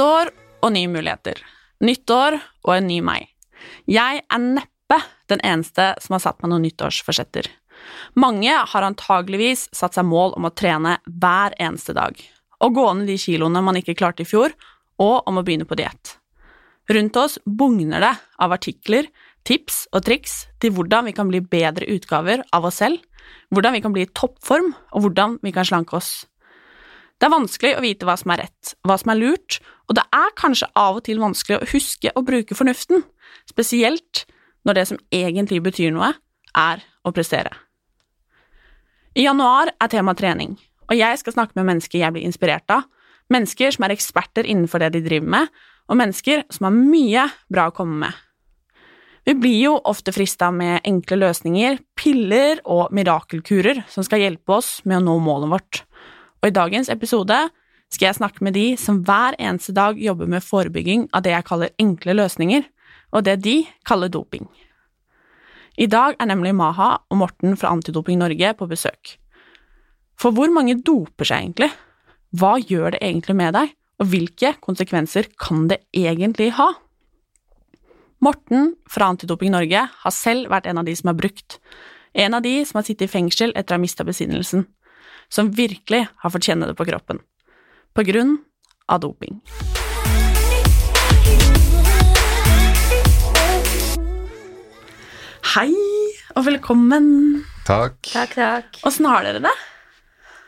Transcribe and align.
Nytt 0.00 0.08
år 0.08 0.28
og 0.64 0.70
nye 0.72 0.88
muligheter. 0.88 1.40
Nytt 1.84 2.08
år 2.14 2.38
og 2.40 2.70
en 2.72 2.86
ny 2.88 3.02
meg. 3.04 3.26
Jeg 3.84 4.22
er 4.24 4.40
neppe 4.40 4.96
den 5.28 5.42
eneste 5.44 5.90
som 6.00 6.14
har 6.16 6.22
satt 6.24 6.38
meg 6.40 6.48
noen 6.54 6.64
nyttårsforsetter. 6.64 7.50
Mange 8.16 8.54
har 8.72 8.86
antageligvis 8.86 9.66
satt 9.76 9.98
seg 9.98 10.08
mål 10.08 10.32
om 10.38 10.48
å 10.48 10.52
trene 10.56 10.94
hver 11.04 11.52
eneste 11.60 11.92
dag, 11.92 12.16
og 12.64 12.78
gå 12.80 12.86
ned 12.96 13.12
de 13.12 13.18
kiloene 13.20 13.60
man 13.60 13.76
ikke 13.76 13.98
klarte 14.00 14.24
i 14.24 14.30
fjor, 14.30 14.56
og 15.04 15.28
om 15.28 15.36
å 15.36 15.44
begynne 15.44 15.68
på 15.68 15.76
diett. 15.76 16.16
Rundt 16.88 17.20
oss 17.20 17.36
bugner 17.44 18.00
det 18.00 18.14
av 18.40 18.56
artikler, 18.56 19.12
tips 19.44 19.82
og 19.92 20.06
triks 20.08 20.46
til 20.64 20.72
hvordan 20.78 21.10
vi 21.10 21.16
kan 21.20 21.28
bli 21.28 21.44
bedre 21.44 21.92
utgaver 21.92 22.46
av 22.56 22.72
oss 22.72 22.80
selv, 22.80 23.04
hvordan 23.52 23.76
vi 23.76 23.84
kan 23.84 23.92
bli 23.92 24.08
i 24.08 24.12
toppform, 24.16 24.72
og 24.96 25.04
hvordan 25.04 25.42
vi 25.44 25.52
kan 25.52 25.68
slanke 25.68 26.00
oss. 26.00 26.22
Det 27.20 27.28
er 27.28 27.34
vanskelig 27.34 27.74
å 27.76 27.82
vite 27.84 28.06
hva 28.08 28.14
som 28.16 28.32
er 28.32 28.46
rett, 28.46 28.74
hva 28.88 28.96
som 28.96 29.10
er 29.12 29.18
lurt, 29.20 29.58
og 29.90 29.98
det 29.98 30.06
er 30.16 30.36
kanskje 30.40 30.70
av 30.78 31.00
og 31.00 31.04
til 31.04 31.20
vanskelig 31.20 31.58
å 31.58 31.68
huske 31.74 32.12
å 32.16 32.22
bruke 32.24 32.56
fornuften, 32.56 33.02
spesielt 33.50 34.24
når 34.64 34.78
det 34.78 34.84
som 34.88 35.00
egentlig 35.12 35.60
betyr 35.66 35.92
noe, 35.92 36.14
er 36.56 36.80
å 37.04 37.12
prestere. 37.12 37.52
I 39.12 39.26
januar 39.26 39.72
er 39.76 39.92
tema 39.92 40.14
trening, 40.16 40.54
og 40.88 40.96
jeg 40.96 41.20
skal 41.20 41.36
snakke 41.36 41.58
med 41.58 41.68
mennesker 41.68 42.00
jeg 42.00 42.16
blir 42.16 42.24
inspirert 42.24 42.72
av, 42.72 42.88
mennesker 43.30 43.76
som 43.76 43.84
er 43.84 43.94
eksperter 43.94 44.48
innenfor 44.48 44.80
det 44.80 44.94
de 44.96 45.04
driver 45.04 45.28
med, 45.36 45.52
og 45.90 46.00
mennesker 46.00 46.46
som 46.48 46.70
har 46.70 46.76
mye 46.76 47.26
bra 47.52 47.68
å 47.68 47.76
komme 47.76 48.00
med. 48.06 48.16
Vi 49.28 49.34
blir 49.36 49.58
jo 49.60 49.74
ofte 49.84 50.14
frista 50.16 50.48
med 50.54 50.80
enkle 50.88 51.18
løsninger, 51.20 51.76
piller 51.98 52.62
og 52.64 52.94
mirakelkurer 52.96 53.84
som 53.92 54.06
skal 54.06 54.24
hjelpe 54.24 54.56
oss 54.56 54.78
med 54.88 55.02
å 55.02 55.04
nå 55.04 55.18
målet 55.20 55.52
vårt. 55.52 55.82
Og 56.40 56.48
i 56.48 56.56
dagens 56.56 56.88
episode 56.92 57.36
skal 57.90 58.08
jeg 58.08 58.18
snakke 58.20 58.44
med 58.44 58.56
de 58.56 58.72
som 58.80 59.02
hver 59.04 59.36
eneste 59.38 59.74
dag 59.76 59.98
jobber 60.00 60.28
med 60.30 60.44
forebygging 60.46 61.08
av 61.12 61.24
det 61.26 61.34
jeg 61.34 61.46
kaller 61.48 61.74
enkle 61.82 62.16
løsninger, 62.16 62.64
og 63.12 63.26
det 63.26 63.40
de 63.44 63.56
kaller 63.86 64.12
doping. 64.12 64.46
I 65.80 65.88
dag 65.90 66.16
er 66.20 66.28
nemlig 66.30 66.54
Maha 66.56 66.92
og 67.10 67.20
Morten 67.20 67.56
fra 67.58 67.72
Antidoping 67.74 68.20
Norge 68.20 68.54
på 68.56 68.68
besøk. 68.70 69.16
For 70.20 70.34
hvor 70.36 70.52
mange 70.52 70.78
doper 70.84 71.28
seg 71.28 71.44
egentlig? 71.44 71.70
Hva 72.36 72.56
gjør 72.60 72.94
det 72.94 73.02
egentlig 73.02 73.36
med 73.36 73.54
deg, 73.56 73.72
og 74.00 74.08
hvilke 74.12 74.54
konsekvenser 74.62 75.28
kan 75.40 75.66
det 75.70 75.82
egentlig 75.96 76.52
ha? 76.56 76.70
Morten 78.20 78.74
fra 78.88 79.10
Antidoping 79.12 79.52
Norge 79.52 79.86
har 80.02 80.14
selv 80.14 80.52
vært 80.52 80.68
en 80.70 80.80
av 80.80 80.88
de 80.88 80.94
som 80.96 81.10
har 81.10 81.18
brukt, 81.18 81.58
en 82.14 82.36
av 82.36 82.44
de 82.44 82.60
som 82.68 82.78
har 82.78 82.86
sittet 82.86 83.08
i 83.08 83.12
fengsel 83.12 83.52
etter 83.56 83.74
å 83.74 83.78
ha 83.78 83.82
mista 83.82 84.04
besinnelsen 84.06 84.66
som 85.32 85.50
virkelig 85.50 86.06
har 86.16 86.30
fått 86.30 86.44
kjenne 86.50 86.66
det 86.66 86.74
på 86.74 86.84
kroppen. 86.84 87.20
På 87.94 88.02
grunn 88.06 88.38
av 88.90 89.00
doping. 89.00 89.40
Hei 95.54 95.70
og 96.38 96.44
velkommen. 96.46 97.06
Takk. 97.66 97.98
Takk, 98.10 98.34
takk. 98.34 98.80
Åssen 98.86 99.06
har 99.10 99.26
dere 99.26 99.42
det? 99.42 99.54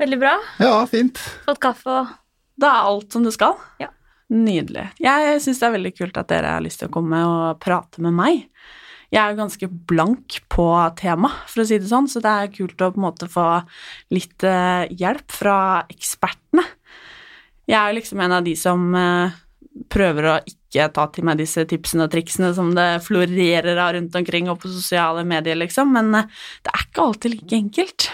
Veldig 0.03 0.19
bra. 0.19 0.37
Ja, 0.63 0.77
fint. 0.91 1.19
Fått 1.47 1.63
kaffe 1.63 1.91
og 2.03 2.19
Da 2.61 2.69
er 2.69 2.89
alt 2.91 3.15
som 3.15 3.25
det 3.25 3.33
skal? 3.35 3.57
Ja. 3.81 3.89
Nydelig. 4.33 4.85
Jeg 5.03 5.41
syns 5.43 5.59
det 5.61 5.67
er 5.67 5.75
veldig 5.75 5.93
kult 5.97 6.19
at 6.21 6.29
dere 6.31 6.53
har 6.57 6.63
lyst 6.65 6.83
til 6.83 6.91
å 6.91 6.95
komme 6.95 7.19
og 7.27 7.59
prate 7.63 8.03
med 8.05 8.15
meg. 8.15 8.45
Jeg 9.13 9.21
er 9.21 9.37
ganske 9.37 9.69
blank 9.69 10.39
på 10.53 10.67
tema, 10.97 11.29
for 11.51 11.63
å 11.63 11.67
si 11.69 11.77
det 11.77 11.91
sånn, 11.91 12.09
så 12.09 12.23
det 12.25 12.33
er 12.33 12.53
kult 12.55 12.81
å 12.81 12.95
på 12.95 13.01
en 13.01 13.05
måte 13.05 13.29
få 13.29 13.45
litt 14.15 14.45
eh, 14.49 14.89
hjelp 14.89 15.35
fra 15.37 15.57
ekspertene. 15.93 16.65
Jeg 17.69 17.77
er 17.77 17.97
liksom 17.99 18.23
en 18.25 18.39
av 18.39 18.47
de 18.47 18.55
som 18.57 18.87
eh, 18.97 19.37
prøver 19.93 20.31
å 20.31 20.39
ikke 20.49 20.89
ta 20.97 21.07
til 21.13 21.29
meg 21.29 21.43
disse 21.43 21.67
tipsene 21.69 22.09
og 22.09 22.15
triksene 22.15 22.55
som 22.57 22.73
det 22.77 22.89
florerer 23.05 23.77
av 23.77 23.93
rundt 23.99 24.17
omkring 24.17 24.49
og 24.49 24.63
på 24.65 24.73
sosiale 24.73 25.27
medier, 25.29 25.61
liksom, 25.61 25.93
men 25.93 26.13
eh, 26.17 26.43
det 26.65 26.73
er 26.73 26.89
ikke 26.89 27.07
alltid 27.07 27.37
like 27.37 27.61
enkelt. 27.61 28.11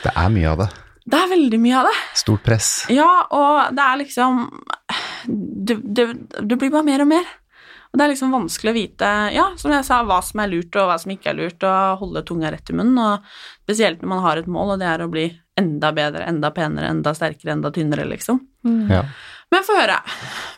Det 0.00 0.16
er 0.16 0.32
mye 0.32 0.52
av 0.54 0.64
det. 0.64 0.72
Det 1.06 1.18
er 1.20 1.34
veldig 1.36 1.58
mye 1.62 1.80
av 1.82 1.86
det. 1.86 1.96
Stort 2.18 2.42
press. 2.46 2.70
Ja, 2.90 3.10
og 3.36 3.74
det 3.76 3.84
er 3.84 3.98
liksom 4.00 4.46
Du, 5.26 5.76
du, 5.82 6.02
det 6.16 6.56
blir 6.56 6.70
bare 6.70 6.86
mer 6.86 7.04
og 7.04 7.08
mer. 7.10 7.28
Og 7.96 8.00
det 8.00 8.04
er 8.04 8.10
liksom 8.12 8.34
vanskelig 8.34 8.68
å 8.68 8.76
vite, 8.76 9.10
ja, 9.32 9.44
som 9.56 9.72
jeg 9.72 9.84
sa, 9.88 10.02
hva 10.04 10.18
som 10.20 10.42
er 10.42 10.50
lurt 10.52 10.74
og 10.76 10.90
hva 10.90 10.98
som 11.00 11.14
ikke 11.14 11.30
er 11.32 11.38
lurt, 11.38 11.62
og 11.64 12.02
holde 12.02 12.22
tunga 12.28 12.50
rett 12.52 12.68
i 12.68 12.74
munnen, 12.76 12.98
og 13.00 13.62
spesielt 13.64 14.02
når 14.02 14.10
man 14.10 14.20
har 14.20 14.40
et 14.42 14.50
mål, 14.52 14.74
og 14.74 14.82
det 14.82 14.90
er 14.90 15.00
å 15.00 15.06
bli 15.08 15.24
enda 15.56 15.94
bedre, 15.96 16.26
enda 16.28 16.50
penere, 16.52 16.90
enda 16.92 17.14
sterkere, 17.16 17.54
enda 17.54 17.70
tynnere, 17.72 18.04
liksom. 18.10 18.42
Ja. 18.92 19.00
Men 19.48 19.64
få 19.64 19.78
høre. 19.78 19.96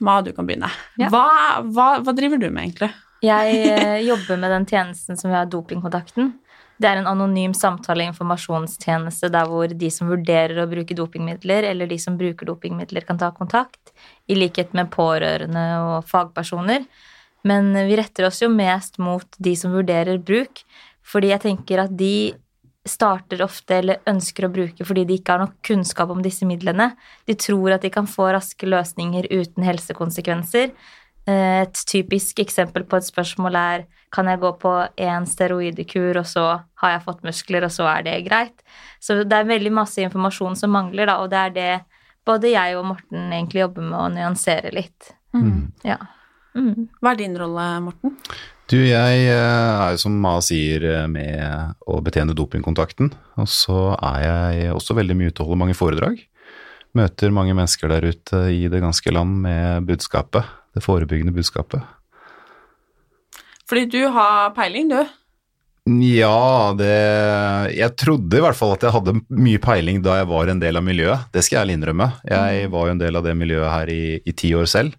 Ma, 0.03 0.17
du 0.27 0.33
kan 0.35 0.49
begynne. 0.49 0.73
Ja. 0.99 1.13
Hva, 1.15 1.29
hva, 1.63 1.87
hva 2.03 2.15
driver 2.19 2.43
du 2.43 2.49
med, 2.49 2.65
egentlig? 2.65 2.91
Jeg 3.23 3.61
eh, 3.71 4.01
jobber 4.09 4.41
med 4.43 4.51
den 4.57 4.67
tjenesten 4.67 5.21
som 5.21 5.31
vi 5.31 5.39
har 5.39 5.47
Dopingkontakten. 5.47 6.33
Det 6.79 6.87
er 6.91 7.01
en 7.01 7.11
anonym 7.11 7.55
samtale- 7.55 8.03
og 8.07 8.13
informasjonstjeneste 8.13 9.31
der 9.35 9.47
hvor 9.51 9.71
de 9.71 9.91
som 9.91 10.11
vurderer 10.11 10.59
å 10.63 10.67
bruke 10.71 10.95
dopingmidler, 10.99 11.67
eller 11.71 11.87
de 11.91 11.99
som 11.99 12.19
bruker 12.19 12.51
dopingmidler, 12.51 13.07
kan 13.07 13.19
ta 13.19 13.31
kontakt, 13.35 13.95
i 14.27 14.35
likhet 14.39 14.75
med 14.79 14.91
pårørende 14.95 15.65
og 15.87 16.11
fagpersoner. 16.11 16.87
Men 17.49 17.73
vi 17.89 17.97
retter 17.99 18.29
oss 18.29 18.43
jo 18.43 18.51
mest 18.53 19.01
mot 19.03 19.39
de 19.39 19.55
som 19.57 19.73
vurderer 19.73 20.21
bruk, 20.21 20.63
fordi 21.07 21.33
jeg 21.33 21.45
tenker 21.47 21.85
at 21.87 21.97
de 21.97 22.35
starter 22.89 23.43
ofte 23.45 23.79
eller 23.79 24.01
ønsker 24.09 24.47
å 24.47 24.53
bruke 24.53 24.85
fordi 24.87 25.05
de 25.09 25.19
ikke 25.19 25.35
har 25.35 25.43
nok 25.43 25.59
kunnskap 25.67 26.13
om 26.13 26.23
disse 26.25 26.47
midlene. 26.49 26.93
De 27.29 27.37
tror 27.37 27.75
at 27.77 27.85
de 27.85 27.91
kan 27.93 28.09
få 28.09 28.31
raske 28.33 28.69
løsninger 28.69 29.29
uten 29.29 29.67
helsekonsekvenser. 29.67 30.73
Eh, 31.29 31.63
Et 31.63 31.85
typisk 31.93 32.41
eksempel 32.41 32.87
på 32.89 32.97
et 32.97 33.09
spørsmål 33.09 33.57
er 33.61 33.87
kan 34.11 34.27
jeg 34.27 34.41
gå 34.41 34.53
på 34.57 34.73
én 34.97 35.27
steroidekur, 35.29 36.17
og 36.17 36.25
så 36.27 36.45
har 36.81 36.91
jeg 36.95 37.05
fått 37.05 37.25
muskler, 37.27 37.65
og 37.65 37.71
så 37.71 37.85
er 37.93 38.03
det 38.07 38.25
greit. 38.25 38.63
Så 39.01 39.23
det 39.25 39.37
er 39.37 39.45
veldig 39.45 39.73
masse 39.73 40.01
informasjon 40.01 40.57
som 40.57 40.73
mangler, 40.73 41.07
da, 41.07 41.19
og 41.21 41.29
det 41.29 41.39
er 41.39 41.51
det 41.51 41.85
både 42.25 42.55
jeg 42.55 42.77
og 42.79 42.87
Morten 42.87 43.29
egentlig 43.33 43.61
jobber 43.61 43.85
med 43.85 43.99
å 43.99 44.09
nyansere 44.15 44.73
litt. 44.73 45.13
Ja. 45.85 45.99
Mm. 46.57 46.89
Hva 47.01 47.13
er 47.13 47.21
din 47.21 47.37
rolle, 47.39 47.67
Morten? 47.85 48.15
Du, 48.69 48.77
jeg 48.77 49.21
eh, 49.25 49.33
er 49.33 49.95
jo 49.95 50.01
som 50.03 50.17
Ma 50.21 50.35
sier 50.45 50.85
eh, 50.85 51.05
med 51.09 51.77
å 51.89 52.01
betjene 52.05 52.37
dopingkontakten, 52.37 53.13
og 53.41 53.49
så 53.49 53.95
er 53.97 54.25
jeg 54.27 54.75
også 54.77 54.97
veldig 54.99 55.17
mye 55.17 55.33
ute 55.33 55.41
og 55.41 55.49
holder 55.49 55.63
mange 55.63 55.77
foredrag. 55.79 56.19
Møter 56.99 57.33
mange 57.33 57.55
mennesker 57.57 57.89
der 57.93 58.05
ute 58.11 58.43
i 58.53 58.67
det 58.69 58.83
ganske 58.85 59.13
land 59.15 59.41
med 59.45 59.89
budskapet, 59.89 60.45
det 60.77 60.85
forebyggende 60.85 61.33
budskapet. 61.37 61.81
Fordi 63.69 63.87
du 63.93 64.03
har 64.13 64.53
peiling, 64.57 64.93
du. 64.93 65.01
Ja, 65.89 66.75
det 66.77 66.93
Jeg 67.73 67.97
trodde 67.97 68.37
i 68.37 68.43
hvert 68.45 68.57
fall 68.57 68.75
at 68.75 68.85
jeg 68.85 68.93
hadde 68.93 69.17
mye 69.33 69.61
peiling 69.63 70.03
da 70.05 70.19
jeg 70.19 70.29
var 70.29 70.53
en 70.53 70.61
del 70.61 70.77
av 70.77 70.85
miljøet. 70.85 71.29
Det 71.33 71.41
skal 71.45 71.57
jeg 71.57 71.65
ærlig 71.65 71.79
innrømme. 71.79 72.11
Jeg 72.29 72.69
var 72.73 72.89
jo 72.89 72.95
en 72.97 73.01
del 73.01 73.17
av 73.17 73.25
det 73.25 73.37
miljøet 73.39 73.73
her 73.73 73.93
i, 73.93 74.03
i 74.21 74.37
ti 74.37 74.53
år 74.57 74.69
selv. 74.69 74.97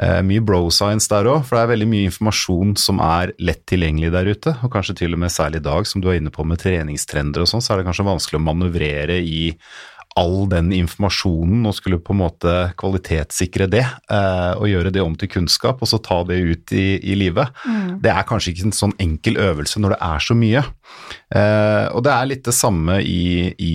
Eh, 0.00 0.20
mye 0.24 0.40
bro 0.40 0.70
science 0.72 1.10
der 1.12 1.28
òg, 1.28 1.44
for 1.44 1.58
det 1.58 1.62
er 1.66 1.72
veldig 1.74 1.88
mye 1.90 2.08
informasjon 2.08 2.76
som 2.80 3.00
er 3.04 3.34
lett 3.44 3.64
tilgjengelig 3.68 4.12
der 4.14 4.30
ute. 4.32 4.56
Og 4.64 4.72
kanskje 4.72 4.96
til 5.02 5.16
og 5.16 5.20
med 5.24 5.34
særlig 5.34 5.60
i 5.60 5.68
dag, 5.68 5.88
som 5.88 6.00
du 6.00 6.08
er 6.08 6.20
inne 6.20 6.32
på 6.32 6.46
med 6.48 6.62
treningstrender 6.62 7.44
og 7.44 7.50
sånn, 7.50 7.64
så 7.64 7.74
er 7.74 7.82
det 7.82 7.88
kanskje 7.90 8.08
vanskelig 8.08 8.40
å 8.40 8.46
manøvrere 8.46 9.20
i 9.20 9.50
all 10.20 10.42
den 10.50 10.72
informasjonen 10.76 11.64
og 11.64 11.72
skulle 11.72 11.96
på 12.04 12.12
en 12.12 12.20
måte 12.20 12.50
kvalitetssikre 12.76 13.64
det 13.72 13.84
eh, 13.84 14.50
og 14.58 14.68
gjøre 14.68 14.90
det 14.92 15.00
om 15.00 15.14
til 15.16 15.30
kunnskap 15.32 15.80
og 15.80 15.88
så 15.88 16.02
ta 16.04 16.18
det 16.28 16.36
ut 16.36 16.74
i, 16.76 16.98
i 17.00 17.16
livet. 17.16 17.48
Mm. 17.64 17.94
Det 18.04 18.12
er 18.12 18.26
kanskje 18.28 18.52
ikke 18.52 18.66
en 18.68 18.76
sånn 18.76 18.92
enkel 19.00 19.40
øvelse 19.40 19.80
når 19.80 19.94
det 19.94 20.00
er 20.08 20.26
så 20.26 20.36
mye. 20.36 20.64
Eh, 21.32 21.86
og 21.96 22.04
det 22.04 22.12
er 22.12 22.28
litt 22.28 22.44
det 22.44 22.56
samme 22.56 22.98
i, 23.00 23.54
i 23.56 23.72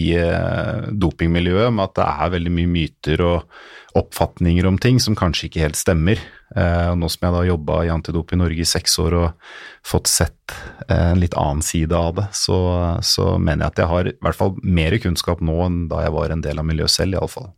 dopingmiljøet 0.93 1.73
med 1.73 1.87
at 1.87 1.97
det 1.97 2.07
er 2.11 2.37
veldig 2.37 2.55
mye 2.59 2.73
myter 2.75 3.25
og 3.25 3.57
oppfatninger 3.97 4.65
om 4.69 4.77
ting 4.81 4.99
som 5.01 5.15
kanskje 5.17 5.47
ikke 5.47 5.63
helt 5.65 5.79
stemmer. 5.79 6.21
Eh, 6.55 6.91
nå 6.95 7.09
som 7.11 7.27
jeg 7.27 7.35
da 7.35 7.43
jobba 7.49 7.81
i 7.85 7.91
Antidop 7.91 8.31
i 8.33 8.39
Norge 8.39 8.63
i 8.63 8.67
seks 8.67 8.97
år 9.03 9.15
og 9.17 9.51
fått 9.85 10.07
sett 10.11 10.55
eh, 10.87 11.11
en 11.11 11.21
litt 11.21 11.35
annen 11.37 11.63
side 11.65 11.95
av 11.95 12.15
det, 12.19 12.27
så, 12.37 12.57
så, 13.03 13.33
mener 13.37 13.65
jeg 13.65 13.73
at 13.73 13.81
jeg 13.83 13.91
har 13.91 14.09
i 14.11 14.15
hvert 14.23 14.39
fall 14.39 14.55
mer 14.63 14.95
kunnskap 15.03 15.43
nå 15.43 15.57
enn 15.65 15.79
da 15.91 16.05
jeg 16.05 16.15
var 16.15 16.33
en 16.33 16.43
del 16.45 16.61
av 16.61 16.67
miljøet 16.69 16.93
selv, 16.93 17.17
iallfall. 17.17 17.51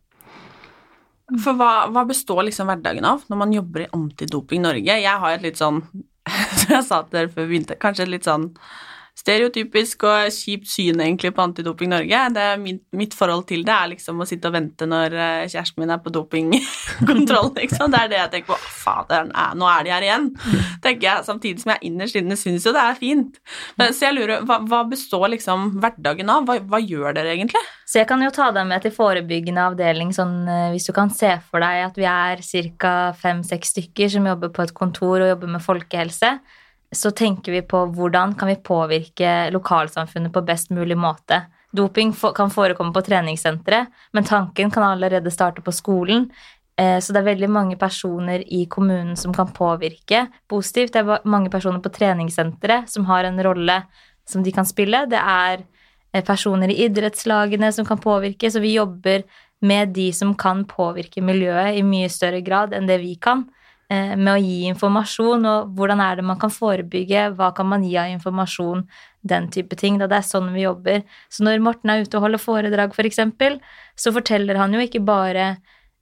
For 1.38 1.54
hva, 1.54 1.86
hva, 1.94 2.04
består 2.08 2.42
liksom 2.48 2.70
hverdagen 2.72 3.06
av 3.06 3.22
når 3.30 3.42
man 3.44 3.52
jobber 3.54 3.84
i 3.84 3.90
Antidoping 3.94 4.64
Norge? 4.66 5.00
Jeg 5.04 5.18
har 5.22 5.36
et 5.36 5.46
litt 5.46 5.60
sånn, 5.60 5.84
som 6.58 6.76
jeg 6.76 6.86
sa 6.88 7.04
til 7.04 7.20
dere 7.20 7.30
før 7.30 7.46
vi 7.46 7.54
begynte, 7.54 7.78
kanskje 7.78 8.08
et 8.08 8.16
litt 8.16 8.26
sånn 8.26 8.50
stereotypisk 9.20 10.04
og 10.08 10.30
kjipt 10.32 10.68
syn 10.70 11.00
egentlig 11.02 11.32
på 11.36 11.44
Antidoping 11.44 11.90
Norge. 11.92 12.20
Det 12.34 12.44
er 12.52 12.60
mitt, 12.60 12.82
mitt, 12.96 13.14
forhold 13.16 13.44
til 13.50 13.64
det 13.66 13.74
er 13.74 13.90
liksom 13.92 14.22
å 14.22 14.26
sitte 14.28 14.48
og 14.48 14.54
vente 14.56 14.88
når 14.88 15.16
eh, 15.16 15.48
kjæresten 15.50 15.82
min 15.82 15.92
er 15.92 16.00
på 16.00 16.12
dopingkontroll, 16.14 17.50
liksom. 17.60 17.92
Det 17.92 18.00
er 18.00 18.12
det 18.12 18.20
jeg 18.20 18.32
tenker 18.34 18.54
på. 18.54 18.58
Fader, 18.80 19.28
nå 19.58 19.68
er 19.68 19.86
de 19.86 19.94
her 19.94 20.06
igjen. 20.06 20.30
tenker 20.84 21.08
jeg, 21.08 21.26
Samtidig 21.28 21.64
som 21.64 21.74
jeg 21.74 21.90
innerst 21.90 22.16
inne 22.18 22.38
syns 22.38 22.66
jo 22.66 22.74
det 22.76 22.84
er 22.84 22.96
fint. 22.98 23.36
Men, 23.80 23.92
så 23.96 24.08
jeg 24.08 24.18
lurer, 24.18 24.46
hva, 24.48 24.60
hva 24.70 24.84
består 24.88 25.28
liksom 25.34 25.68
hverdagen 25.82 26.32
av? 26.32 26.48
Hva, 26.48 26.56
hva, 26.70 26.80
gjør 26.80 27.16
dere 27.18 27.34
egentlig? 27.36 27.60
Så 27.90 28.00
jeg 28.00 28.08
kan 28.08 28.22
jo 28.24 28.30
ta 28.34 28.48
deg 28.54 28.68
med 28.70 28.84
til 28.84 28.94
forebyggende 28.94 29.66
avdeling, 29.72 30.14
sånn 30.16 30.38
eh, 30.48 30.70
hvis 30.74 30.88
du 30.88 30.94
kan 30.96 31.12
se 31.12 31.34
for 31.50 31.62
deg 31.62 31.84
at 31.90 32.00
vi 32.00 32.08
er 32.08 32.40
ca. 32.80 32.94
fem-seks 33.20 33.74
stykker 33.76 34.10
som 34.16 34.26
jobber 34.30 34.52
på 34.54 34.64
et 34.64 34.74
kontor 34.76 35.20
og 35.20 35.32
jobber 35.34 35.54
med 35.58 35.64
folkehelse 35.64 36.38
så 36.96 37.10
tenker 37.10 37.52
vi 37.52 37.62
på 37.62 37.84
hvordan 37.94 38.34
kan 38.34 38.50
vi 38.50 38.56
påvirke 38.56 39.50
lokalsamfunnet 39.54 40.32
på 40.34 40.42
best 40.42 40.70
mulig 40.74 40.96
måte. 40.98 41.44
Doping 41.72 42.12
kan 42.34 42.50
forekomme 42.50 42.92
på 42.92 43.02
treningssentre, 43.06 43.84
men 44.12 44.26
tanken 44.26 44.70
kan 44.70 44.82
allerede 44.82 45.30
starte 45.30 45.62
på 45.62 45.72
skolen. 45.72 46.26
Eh, 46.80 46.98
så 46.98 47.12
det 47.12 47.20
er 47.20 47.28
veldig 47.30 47.50
mange 47.50 47.76
personer 47.78 48.42
i 48.42 48.64
kommunen 48.66 49.16
som 49.16 49.34
kan 49.34 49.52
påvirke 49.54 50.26
positivt. 50.50 50.92
Det 50.92 51.04
er 51.04 51.28
mange 51.30 51.50
personer 51.52 51.82
på 51.82 51.92
treningssenteret 51.94 52.90
som 52.90 53.06
har 53.06 53.28
en 53.28 53.38
rolle 53.44 53.82
som 54.26 54.42
de 54.42 54.54
kan 54.54 54.66
spille. 54.66 55.04
Det 55.10 55.20
er 55.20 55.62
eh, 55.62 56.24
personer 56.26 56.72
i 56.72 56.80
idrettslagene 56.88 57.70
som 57.72 57.86
kan 57.86 58.02
påvirke, 58.02 58.50
så 58.50 58.62
vi 58.62 58.74
jobber 58.74 59.22
med 59.60 59.94
de 59.94 60.10
som 60.16 60.34
kan 60.34 60.64
påvirke 60.66 61.22
miljøet 61.22 61.76
i 61.76 61.86
mye 61.86 62.10
større 62.10 62.40
grad 62.42 62.74
enn 62.74 62.90
det 62.90 62.98
vi 63.04 63.14
kan. 63.20 63.46
Eh, 63.90 64.12
med 64.14 64.36
å 64.36 64.38
gi 64.38 64.68
informasjon, 64.70 65.46
og 65.50 65.70
hvordan 65.74 65.98
er 66.04 66.20
det 66.20 66.24
man 66.28 66.38
kan 66.38 66.52
forebygge, 66.54 67.24
hva 67.34 67.48
kan 67.56 67.66
man 67.66 67.82
gi 67.82 67.96
av 67.98 68.12
informasjon, 68.12 68.84
den 69.26 69.48
type 69.50 69.74
ting. 69.80 69.96
Da 69.98 70.06
det 70.06 70.20
er 70.20 70.28
sånn 70.28 70.52
vi 70.54 70.62
jobber. 70.62 71.02
Så 71.26 71.42
når 71.42 71.58
Morten 71.64 71.90
er 71.90 72.04
ute 72.04 72.14
og 72.20 72.28
holder 72.28 72.42
foredrag, 72.42 72.94
f.eks., 72.94 73.00
for 73.00 73.08
eksempel, 73.10 73.58
så 73.98 74.12
forteller 74.14 74.60
han 74.62 74.76
jo 74.76 74.84
ikke 74.84 75.02
bare 75.02 75.48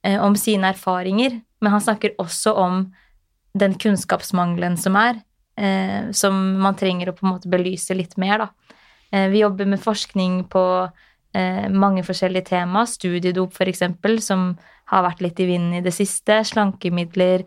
eh, 0.05 0.19
om 0.21 0.37
sine 0.37 0.69
erfaringer, 0.69 1.39
men 1.59 1.73
han 1.73 1.81
snakker 1.81 2.13
også 2.21 2.53
om 2.61 2.83
den 3.57 3.73
kunnskapsmangelen 3.81 4.77
som 4.77 4.93
er, 4.99 5.23
eh, 5.57 6.13
som 6.13 6.37
man 6.61 6.77
trenger 6.77 7.09
å 7.09 7.17
på 7.17 7.25
en 7.25 7.33
måte 7.33 7.49
belyse 7.49 7.97
litt 7.97 8.19
mer, 8.21 8.45
da. 8.45 8.51
Vi 9.09 9.39
jobber 9.41 9.65
med 9.65 9.81
forskning 9.81 10.43
på 10.53 10.61
mange 11.73 12.03
forskjellige 12.05 12.51
tema, 12.51 12.83
studiedop 12.85 13.55
f.eks., 13.57 13.81
som 14.21 14.51
har 14.91 15.05
vært 15.05 15.23
litt 15.25 15.41
i 15.41 15.47
vinden 15.49 15.79
i 15.79 15.81
det 15.81 15.95
siste, 15.95 16.43
slankemidler, 16.45 17.41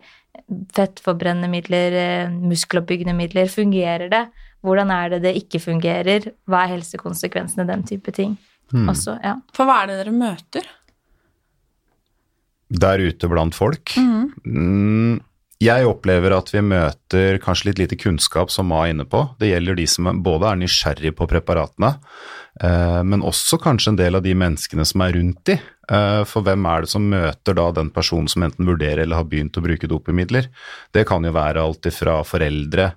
fettforbrennende 0.75 1.49
midler, 1.51 1.97
eh, 1.97 2.29
muskeloppbyggende 2.31 3.15
midler, 3.17 3.49
fungerer 3.51 4.09
det? 4.09 4.23
Hvordan 4.63 4.91
er 4.91 5.09
det 5.09 5.21
det 5.25 5.35
ikke 5.37 5.59
fungerer? 5.59 6.31
Hva 6.47 6.63
er 6.63 6.77
helsekonsekvensene? 6.77 7.67
Den 7.67 7.83
type 7.83 8.11
ting. 8.15 8.37
Hmm. 8.71 8.87
Også, 8.89 9.17
ja. 9.23 9.35
For 9.53 9.67
hva 9.67 9.83
er 9.83 9.91
det 9.91 9.99
dere 10.01 10.15
møter? 10.15 10.69
Der 12.73 13.03
ute 13.03 13.29
blant 13.29 13.55
folk? 13.55 13.93
Mm. 13.97 15.19
Jeg 15.63 15.87
opplever 15.87 16.33
at 16.35 16.49
vi 16.51 16.59
møter 16.65 17.37
kanskje 17.43 17.69
litt 17.69 17.79
lite 17.79 17.97
kunnskap, 18.01 18.51
som 18.51 18.67
Ma 18.67 18.81
er 18.83 18.93
inne 18.93 19.05
på. 19.07 19.21
Det 19.39 19.53
gjelder 19.53 19.77
de 19.79 19.85
som 19.87 20.09
både 20.25 20.49
er 20.49 20.59
nysgjerrig 20.59 21.13
på 21.15 21.27
preparatene, 21.29 21.93
Eh, 22.61 23.03
men 23.03 23.23
også 23.25 23.57
kanskje 23.61 23.93
en 23.93 23.97
del 23.97 24.17
av 24.17 24.25
de 24.25 24.33
menneskene 24.37 24.85
som 24.85 25.01
er 25.01 25.15
rundt 25.17 25.41
de. 25.49 25.55
Eh, 25.91 26.21
for 26.29 26.45
hvem 26.45 26.67
er 26.69 26.83
det 26.83 26.91
som 26.91 27.07
møter 27.09 27.57
da 27.57 27.65
den 27.75 27.89
personen 27.93 28.29
som 28.31 28.45
enten 28.45 28.67
vurderer 28.69 29.01
eller 29.03 29.19
har 29.19 29.27
begynt 29.29 29.57
å 29.57 29.63
bruke 29.65 29.89
dopemidler? 29.89 30.51
Det 30.93 31.05
kan 31.09 31.25
jo 31.25 31.33
være 31.33 31.63
alt 31.63 31.89
ifra 31.89 32.19
foreldre, 32.27 32.91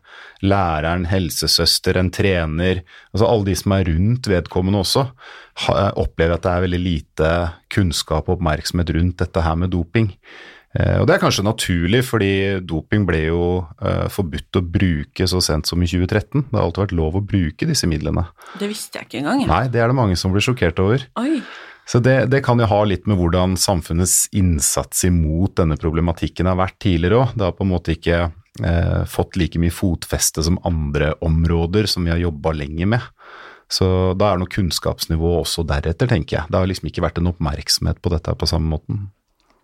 læreren, 0.44 1.06
helsesøster, 1.08 1.96
en 1.96 2.12
trener 2.12 2.82
Altså 3.14 3.30
alle 3.30 3.48
de 3.48 3.54
som 3.56 3.72
er 3.72 3.88
rundt 3.88 4.28
vedkommende 4.28 4.82
også, 4.84 5.06
opplever 5.96 6.36
at 6.36 6.44
det 6.44 6.52
er 6.52 6.66
veldig 6.66 6.82
lite 6.82 7.30
kunnskap 7.72 8.28
og 8.28 8.36
oppmerksomhet 8.36 8.92
rundt 8.92 9.22
dette 9.24 9.40
her 9.40 9.56
med 9.56 9.72
doping. 9.72 10.10
Eh, 10.76 10.98
og 11.00 11.06
Det 11.08 11.16
er 11.16 11.22
kanskje 11.22 11.46
naturlig, 11.46 12.02
fordi 12.04 12.32
doping 12.66 13.06
ble 13.08 13.22
jo 13.28 13.44
uh, 13.80 14.08
forbudt 14.12 14.58
å 14.58 14.64
bruke 14.64 15.28
så 15.30 15.40
sent 15.44 15.68
som 15.70 15.82
i 15.82 15.88
2013. 15.88 16.48
Det 16.50 16.56
har 16.56 16.66
alltid 16.66 16.84
vært 16.84 16.98
lov 16.98 17.16
å 17.16 17.24
bruke 17.24 17.68
disse 17.68 17.88
midlene. 17.88 18.26
Det 18.60 18.68
visste 18.70 19.00
jeg 19.00 19.08
ikke 19.08 19.22
engang. 19.22 19.46
Ja. 19.46 19.48
Nei, 19.54 19.62
det 19.72 19.82
er 19.82 19.92
det 19.92 19.98
mange 19.98 20.18
som 20.20 20.34
blir 20.34 20.44
sjokkert 20.44 20.82
over. 20.82 21.06
Oi. 21.22 21.40
Så 21.86 22.00
det, 22.02 22.16
det, 22.32 22.42
kan 22.42 22.58
jo 22.58 22.66
ha 22.66 22.80
litt 22.82 23.06
med 23.06 23.20
hvordan 23.20 23.54
samfunnets 23.62 24.26
innsats 24.34 25.04
imot 25.06 25.54
denne 25.60 25.78
problematikken 25.78 26.48
har 26.50 26.58
vært 26.58 26.80
tidligere 26.82 27.22
òg. 27.22 27.36
Det 27.38 27.46
har 27.46 27.54
på 27.54 27.62
en 27.62 27.72
måte 27.72 27.94
ikke 27.94 28.22
uh, 28.26 29.02
fått 29.08 29.38
like 29.38 29.62
mye 29.62 29.74
fotfeste 29.74 30.42
som 30.44 30.58
andre 30.66 31.14
områder 31.24 31.86
som 31.90 32.04
vi 32.04 32.12
har 32.12 32.24
jobba 32.24 32.56
lenge 32.58 32.90
med. 32.96 33.12
Så 33.70 33.86
da 34.18 34.32
er 34.32 34.42
nok 34.42 34.52
kunnskapsnivået 34.54 35.46
også 35.46 35.64
deretter, 35.66 36.10
tenker 36.10 36.40
jeg. 36.40 36.50
Det 36.50 36.58
har 36.58 36.68
liksom 36.70 36.90
ikke 36.90 37.06
vært 37.06 37.22
en 37.22 37.30
oppmerksomhet 37.32 38.02
på 38.02 38.12
dette 38.12 38.34
på 38.38 38.50
samme 38.50 38.70
måten. 38.76 39.06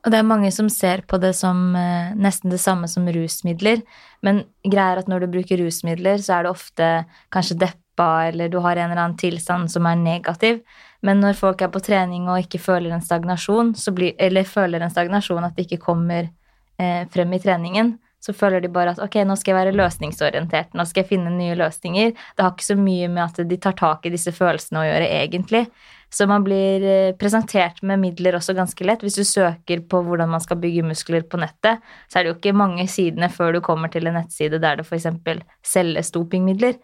Og 0.03 0.11
det 0.11 0.19
er 0.19 0.27
mange 0.27 0.51
som 0.51 0.67
ser 0.73 1.05
på 1.07 1.19
det 1.23 1.31
som 1.39 1.77
eh, 1.79 2.11
nesten 2.19 2.51
det 2.51 2.59
samme 2.63 2.89
som 2.91 3.07
rusmidler. 3.07 3.85
Men 4.27 4.43
greia 4.67 4.97
er 4.97 5.03
at 5.03 5.11
når 5.11 5.25
du 5.25 5.35
bruker 5.37 5.63
rusmidler, 5.63 6.19
så 6.19 6.39
er 6.39 6.47
det 6.47 6.55
ofte 6.57 6.89
kanskje 7.35 7.61
deppa, 7.63 8.09
eller 8.33 8.51
du 8.51 8.59
har 8.65 8.77
en 8.77 8.91
eller 8.91 9.05
annen 9.05 9.21
tilstand 9.21 9.71
som 9.71 9.87
er 9.87 10.01
negativ. 10.01 10.63
Men 11.07 11.23
når 11.23 11.39
folk 11.39 11.63
er 11.63 11.71
på 11.71 11.83
trening 11.83 12.27
og 12.31 12.43
ikke 12.43 12.63
føler 12.63 12.95
en 12.95 13.05
stagnasjon, 13.05 13.77
blir, 13.95 14.17
eller 14.19 14.47
føler 14.49 14.83
en 14.83 14.91
stagnasjon 14.91 15.47
at 15.47 15.55
de 15.55 15.69
ikke 15.69 15.85
kommer 15.87 16.27
eh, 16.27 17.07
frem 17.15 17.39
i 17.39 17.43
treningen, 17.43 17.97
så 18.23 18.35
føler 18.35 18.63
de 18.63 18.71
bare 18.71 18.95
at 18.95 19.01
ok, 19.03 19.17
nå 19.27 19.35
skal 19.39 19.53
jeg 19.53 19.59
være 19.59 19.75
løsningsorientert, 19.75 20.77
nå 20.79 20.85
skal 20.87 21.03
jeg 21.03 21.11
finne 21.11 21.31
nye 21.35 21.57
løsninger. 21.59 22.13
Det 22.15 22.45
har 22.45 22.53
ikke 22.55 22.69
så 22.69 22.79
mye 22.79 23.09
med 23.11 23.25
at 23.25 23.43
de 23.51 23.59
tar 23.59 23.75
tak 23.79 24.07
i 24.07 24.13
disse 24.15 24.31
følelsene 24.35 24.83
å 24.83 24.87
gjøre, 24.87 25.09
egentlig. 25.23 25.65
Så 26.13 26.27
man 26.29 26.45
blir 26.45 26.85
eh, 26.85 27.15
presentert 27.17 27.81
med 27.89 28.03
midler 28.03 28.37
også 28.37 28.53
ganske 28.57 28.85
lett. 28.85 29.05
Hvis 29.05 29.17
du 29.17 29.25
søker 29.25 29.81
på 29.89 30.03
hvordan 30.05 30.29
man 30.35 30.43
skal 30.45 30.61
bygge 30.61 30.85
muskler 30.85 31.25
på 31.25 31.41
nettet, 31.41 31.81
så 32.09 32.19
er 32.19 32.25
det 32.25 32.33
jo 32.33 32.39
ikke 32.39 32.57
mange 32.57 32.85
sidene 32.93 33.31
før 33.33 33.57
du 33.57 33.63
kommer 33.65 33.93
til 33.93 34.11
en 34.11 34.19
nettside 34.21 34.61
der 34.61 34.81
det 34.81 34.87
f.eks. 34.87 35.09
selges 35.65 36.13
dopingmidler. 36.13 36.77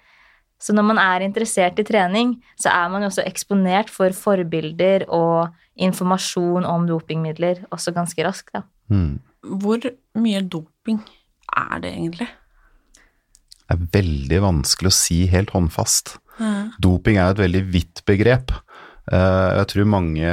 Så 0.59 0.75
når 0.75 0.89
man 0.89 0.99
er 0.99 1.23
interessert 1.23 1.79
i 1.79 1.87
trening, 1.87 2.39
så 2.59 2.73
er 2.73 2.89
man 2.91 3.05
jo 3.05 3.13
også 3.13 3.27
eksponert 3.29 3.93
for 3.93 4.17
forbilder 4.17 5.05
og 5.15 5.53
informasjon 5.79 6.67
om 6.67 6.89
dopingmidler 6.89 7.63
også 7.71 7.95
ganske 7.95 8.25
raskt, 8.27 8.51
da. 8.57 8.65
Mm. 8.91 9.21
Hvor 9.61 9.85
mye 10.19 10.41
doping 10.43 10.99
er 11.55 11.85
det 11.85 11.93
egentlig? 11.93 12.27
Det 13.69 13.77
er 13.77 13.85
veldig 13.93 14.41
vanskelig 14.43 14.91
å 14.91 14.97
si 14.97 15.21
helt 15.31 15.53
håndfast. 15.55 16.17
Ja. 16.41 16.71
Doping 16.83 17.19
er 17.21 17.35
et 17.35 17.43
veldig 17.43 17.63
vidt 17.71 18.03
begrep. 18.09 18.55
Eh, 19.13 19.51
jeg 19.59 19.71
tror 19.73 19.91
mange 19.97 20.33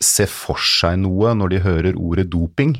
ser 0.00 0.30
for 0.32 0.60
seg 0.64 1.02
noe 1.02 1.34
når 1.36 1.52
de 1.52 1.64
hører 1.64 1.98
ordet 2.00 2.30
doping. 2.32 2.78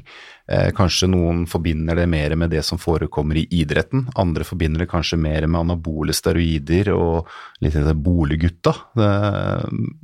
Eh, 0.50 0.72
kanskje 0.74 1.06
noen 1.06 1.44
forbinder 1.46 1.94
det 1.94 2.08
mer 2.10 2.32
med 2.34 2.50
det 2.50 2.64
som 2.66 2.78
forekommer 2.80 3.38
i 3.38 3.44
idretten. 3.54 4.08
Andre 4.18 4.42
forbinder 4.46 4.82
det 4.82 4.90
kanskje 4.90 5.18
mer 5.20 5.44
med 5.46 5.60
anabole 5.60 6.14
steroider 6.16 6.90
og 6.94 7.28
litt 7.62 7.76
av 7.78 7.86
det 7.86 7.94
boliggutta. 8.02 8.72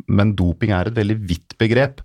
Men 0.06 0.34
doping 0.38 0.70
er 0.76 0.86
et 0.90 0.98
veldig 0.98 1.16
vidt 1.26 1.56
begrep, 1.58 2.02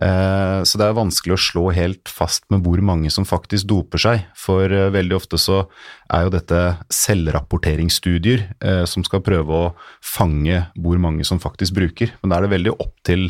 eh, 0.00 0.62
så 0.64 0.78
det 0.78 0.86
er 0.86 0.96
vanskelig 0.96 1.36
å 1.36 1.42
slå 1.42 1.64
helt 1.76 2.08
fast 2.08 2.46
med 2.48 2.64
hvor 2.64 2.80
mange 2.80 3.10
som 3.12 3.28
faktisk 3.28 3.68
doper 3.68 4.00
seg. 4.00 4.24
For 4.38 4.72
veldig 4.94 5.18
ofte 5.18 5.40
så 5.40 5.66
er 6.12 6.24
jo 6.24 6.32
dette 6.32 6.60
selvrapporteringsstudier 6.92 8.46
som 8.88 9.04
skal 9.04 9.22
prøve 9.24 9.58
å 9.58 9.72
fange 10.04 10.64
hvor 10.76 11.00
mange 11.02 11.26
som 11.28 11.40
faktisk 11.42 11.76
bruker. 11.76 12.14
Men 12.22 12.32
da 12.32 12.38
er 12.38 12.46
det 12.46 12.54
veldig 12.56 12.74
opp 12.78 12.96
til 13.06 13.28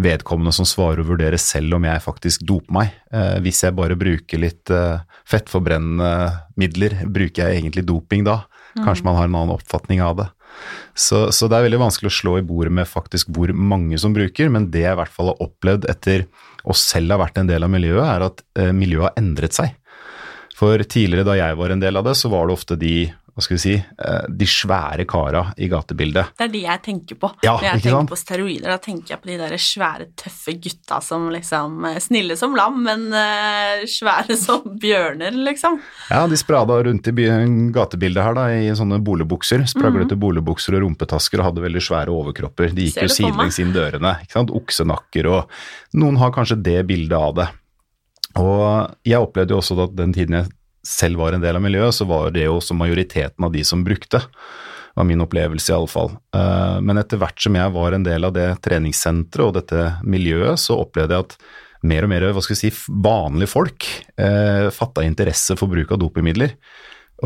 vedkommende 0.00 0.52
som 0.54 0.68
svarer 0.68 1.02
og 1.02 1.10
vurderer 1.12 1.40
selv 1.40 1.76
om 1.76 1.86
jeg 1.86 2.04
faktisk 2.04 2.44
doper 2.48 2.76
meg. 2.76 2.92
Eh, 3.12 3.36
hvis 3.44 3.62
jeg 3.64 3.76
bare 3.76 3.98
bruker 3.98 4.42
litt 4.42 4.72
eh, 4.72 5.02
fettforbrennende 5.28 6.10
midler, 6.60 7.02
bruker 7.06 7.46
jeg 7.46 7.60
egentlig 7.60 7.86
doping 7.88 8.26
da? 8.28 8.42
Kanskje 8.78 9.06
man 9.06 9.16
har 9.18 9.26
en 9.26 9.34
annen 9.34 9.56
oppfatning 9.56 10.02
av 10.04 10.20
det. 10.20 10.28
Så, 10.94 11.28
så 11.34 11.48
det 11.48 11.58
er 11.58 11.66
veldig 11.66 11.80
vanskelig 11.82 12.10
å 12.10 12.14
slå 12.14 12.36
i 12.38 12.46
bordet 12.46 12.72
med 12.74 12.88
faktisk 12.88 13.30
hvor 13.34 13.52
mange 13.54 13.98
som 14.00 14.14
bruker, 14.14 14.50
men 14.52 14.68
det 14.72 14.84
jeg 14.84 14.94
i 14.94 15.00
hvert 15.00 15.14
fall 15.14 15.32
har 15.32 15.42
opplevd 15.42 15.88
etter 15.90 16.26
å 16.68 16.76
selv 16.76 17.14
ha 17.14 17.20
vært 17.22 17.40
en 17.40 17.50
del 17.50 17.66
av 17.66 17.72
miljøet, 17.72 18.04
er 18.04 18.26
at 18.26 18.42
eh, 18.58 18.72
miljøet 18.76 19.08
har 19.08 19.20
endret 19.20 19.56
seg. 19.56 19.76
For 20.60 20.82
tidligere 20.84 21.24
da 21.24 21.38
jeg 21.38 21.56
var 21.56 21.72
en 21.72 21.80
del 21.80 21.96
av 21.96 22.04
det, 22.04 22.16
så 22.20 22.28
var 22.32 22.48
det 22.48 22.56
ofte 22.58 22.76
de 22.76 22.94
hva 23.34 23.44
skal 23.44 23.56
vi 23.56 23.60
si, 23.62 23.74
eh, 23.76 24.24
de 24.28 24.46
svære 24.48 25.06
kara 25.08 25.42
i 25.56 25.68
gatebildet. 25.70 26.32
Det 26.38 26.46
er 26.46 26.52
de 26.52 26.62
jeg 26.64 26.82
tenker 26.84 27.18
på. 27.20 27.30
Ja, 27.44 27.54
Når 27.56 27.66
jeg 27.66 27.82
tenker 27.82 27.96
sant? 27.96 28.10
på 28.10 28.18
steroider, 28.18 28.68
da 28.72 28.78
tenker 28.82 29.14
jeg 29.14 29.22
på 29.22 29.30
de 29.30 29.36
der 29.40 29.54
svære, 29.60 30.08
tøffe 30.18 30.54
gutta 30.60 31.00
som 31.04 31.28
liksom 31.32 31.84
eh, 31.88 32.00
Snille 32.02 32.36
som 32.36 32.56
lam, 32.56 32.82
men 32.84 33.06
eh, 33.14 33.86
svære 33.90 34.36
som 34.46 34.64
bjørner, 34.80 35.36
liksom. 35.46 35.80
Ja, 36.10 36.26
de 36.26 36.40
sprada 36.40 36.80
rundt 36.84 37.08
i 37.10 37.14
gatebildet 37.74 38.24
her 38.24 38.38
da, 38.38 38.48
i 38.50 38.70
sånne 38.76 39.00
boligbukser, 39.04 39.64
spraglete 39.70 40.18
boligbukser 40.20 40.78
og 40.78 40.86
rumpetasker 40.86 41.40
og 41.40 41.50
hadde 41.50 41.66
veldig 41.66 41.84
svære 41.84 42.14
overkropper. 42.14 42.74
De 42.76 42.88
gikk 42.88 43.04
jo 43.06 43.14
sidelengs 43.14 43.60
inn 43.62 43.74
dørene, 43.76 44.16
ikke 44.24 44.38
sant, 44.40 44.54
oksenakker 44.54 45.30
og 45.30 45.60
Noen 45.98 46.20
har 46.20 46.30
kanskje 46.30 46.60
det 46.62 46.78
bildet 46.86 47.18
av 47.18 47.32
det. 47.34 47.46
Og 48.38 48.92
jeg 49.06 49.18
opplevde 49.18 49.56
jo 49.56 49.58
også 49.58 49.76
at 49.88 49.96
den 49.98 50.12
tiden 50.14 50.36
jeg 50.38 50.50
selv 50.86 51.20
var 51.20 51.36
en 51.36 51.44
del 51.44 51.58
av 51.58 51.64
miljøet, 51.64 51.94
så 51.96 52.06
var 52.08 52.34
det 52.34 52.46
jo 52.46 52.58
også 52.58 52.76
majoriteten 52.78 53.46
av 53.46 53.52
de 53.54 53.64
som 53.66 53.84
brukte. 53.84 54.22
var 54.94 55.06
min 55.06 55.20
opplevelse 55.22 55.72
iallfall. 55.72 56.10
fall. 56.10 56.82
men 56.82 56.98
etter 56.98 57.16
hvert 57.20 57.40
som 57.40 57.54
jeg 57.54 57.72
var 57.72 57.92
en 57.92 58.02
del 58.02 58.24
av 58.24 58.32
det 58.34 58.48
treningssenteret 58.60 59.46
og 59.46 59.54
dette 59.54 60.02
miljøet, 60.02 60.58
så 60.58 60.80
opplevde 60.82 61.14
jeg 61.14 61.28
at 61.28 61.36
mer 61.86 62.04
og 62.04 62.12
mer 62.12 62.26
hva 62.34 62.42
skal 62.44 62.56
vi 62.56 62.68
si, 62.68 62.72
vanlige 62.90 63.52
folk 63.54 63.86
uh, 64.20 64.68
fatta 64.74 65.04
interesse 65.06 65.56
for 65.58 65.70
bruk 65.72 65.94
av 65.94 66.00
dopingmidler. 66.02 66.56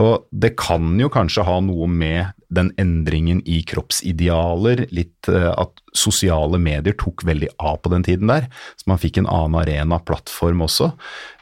Og 0.01 0.27
det 0.35 0.55
kan 0.59 0.95
jo 0.99 1.11
kanskje 1.13 1.47
ha 1.47 1.61
noe 1.63 1.87
med 1.91 2.34
den 2.53 2.71
endringen 2.81 3.41
i 3.49 3.61
kroppsidealer, 3.67 4.85
litt 4.95 5.29
eh, 5.31 5.51
at 5.51 5.83
sosiale 5.95 6.59
medier 6.61 6.97
tok 6.99 7.25
veldig 7.27 7.53
av 7.63 7.79
på 7.85 7.93
den 7.93 8.07
tiden 8.07 8.31
der, 8.31 8.49
så 8.81 8.91
man 8.91 9.01
fikk 9.03 9.21
en 9.21 9.31
annen 9.31 9.61
arena, 9.63 10.01
plattform 10.03 10.65
også. 10.67 10.91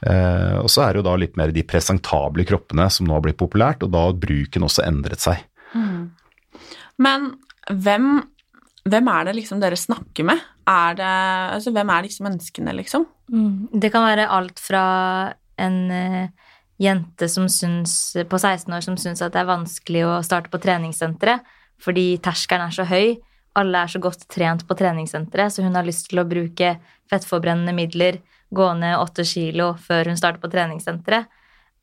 Eh, 0.06 0.58
og 0.60 0.68
så 0.72 0.86
er 0.86 0.92
det 0.92 1.02
jo 1.02 1.08
da 1.08 1.16
litt 1.20 1.38
mer 1.40 1.54
de 1.54 1.64
presentable 1.66 2.46
kroppene 2.48 2.88
som 2.92 3.08
nå 3.08 3.16
har 3.16 3.24
blitt 3.24 3.40
populært, 3.40 3.84
og 3.86 3.94
da 3.94 4.06
har 4.08 4.20
bruken 4.22 4.68
også 4.68 4.86
endret 4.86 5.24
seg. 5.24 5.46
Men 7.02 7.32
hvem, 7.70 8.08
hvem 8.88 9.12
er 9.14 9.28
det 9.28 9.36
liksom 9.40 9.62
dere 9.62 9.78
snakker 9.78 10.26
med? 10.28 10.40
Er 10.68 10.96
det, 10.98 11.12
altså, 11.56 11.72
hvem 11.74 11.90
er 11.90 12.06
disse 12.06 12.24
menneskene, 12.24 12.74
liksom? 12.78 13.06
Mm. 13.32 13.68
Det 13.80 13.90
kan 13.94 14.06
være 14.06 14.30
alt 14.30 14.60
fra 14.62 14.84
en 15.62 15.78
eh, 15.90 16.50
jente 16.82 17.28
syns, 17.30 18.16
på 18.28 18.38
16 18.38 18.74
år 18.74 18.84
som 18.84 18.96
syns 18.98 19.22
at 19.22 19.34
det 19.34 19.42
er 19.42 19.50
vanskelig 19.50 20.06
å 20.08 20.14
starte 20.26 20.52
på 20.52 20.60
treningssenteret 20.62 21.46
fordi 21.82 22.16
terskelen 22.22 22.68
er 22.68 22.74
så 22.74 22.86
høy. 22.86 23.16
Alle 23.58 23.82
er 23.84 23.90
så 23.90 23.98
godt 24.00 24.28
trent 24.30 24.62
på 24.68 24.76
treningssenteret, 24.78 25.52
så 25.52 25.64
hun 25.64 25.74
har 25.74 25.86
lyst 25.86 26.08
til 26.08 26.22
å 26.22 26.28
bruke 26.28 26.76
fettforbrennende 27.10 27.74
midler, 27.74 28.20
gå 28.54 28.68
ned 28.78 29.00
åtte 29.00 29.24
kilo 29.26 29.72
før 29.82 30.12
hun 30.12 30.20
starter 30.20 30.40
på 30.40 30.50
treningssenteret. 30.52 31.26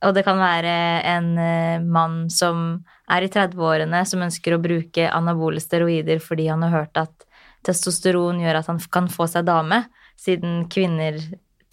Og 0.08 0.16
det 0.16 0.24
kan 0.24 0.40
være 0.40 0.74
en 1.12 1.34
eh, 1.44 1.84
mann 1.84 2.30
som 2.32 2.80
er 3.12 3.26
i 3.26 3.32
30-årene, 3.32 4.06
som 4.08 4.24
ønsker 4.24 4.56
å 4.56 4.62
bruke 4.64 5.10
anabole 5.12 5.60
steroider 5.60 6.22
fordi 6.24 6.48
han 6.48 6.64
har 6.64 6.78
hørt 6.78 7.02
at 7.02 7.28
testosteron 7.68 8.40
gjør 8.40 8.62
at 8.62 8.70
han 8.72 8.80
kan 8.92 9.10
få 9.12 9.28
seg 9.28 9.50
dame, 9.50 9.84
siden 10.20 10.64
kvinner 10.72 11.20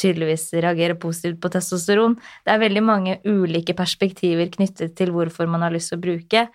tydeligvis 0.00 0.50
reagerer 0.54 0.98
positivt 1.00 1.40
på 1.40 1.50
testosteron. 1.52 2.16
Det 2.44 2.52
er 2.52 2.62
veldig 2.62 2.82
mange 2.84 3.18
ulike 3.24 3.76
perspektiver 3.76 4.50
knyttet 4.52 4.96
til 4.98 5.12
hvorfor 5.14 5.48
man 5.50 5.64
har 5.64 5.74
lyst 5.74 5.92
til 5.92 6.00
å 6.00 6.04
bruke. 6.04 6.46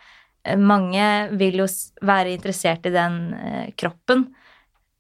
Eh, 0.44 0.58
Mange 0.58 1.08
vil 1.40 1.64
jo 1.64 1.68
være 2.06 2.36
interessert 2.36 2.86
i 2.86 2.94
den 2.94 3.20
eh, 3.34 3.68
kroppen 3.78 4.30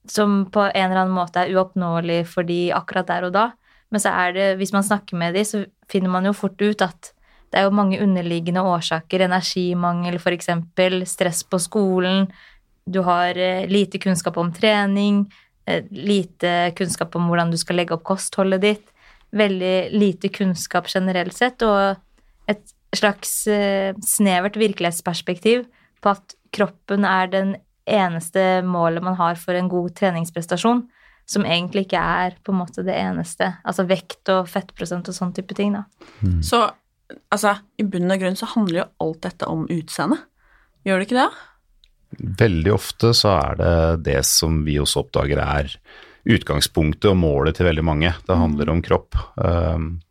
som 0.10 0.45
på 0.51 0.63
en 0.65 0.88
eller 0.88 1.03
annen 1.03 1.13
måte 1.15 1.43
er 1.43 1.53
uoppnåelig 1.53 2.24
for 2.31 2.48
de 2.48 2.71
akkurat 2.74 3.10
der 3.10 3.27
og 3.27 3.36
da. 3.36 3.48
Men 3.91 4.01
så 4.01 4.13
er 4.24 4.33
det, 4.33 4.48
hvis 4.57 4.74
man 4.74 4.86
snakker 4.88 5.19
med 5.19 5.36
de, 5.36 5.43
så 5.45 5.65
finner 5.91 6.10
man 6.10 6.25
jo 6.25 6.33
fort 6.33 6.62
ut 6.62 6.81
at 6.81 7.12
det 7.51 7.60
er 7.60 7.67
jo 7.67 7.75
mange 7.75 8.00
underliggende 8.00 8.63
årsaker. 8.63 9.25
Energimangel, 9.27 10.15
eksempel. 10.31 11.03
Stress 11.05 11.43
på 11.43 11.60
skolen. 11.60 12.29
Du 12.88 13.01
har 13.03 13.36
eh, 13.38 13.67
lite 13.67 14.00
kunnskap 14.00 14.38
om 14.38 14.53
trening. 14.55 15.25
Eh, 15.70 15.84
Lite 15.91 16.72
kunnskap 16.77 17.15
om 17.15 17.30
hvordan 17.30 17.51
du 17.51 17.58
skal 17.60 17.80
legge 17.82 17.96
opp 17.96 18.06
kostholdet 18.08 18.63
ditt. 18.63 18.88
Veldig 19.32 19.75
lite 19.96 20.32
kunnskap 20.34 20.89
generelt 20.91 21.36
sett, 21.38 21.63
og 21.63 22.51
et 22.51 22.74
slags 22.96 23.46
eh, 23.48 23.94
snevert 24.03 24.58
virkelighetsperspektiv 24.60 25.65
på 26.01 26.12
at 26.12 26.36
kroppen 26.51 27.06
er 27.08 27.30
den 27.32 27.53
eneste 27.88 28.62
målet 28.68 29.03
man 29.03 29.15
har 29.20 29.39
for 29.39 29.56
en 29.58 29.70
god 29.72 29.94
treningsprestasjon, 29.98 30.84
som 31.30 31.48
egentlig 31.48 31.86
ikke 31.86 32.01
er 32.01 32.36
på 32.44 32.51
en 32.51 32.60
måte 32.60 32.84
det 32.86 32.98
eneste. 32.98 33.53
Altså 33.63 33.86
vekt 33.88 34.30
og 34.34 34.50
fettprosent 34.51 35.08
og 35.08 35.15
sånn 35.15 35.34
type 35.38 35.56
ting, 35.58 35.77
da. 35.77 35.86
Så 36.44 36.65
altså, 37.32 37.56
i 37.80 37.86
bunn 37.88 38.12
og 38.12 38.22
grunn 38.22 38.38
så 38.39 38.50
handler 38.53 38.84
jo 38.84 38.89
alt 39.06 39.24
dette 39.27 39.48
om 39.50 39.63
utseende. 39.72 40.20
Gjør 40.88 41.00
det 41.00 41.08
ikke 41.08 41.20
det? 41.22 41.30
Veldig 42.20 42.74
ofte 42.75 43.13
så 43.15 43.36
er 43.38 43.60
det 43.60 43.74
det 44.12 44.22
som 44.27 44.63
vi 44.68 44.80
også 44.82 45.06
oppdager 45.06 45.39
er 45.44 45.75
utgangspunktet 46.27 47.10
og 47.10 47.18
målet 47.18 47.58
til 47.58 47.70
veldig 47.70 47.86
mange. 47.88 48.12
Det 48.27 48.38
handler 48.38 48.70
om 48.74 48.82
kropp. 48.86 49.15
Um, 49.36 50.01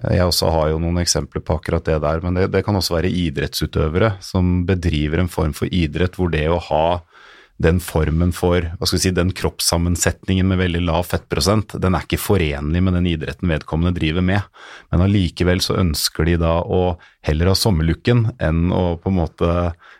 Jeg 0.00 0.24
også 0.24 0.48
har 0.54 0.70
jo 0.70 0.78
noen 0.80 1.02
eksempler 1.02 1.42
på 1.44 1.58
akkurat 1.58 1.84
det 1.84 1.98
der, 2.00 2.22
men 2.24 2.38
det, 2.38 2.46
det 2.54 2.62
kan 2.64 2.78
også 2.78 2.94
være 2.96 3.10
idrettsutøvere 3.12 4.14
som 4.24 4.62
bedriver 4.64 5.20
en 5.20 5.28
form 5.28 5.52
for 5.52 5.68
idrett 5.68 6.16
hvor 6.16 6.30
det 6.32 6.46
å 6.48 6.60
ha 6.70 6.84
den 7.60 7.80
formen 7.84 8.30
for, 8.32 8.64
hva 8.64 8.88
skal 8.88 8.96
vi 8.96 9.02
si, 9.02 9.12
den 9.12 9.32
kroppssammensetningen 9.36 10.48
med 10.48 10.62
veldig 10.62 10.80
lav 10.86 11.04
fettprosent, 11.10 11.74
den 11.82 11.96
er 11.96 12.06
ikke 12.06 12.20
forenlig 12.20 12.80
med 12.86 12.96
den 12.96 13.08
idretten 13.10 13.52
vedkommende 13.52 13.92
driver 13.98 14.24
med. 14.24 14.46
Men 14.88 15.04
allikevel 15.04 15.60
så 15.64 15.76
ønsker 15.80 16.28
de 16.30 16.38
da 16.40 16.54
å 16.64 16.96
heller 17.26 17.52
ha 17.52 17.56
sommerlooken 17.58 18.30
enn 18.40 18.72
å 18.72 18.96
på 19.00 19.12
en 19.12 19.18
måte 19.18 19.50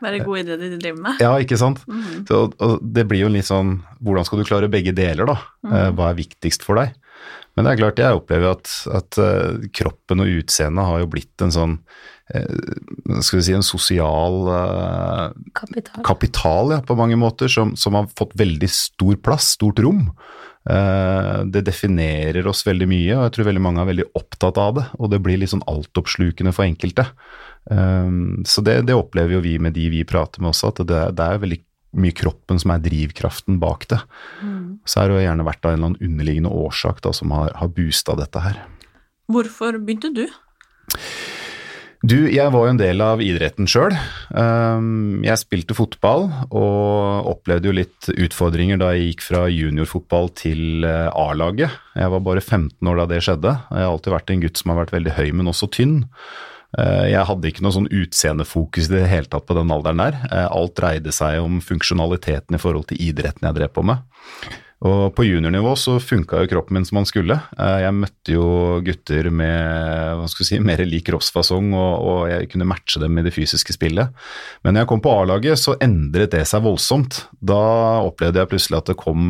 Være 0.01 0.23
god 0.25 0.41
i 0.41 0.47
det 0.49 0.57
de 0.63 0.71
driver 0.79 1.05
med? 1.05 1.21
ja, 1.21 1.35
ikke 1.43 1.61
sant? 1.61 1.85
Så, 2.29 2.47
og 2.49 2.81
det 2.81 3.05
blir 3.11 3.27
jo 3.27 3.33
litt 3.33 3.49
sånn 3.49 3.83
Hvordan 4.01 4.25
skal 4.25 4.41
du 4.41 4.49
klare 4.49 4.73
begge 4.73 4.95
deler, 4.97 5.29
da? 5.29 5.37
Mm. 5.67 5.99
Hva 5.99 6.09
er 6.09 6.21
viktigst 6.23 6.65
for 6.65 6.81
deg? 6.81 6.97
Men 7.57 7.67
det 7.67 7.73
er 7.73 7.81
klart, 7.83 8.01
jeg 8.01 8.19
opplever 8.21 8.55
at, 8.55 8.71
at 8.95 9.19
eh, 9.21 9.69
kroppen 9.77 10.23
og 10.23 10.33
utseendet 10.41 10.87
har 10.87 11.03
jo 11.03 11.11
blitt 11.11 11.45
en 11.45 11.55
sånn 11.55 11.77
eh, 12.33 13.23
Skal 13.25 13.41
vi 13.41 13.47
si 13.49 13.57
en 13.57 13.67
sosial 13.67 14.39
eh, 14.55 15.25
Kapital. 15.59 16.05
kapital, 16.07 16.77
ja, 16.77 16.81
på 16.87 16.99
mange 16.99 17.19
måter, 17.21 17.51
som, 17.53 17.75
som 17.77 17.99
har 17.99 18.11
fått 18.19 18.37
veldig 18.39 18.71
stor 18.71 19.19
plass, 19.25 19.55
stort 19.59 19.83
rom. 19.83 20.09
Det 20.61 21.63
definerer 21.65 22.45
oss 22.47 22.61
veldig 22.67 22.87
mye, 22.91 23.15
og 23.17 23.23
jeg 23.25 23.33
tror 23.33 23.47
veldig 23.49 23.63
mange 23.65 23.81
er 23.81 23.89
veldig 23.89 24.05
opptatt 24.19 24.59
av 24.61 24.75
det. 24.77 24.83
Og 25.01 25.09
det 25.09 25.23
blir 25.25 25.41
litt 25.41 25.51
sånn 25.55 25.65
altoppslukende 25.71 26.53
for 26.53 26.67
enkelte. 26.69 27.07
Så 28.45 28.65
det, 28.67 28.75
det 28.91 28.95
opplever 28.95 29.39
jo 29.39 29.41
vi 29.41 29.55
med 29.57 29.73
de 29.79 29.87
vi 29.91 30.03
prater 30.05 30.45
med 30.45 30.53
også, 30.53 30.75
at 30.75 30.83
det, 30.85 31.01
det 31.17 31.27
er 31.27 31.41
veldig 31.47 31.59
mye 31.97 32.15
kroppen 32.17 32.61
som 32.63 32.75
er 32.75 32.83
drivkraften 32.85 33.59
bak 33.63 33.89
det. 33.91 34.01
Så 34.87 35.03
har 35.03 35.11
det 35.11 35.25
gjerne 35.25 35.47
vært 35.49 35.65
en 35.65 35.75
eller 35.75 35.91
annen 35.91 36.11
underliggende 36.11 36.53
årsak 36.55 37.03
da, 37.07 37.15
som 37.17 37.35
har, 37.35 37.53
har 37.59 37.73
boosta 37.75 38.17
dette 38.19 38.45
her. 38.45 38.63
Hvorfor 39.31 39.79
begynte 39.79 40.13
du? 40.15 40.27
Du, 42.01 42.17
jeg 42.33 42.49
var 42.49 42.65
jo 42.65 42.73
en 42.73 42.79
del 42.81 43.03
av 43.05 43.21
idretten 43.21 43.67
sjøl. 43.69 43.93
Jeg 44.33 45.41
spilte 45.43 45.77
fotball 45.77 46.31
og 46.49 47.29
opplevde 47.29 47.69
jo 47.69 47.75
litt 47.77 48.09
utfordringer 48.15 48.81
da 48.81 48.95
jeg 48.95 49.11
gikk 49.11 49.27
fra 49.27 49.43
juniorfotball 49.53 50.31
til 50.41 50.87
eh, 50.89 51.11
A-laget. 51.13 51.75
Jeg 52.01 52.15
var 52.15 52.25
bare 52.25 52.41
15 52.41 52.89
år 52.89 53.03
da 53.03 53.07
det 53.11 53.21
skjedde. 53.27 53.53
Jeg 53.69 53.85
har 53.85 53.93
alltid 53.93 54.17
vært 54.17 54.33
en 54.33 54.47
gutt 54.47 54.63
som 54.63 54.73
har 54.73 54.81
vært 54.81 54.95
veldig 54.97 55.15
høy, 55.19 55.29
men 55.37 55.53
også 55.53 55.69
tynn. 55.77 55.99
Eh, 56.79 57.11
Jeg 57.11 57.27
hadde 57.27 57.51
ikke 57.51 57.65
noe 57.67 57.75
sånn 57.75 57.91
utseendefokus 57.91 58.89
i 58.91 58.95
det 58.99 59.07
hele 59.11 59.31
tatt 59.31 59.47
på 59.49 59.57
den 59.59 59.73
alderen 59.75 60.03
der. 60.05 60.19
Eh, 60.31 60.47
Alt 60.51 60.77
dreide 60.79 61.13
seg 61.15 61.41
om 61.43 61.61
funksjonaliteten 61.65 62.55
i 62.55 62.63
forhold 62.63 62.91
til 62.91 63.01
idretten 63.11 63.49
jeg 63.49 63.59
drev 63.59 63.73
på 63.75 63.87
med. 63.87 64.07
Og 64.81 65.11
på 65.13 65.27
juniornivå 65.27 65.75
så 65.77 65.99
funka 66.01 66.39
jo 66.41 66.49
kroppen 66.49 66.79
min 66.79 66.87
som 66.89 66.97
han 67.03 67.05
skulle. 67.09 67.35
Eh, 67.59 67.81
Jeg 67.83 67.93
møtte 67.99 68.33
jo 68.33 68.81
gutter 68.87 69.29
med 69.31 70.17
hva 70.17 70.29
skal 70.31 70.45
vi 70.45 70.49
si, 70.49 70.61
mer 70.63 70.81
lik 70.87 71.05
kroppsfasong, 71.11 71.75
og, 71.75 71.93
og 72.01 72.23
jeg 72.31 72.49
kunne 72.55 72.65
matche 72.71 73.03
dem 73.03 73.19
i 73.19 73.27
det 73.27 73.35
fysiske 73.35 73.77
spillet. 73.77 74.09
Men 74.65 74.73
når 74.75 74.87
jeg 74.87 74.91
kom 74.95 75.03
på 75.05 75.13
A-laget, 75.13 75.59
så 75.61 75.77
endret 75.85 76.33
det 76.33 76.47
seg 76.49 76.65
voldsomt. 76.65 77.27
Da 77.43 77.61
opplevde 78.07 78.41
jeg 78.41 78.49
plutselig 78.55 78.79
at 78.81 78.89
det 78.89 78.97
kom 78.97 79.29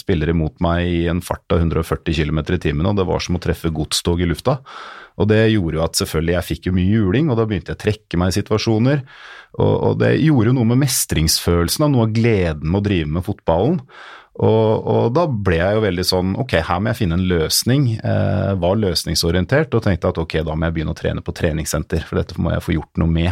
spillere 0.00 0.32
mot 0.32 0.56
meg 0.64 0.86
i 0.88 1.06
en 1.12 1.20
fart 1.20 1.44
av 1.52 1.60
140 1.60 2.14
km 2.16 2.40
i 2.54 2.62
timen, 2.62 2.86
og 2.88 2.96
det 2.96 3.04
var 3.10 3.20
som 3.20 3.36
å 3.36 3.42
treffe 3.44 3.68
godstog 3.74 4.22
i 4.24 4.30
lufta. 4.32 4.62
Og 5.20 5.30
det 5.30 5.44
gjorde 5.52 5.78
jo 5.78 5.84
at 5.84 6.00
selvfølgelig 6.00 6.34
jeg 6.34 6.48
fikk 6.48 6.68
jo 6.68 6.74
mye 6.74 6.90
juling, 6.90 7.30
og 7.30 7.38
da 7.38 7.46
begynte 7.46 7.72
jeg 7.72 7.78
å 7.78 7.84
trekke 7.84 8.20
meg 8.20 8.32
i 8.32 8.36
situasjoner. 8.40 9.04
Og, 9.60 9.74
og 9.74 10.00
det 10.02 10.16
gjorde 10.18 10.50
jo 10.50 10.56
noe 10.58 10.70
med 10.72 10.82
mestringsfølelsen 10.82 11.86
og 11.86 11.94
noe 11.94 12.08
av 12.08 12.14
gleden 12.16 12.66
med 12.66 12.80
å 12.80 12.86
drive 12.88 13.12
med 13.18 13.26
fotballen. 13.26 13.80
Og, 14.34 14.86
og, 14.90 15.04
da 15.14 15.28
ble 15.30 15.60
jeg 15.60 15.76
jo 15.76 15.84
veldig 15.84 16.04
sånn 16.08 16.32
ok, 16.42 16.56
her 16.66 16.80
må 16.82 16.90
jeg 16.90 17.04
finne 17.04 17.18
en 17.20 17.28
løsning. 17.30 17.86
Eh, 18.02 18.50
var 18.58 18.80
løsningsorientert 18.80 19.76
og 19.78 19.84
tenkte 19.84 20.10
at 20.10 20.18
ok, 20.24 20.40
da 20.42 20.56
må 20.58 20.66
jeg 20.66 20.78
begynne 20.78 20.94
å 20.96 20.98
trene 20.98 21.22
på 21.22 21.34
treningssenter, 21.38 22.02
for 22.08 22.18
dette 22.18 22.40
må 22.42 22.50
jeg 22.50 22.64
få 22.64 22.74
gjort 22.74 23.02
noe 23.02 23.14
med. 23.14 23.30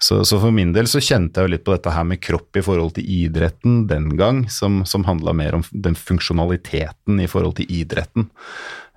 Så, 0.00 0.22
så 0.24 0.38
for 0.40 0.54
min 0.54 0.70
del 0.72 0.86
så 0.88 1.02
kjente 1.02 1.42
jeg 1.42 1.48
jo 1.48 1.52
litt 1.52 1.64
på 1.66 1.74
dette 1.74 1.92
her 1.92 2.06
med 2.08 2.22
kropp 2.24 2.56
i 2.56 2.62
forhold 2.64 2.94
til 2.96 3.10
idretten 3.10 3.82
den 3.90 4.08
gang, 4.16 4.46
som, 4.48 4.80
som 4.88 5.04
handla 5.04 5.34
mer 5.36 5.58
om 5.58 5.66
den 5.74 5.98
funksjonaliteten 5.98 7.20
i 7.20 7.28
forhold 7.28 7.58
til 7.58 7.74
idretten. 7.82 8.30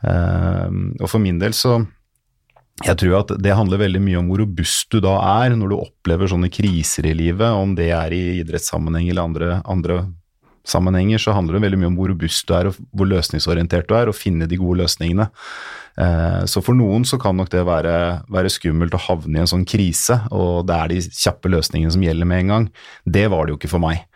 Eh, 0.05 0.69
og 1.01 1.09
for 1.09 1.19
min 1.23 1.41
del 1.41 1.57
så 1.57 1.81
jeg 2.83 2.99
tror 2.99 3.19
at 3.21 3.31
det 3.43 3.55
handler 3.55 3.81
veldig 3.81 4.01
mye 4.03 4.19
om 4.19 4.31
hvor 4.31 4.43
robust 4.43 4.89
du 4.91 4.99
da 5.03 5.15
er 5.43 5.55
når 5.55 5.71
du 5.71 5.77
opplever 5.77 6.29
sånne 6.31 6.51
kriser 6.53 7.07
i 7.07 7.15
livet, 7.17 7.47
om 7.47 7.75
det 7.77 7.91
er 7.95 8.15
i 8.15 8.23
idrettssammenheng 8.41 9.09
eller 9.11 9.29
andre, 9.29 9.61
andre 9.63 10.01
sammenhenger, 10.67 11.19
så 11.19 11.35
handler 11.35 11.57
det 11.57 11.65
veldig 11.65 11.79
mye 11.81 11.91
om 11.91 11.95
hvor 11.99 12.11
robust 12.13 12.47
du 12.47 12.53
er 12.57 12.69
og 12.69 12.77
hvor 12.95 13.09
løsningsorientert 13.11 13.87
du 13.89 13.95
er, 13.97 14.11
og 14.11 14.17
finne 14.17 14.47
de 14.49 14.59
gode 14.59 14.81
løsningene. 14.83 15.29
Eh, 15.99 16.39
så 16.49 16.63
for 16.65 16.77
noen 16.77 17.03
så 17.05 17.19
kan 17.21 17.37
nok 17.37 17.51
det 17.53 17.65
være, 17.67 17.95
være, 18.31 18.51
skummelt 18.51 18.95
å 18.97 19.03
havne 19.05 19.37
i 19.37 19.43
en 19.43 19.51
sånn 19.51 19.67
krise, 19.69 20.21
og 20.33 20.65
det 20.69 20.77
er 20.77 20.93
de 20.93 21.03
kjappe 21.05 21.51
løsningene 21.51 21.93
som 21.93 22.05
gjelder 22.05 22.29
med 22.29 22.45
en 22.45 22.55
gang. 22.55 22.71
Det 23.05 23.27
var 23.31 23.45
det 23.45 23.53
jo 23.53 23.61
ikke 23.61 23.73
for 23.75 23.83
meg. 23.83 24.07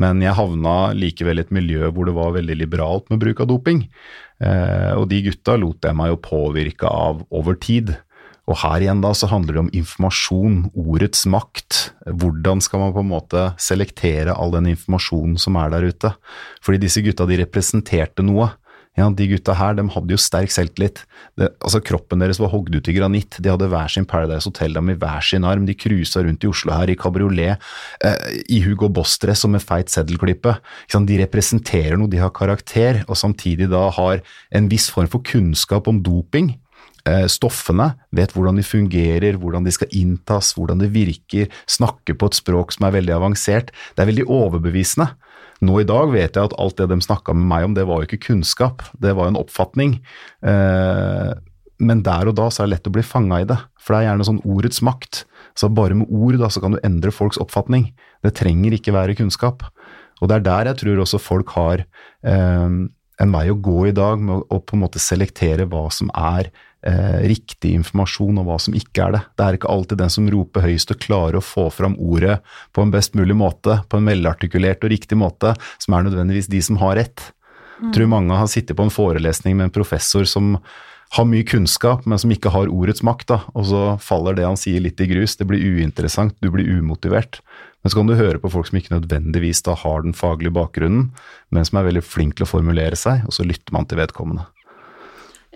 Men 0.00 0.22
jeg 0.24 0.36
havna 0.38 0.92
likevel 0.96 1.40
i 1.40 1.44
et 1.44 1.52
miljø 1.52 1.90
hvor 1.92 2.08
det 2.08 2.16
var 2.16 2.36
veldig 2.36 2.56
liberalt 2.56 3.10
med 3.12 3.20
bruk 3.22 3.42
av 3.44 3.50
doping. 3.50 3.84
Eh, 4.40 4.92
og 4.96 5.10
de 5.10 5.20
gutta 5.26 5.58
lot 5.60 5.84
jeg 5.84 5.98
meg 5.98 6.14
jo 6.14 6.22
påvirke 6.24 6.88
av 6.88 7.24
over 7.28 7.58
tid. 7.60 7.92
Og 8.50 8.58
her 8.64 8.82
igjen 8.82 9.02
da 9.02 9.12
så 9.14 9.28
handler 9.30 9.54
det 9.54 9.62
om 9.62 9.74
informasjon, 9.78 10.62
ordets 10.74 11.22
makt. 11.30 11.92
Hvordan 12.10 12.62
skal 12.64 12.82
man 12.82 12.94
på 12.96 13.04
en 13.04 13.12
måte 13.12 13.44
selektere 13.62 14.34
all 14.34 14.50
den 14.56 14.72
informasjonen 14.72 15.38
som 15.38 15.58
er 15.60 15.70
der 15.70 15.86
ute? 15.86 16.10
Fordi 16.64 16.82
disse 16.82 17.04
gutta 17.04 17.28
de 17.30 17.38
representerte 17.44 18.26
noe. 18.26 18.50
Ja, 18.98 19.06
de 19.14 19.28
gutta 19.30 19.54
her 19.54 19.76
de 19.78 19.84
hadde 19.94 20.12
jo 20.12 20.18
sterk 20.18 20.50
selvtillit. 20.50 21.04
Det, 21.38 21.46
altså 21.62 21.78
Kroppen 21.84 22.20
deres 22.20 22.40
var 22.42 22.50
hogd 22.50 22.74
ut 22.74 22.88
i 22.90 22.94
granitt. 22.96 23.38
De 23.38 23.52
hadde 23.52 23.68
hver 23.70 23.92
sin 23.92 24.06
Paradise 24.08 24.50
Hotel-dam 24.50 24.90
i 24.90 24.96
hver 24.98 25.22
sin 25.24 25.46
arm. 25.46 25.62
De 25.68 25.76
cruisa 25.78 26.24
rundt 26.26 26.42
i 26.42 26.50
Oslo 26.50 26.74
her 26.74 26.90
i 26.90 26.98
kabriolet, 26.98 27.62
eh, 28.02 28.40
i 28.50 28.58
Hugo 28.64 28.90
Boss-dress 28.90 29.46
og 29.46 29.54
med 29.54 29.62
feit 29.62 29.94
seddelklippe. 29.94 30.56
De 30.90 31.20
representerer 31.22 31.94
noe, 31.96 32.10
de 32.10 32.18
har 32.18 32.34
karakter, 32.34 33.04
og 33.06 33.16
samtidig 33.16 33.70
da 33.70 33.86
har 33.94 34.24
en 34.50 34.68
viss 34.68 34.90
form 34.90 35.08
for 35.08 35.22
kunnskap 35.22 35.86
om 35.88 36.02
doping. 36.02 36.56
Eh, 37.08 37.26
stoffene, 37.32 37.94
vet 38.12 38.34
hvordan 38.36 38.58
de 38.60 38.64
fungerer, 38.66 39.38
hvordan 39.40 39.64
de 39.64 39.72
skal 39.72 39.88
inntas, 39.96 40.52
hvordan 40.56 40.82
det 40.82 40.90
virker, 40.92 41.48
snakker 41.70 42.18
på 42.18 42.28
et 42.28 42.36
språk 42.36 42.74
som 42.76 42.86
er 42.86 42.96
veldig 42.98 43.14
avansert. 43.16 43.72
Det 43.96 44.04
er 44.04 44.10
veldig 44.10 44.26
overbevisende. 44.28 45.08
Nå 45.64 45.78
i 45.80 45.88
dag 45.88 46.12
vet 46.12 46.36
jeg 46.36 46.48
at 46.48 46.56
alt 46.60 46.76
det 46.80 46.88
de 46.92 47.00
snakka 47.04 47.34
med 47.36 47.48
meg 47.48 47.68
om, 47.68 47.76
det 47.76 47.86
var 47.88 48.00
jo 48.00 48.08
ikke 48.08 48.30
kunnskap, 48.30 48.84
det 49.00 49.14
var 49.16 49.28
jo 49.28 49.34
en 49.34 49.40
oppfatning. 49.40 49.98
Eh, 50.44 51.32
men 51.80 52.04
der 52.04 52.28
og 52.28 52.36
da 52.36 52.50
så 52.52 52.62
er 52.62 52.68
det 52.68 52.74
lett 52.74 52.90
å 52.90 52.94
bli 52.96 53.04
fanga 53.04 53.40
i 53.40 53.48
det, 53.48 53.56
for 53.80 53.94
det 53.94 54.02
er 54.02 54.10
gjerne 54.10 54.28
sånn 54.28 54.44
ordets 54.44 54.84
makt. 54.84 55.24
Så 55.56 55.72
bare 55.72 55.96
med 55.96 56.12
ord 56.12 56.36
da, 56.40 56.52
så 56.52 56.60
kan 56.60 56.76
du 56.76 56.82
endre 56.84 57.12
folks 57.12 57.40
oppfatning. 57.40 57.90
Det 58.24 58.36
trenger 58.36 58.76
ikke 58.76 58.96
være 58.96 59.16
kunnskap. 59.16 59.64
Og 60.20 60.28
det 60.28 60.36
er 60.36 60.48
der 60.48 60.68
jeg 60.68 60.80
tror 60.82 61.00
også 61.00 61.20
folk 61.20 61.52
har 61.56 61.86
eh, 62.28 62.68
en 63.20 63.32
vei 63.34 63.46
å 63.52 63.58
gå 63.60 63.90
i 63.90 63.94
dag, 63.96 64.20
med 64.20 64.44
å, 64.48 64.60
på 64.60 64.76
en 64.76 64.84
måte 64.84 65.02
selektere 65.02 65.66
hva 65.68 65.86
som 65.92 66.10
er 66.16 66.50
eh, 66.86 67.18
riktig 67.30 67.74
informasjon 67.76 68.40
og 68.40 68.48
hva 68.48 68.58
som 68.62 68.76
ikke 68.76 69.06
er 69.06 69.16
det. 69.16 69.22
Det 69.36 69.46
er 69.46 69.58
ikke 69.58 69.72
alltid 69.72 70.00
den 70.00 70.14
som 70.14 70.30
roper 70.32 70.64
høyest 70.64 70.94
og 70.94 71.02
klarer 71.02 71.40
å 71.40 71.44
få 71.44 71.68
fram 71.74 71.98
ordet 72.00 72.38
på 72.76 72.84
en 72.84 72.94
best 72.94 73.18
mulig 73.18 73.36
måte, 73.36 73.80
på 73.88 74.00
en 74.00 74.08
velartikulert 74.08 74.86
og 74.86 74.94
riktig 74.94 75.20
måte, 75.20 75.54
som 75.82 75.96
er 75.96 76.08
nødvendigvis 76.08 76.50
de 76.52 76.62
som 76.64 76.80
har 76.80 76.96
rett. 77.00 77.30
Jeg 77.80 77.94
tror 77.96 78.12
mange 78.12 78.36
har 78.36 78.48
sittet 78.52 78.76
på 78.76 78.84
en 78.84 78.92
forelesning 78.92 79.56
med 79.56 79.70
en 79.70 79.74
professor 79.74 80.26
som 80.28 80.56
har 81.16 81.26
mye 81.26 81.46
kunnskap, 81.48 82.04
men 82.06 82.20
som 82.22 82.30
ikke 82.30 82.52
har 82.54 82.70
ordets 82.70 83.02
makt, 83.02 83.26
da, 83.32 83.38
og 83.56 83.64
så 83.66 83.80
faller 84.04 84.36
det 84.36 84.46
han 84.46 84.58
sier 84.60 84.82
litt 84.84 85.00
i 85.02 85.08
grus. 85.10 85.34
Det 85.40 85.48
blir 85.48 85.80
uinteressant, 85.80 86.36
du 86.38 86.52
blir 86.54 86.68
umotivert. 86.70 87.40
Men 87.80 87.92
så 87.92 87.96
kan 87.96 88.10
du 88.10 88.16
høre 88.18 88.40
på 88.40 88.50
folk 88.52 88.68
som 88.68 88.78
ikke 88.80 88.92
nødvendigvis 88.92 89.62
da 89.64 89.74
har 89.78 90.04
den 90.04 90.16
faglige 90.16 90.52
bakgrunnen, 90.52 91.10
men 91.48 91.64
som 91.64 91.80
er 91.80 91.88
veldig 91.88 92.04
flink 92.04 92.36
til 92.36 92.44
å 92.44 92.50
formulere 92.50 92.98
seg, 92.98 93.24
og 93.24 93.32
så 93.36 93.46
lytter 93.46 93.72
man 93.76 93.88
til 93.88 94.00
vedkommende. 94.02 94.44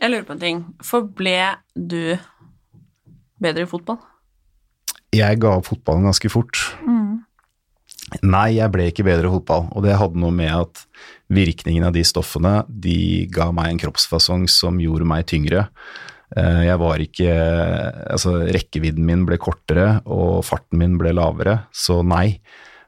Jeg 0.01 0.11
lurer 0.11 0.27
på 0.27 0.35
en 0.35 0.43
ting. 0.43 0.63
Forble 0.85 1.37
du 1.77 2.17
bedre 3.45 3.67
i 3.67 3.71
fotball? 3.71 4.01
Jeg 5.15 5.39
ga 5.43 5.53
opp 5.59 5.69
fotballen 5.69 6.09
ganske 6.09 6.31
fort. 6.33 6.59
Mm. 6.83 7.23
Nei, 8.25 8.57
jeg 8.57 8.73
ble 8.73 8.89
ikke 8.91 9.07
bedre 9.07 9.29
i 9.29 9.35
fotball, 9.37 9.69
og 9.73 9.85
det 9.85 9.99
hadde 9.99 10.21
noe 10.21 10.35
med 10.35 10.51
at 10.53 10.83
virkningen 11.33 11.87
av 11.89 11.95
de 11.95 12.03
stoffene 12.07 12.63
de 12.69 13.29
ga 13.33 13.51
meg 13.55 13.71
en 13.71 13.81
kroppsfasong 13.85 14.49
som 14.51 14.81
gjorde 14.83 15.07
meg 15.09 15.29
tyngre. 15.31 15.69
Eh, 16.37 16.63
jeg 16.69 16.81
var 16.83 17.03
ikke 17.03 17.33
Altså, 18.15 18.37
rekkevidden 18.55 19.05
min 19.07 19.25
ble 19.29 19.39
kortere, 19.39 20.01
og 20.07 20.45
farten 20.47 20.81
min 20.81 20.99
ble 21.01 21.15
lavere, 21.15 21.65
så 21.73 22.03
nei. 22.03 22.41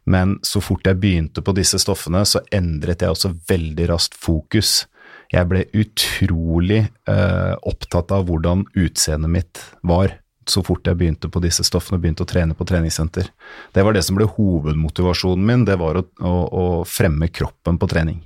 Men 0.06 0.36
så 0.46 0.62
fort 0.62 0.86
jeg 0.86 1.00
begynte 1.02 1.42
på 1.42 1.54
disse 1.56 1.80
stoffene, 1.82 2.22
så 2.26 2.44
endret 2.54 3.02
jeg 3.02 3.10
også 3.10 3.34
veldig 3.48 3.88
raskt 3.90 4.14
fokus 4.14 4.84
jeg 5.32 5.48
ble 5.50 5.64
utrolig 5.74 6.84
eh, 7.10 7.54
opptatt 7.66 8.12
av 8.14 8.28
hvordan 8.28 8.64
utseendet 8.78 9.32
mitt 9.32 9.62
var 9.86 10.14
så 10.46 10.62
fort 10.62 10.86
jeg 10.86 10.98
begynte 10.98 11.26
på 11.32 11.42
disse 11.42 11.64
stoffene 11.66 11.98
begynte 11.98 12.22
å 12.22 12.28
trene 12.30 12.54
på 12.54 12.66
treningssenter. 12.68 13.32
Det 13.74 13.82
var 13.82 13.96
det 13.96 14.04
som 14.06 14.18
ble 14.18 14.28
hovedmotivasjonen 14.30 15.42
min, 15.42 15.64
det 15.66 15.74
var 15.80 15.98
å, 15.98 16.04
å, 16.22 16.34
å 16.46 16.64
fremme 16.86 17.26
kroppen 17.34 17.80
på 17.82 17.88
trening. 17.90 18.20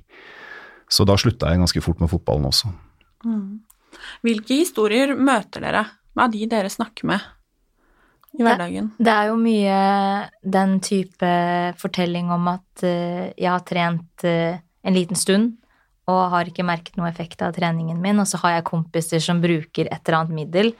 Så 0.91 1.07
da 1.09 1.15
slutta 1.17 1.49
jeg 1.49 1.63
ganske 1.63 1.81
fort 1.81 2.03
med 2.03 2.11
fotballen 2.11 2.45
også. 2.51 2.69
Mm. 3.25 3.63
Hvilke 4.25 4.59
historier 4.61 5.15
møter 5.17 5.63
dere 5.63 5.85
av 6.19 6.33
de 6.33 6.45
dere 6.49 6.69
snakker 6.69 7.07
med 7.09 7.23
i 8.37 8.43
hverdagen? 8.45 8.91
Det, 8.97 9.05
det, 9.07 9.15
er 9.15 9.31
jo 9.31 9.39
mye 9.41 9.79
den 10.57 10.77
type 10.85 11.31
fortelling 11.81 12.29
om 12.33 12.51
at 12.53 12.85
uh, 12.85 13.31
jeg 13.33 13.49
har 13.49 13.65
trent 13.67 14.27
uh, 14.27 14.61
en 14.61 14.97
liten 14.97 15.17
stund, 15.19 15.55
og 16.09 16.23
har 16.33 16.49
ikke 16.49 16.65
merket 16.65 16.97
noe 16.99 17.09
effekt 17.09 17.41
av 17.45 17.53
treningen 17.55 18.01
min. 18.01 18.19
Og 18.21 18.29
så 18.29 18.39
har 18.43 18.57
jeg 18.57 18.69
kompiser 18.69 19.21
som 19.23 19.41
bruker 19.41 19.87
et 19.87 20.01
eller 20.01 20.21
annet 20.21 20.37
middel 20.41 20.73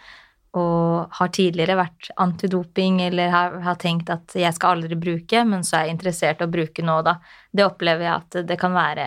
og 0.58 1.14
har 1.16 1.30
tidligere 1.32 1.78
vært 1.80 2.10
antidoping 2.20 3.00
eller 3.06 3.32
har, 3.32 3.54
har, 3.64 3.78
tenkt 3.80 4.10
at 4.12 4.34
jeg 4.36 4.52
skal 4.58 4.76
aldri 4.76 4.98
bruke, 5.00 5.46
men 5.48 5.64
så 5.64 5.78
er 5.78 5.86
jeg 5.86 5.96
interessert 5.96 6.42
i 6.42 6.48
å 6.48 6.52
bruke 6.52 6.84
nå, 6.84 6.98
da. 7.08 7.16
Det 7.56 7.64
opplever 7.64 8.08
jeg 8.08 8.16
at 8.18 8.40
det 8.50 8.58
kan 8.60 8.76
være 8.76 9.06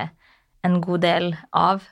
en 0.65 0.79
god 0.85 1.05
del 1.05 1.29
av. 1.53 1.85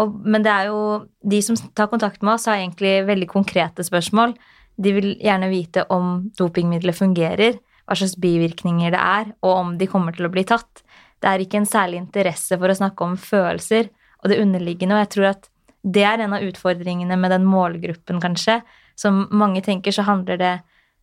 Og, 0.00 0.14
men 0.24 0.44
det 0.44 0.52
er 0.52 0.70
jo 0.70 0.78
De 1.20 1.38
som 1.44 1.58
tar 1.76 1.90
kontakt 1.90 2.22
med 2.22 2.34
oss, 2.34 2.48
har 2.48 2.58
egentlig 2.58 3.02
veldig 3.06 3.28
konkrete 3.30 3.84
spørsmål. 3.84 4.34
De 4.80 4.94
vil 4.96 5.12
gjerne 5.20 5.50
vite 5.52 5.84
om 5.92 6.30
dopingmiddelet 6.38 6.96
fungerer, 6.96 7.58
hva 7.86 7.98
slags 7.98 8.16
bivirkninger 8.20 8.94
det 8.94 9.00
er, 9.00 9.32
og 9.44 9.52
om 9.52 9.72
de 9.78 9.88
kommer 9.90 10.16
til 10.16 10.26
å 10.26 10.32
bli 10.32 10.44
tatt. 10.48 10.82
Det 11.22 11.28
er 11.28 11.44
ikke 11.44 11.60
en 11.60 11.68
særlig 11.68 12.00
interesse 12.00 12.56
for 12.58 12.72
å 12.72 12.78
snakke 12.78 13.06
om 13.06 13.18
følelser 13.20 13.90
og 14.22 14.30
det 14.30 14.40
underliggende, 14.42 14.96
og 14.96 15.04
jeg 15.04 15.12
tror 15.14 15.28
at 15.32 15.48
det 15.82 16.04
er 16.06 16.22
en 16.22 16.34
av 16.36 16.44
utfordringene 16.46 17.16
med 17.18 17.34
den 17.34 17.46
målgruppen, 17.46 18.20
kanskje. 18.22 18.60
Som 18.98 19.26
mange 19.34 19.62
tenker, 19.66 19.94
så 19.94 20.06
handler 20.06 20.38
det 20.40 20.52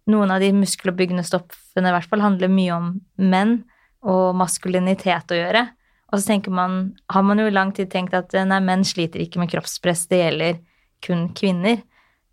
Noen 0.09 0.31
av 0.33 0.41
de 0.41 0.47
muskeloppbyggende 0.55 1.21
stoffene 1.21 1.91
i 1.91 1.93
hvert 1.93 2.09
fall 2.09 2.23
handler 2.23 2.49
mye 2.49 2.73
om 2.73 2.85
menn 3.21 3.59
og 4.01 4.31
maskulinitet 4.39 5.29
å 5.29 5.37
gjøre. 5.37 5.61
Og 6.09 6.17
så 6.17 6.31
tenker 6.31 6.53
man, 6.53 6.95
har 7.13 7.25
man 7.25 7.39
jo 7.41 7.45
i 7.49 7.53
lang 7.53 7.71
tid 7.75 7.91
tenkt 7.93 8.15
at 8.17 8.33
nei, 8.33 8.59
menn 8.65 8.85
sliter 8.87 9.21
ikke 9.21 9.41
med 9.41 9.51
kroppspress, 9.51 10.07
det 10.09 10.23
gjelder 10.23 10.57
kun 11.05 11.27
kvinner. 11.37 11.83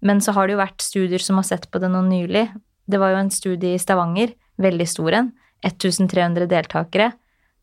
Men 0.01 0.23
så 0.25 0.33
har 0.37 0.47
det 0.47 0.57
jo 0.57 0.63
vært 0.63 0.85
studier 0.85 1.23
som 1.23 1.41
har 1.41 1.47
sett 1.49 1.69
på 1.71 1.81
det 1.83 1.91
nå 1.93 2.01
nylig. 2.07 2.47
Det 2.87 3.01
var 3.03 3.13
jo 3.13 3.21
en 3.21 3.33
studie 3.35 3.77
i 3.77 3.83
Stavanger, 3.83 4.33
veldig 4.63 4.89
stor 4.89 5.19
en, 5.19 5.31
1300 5.67 6.49
deltakere, 6.49 7.11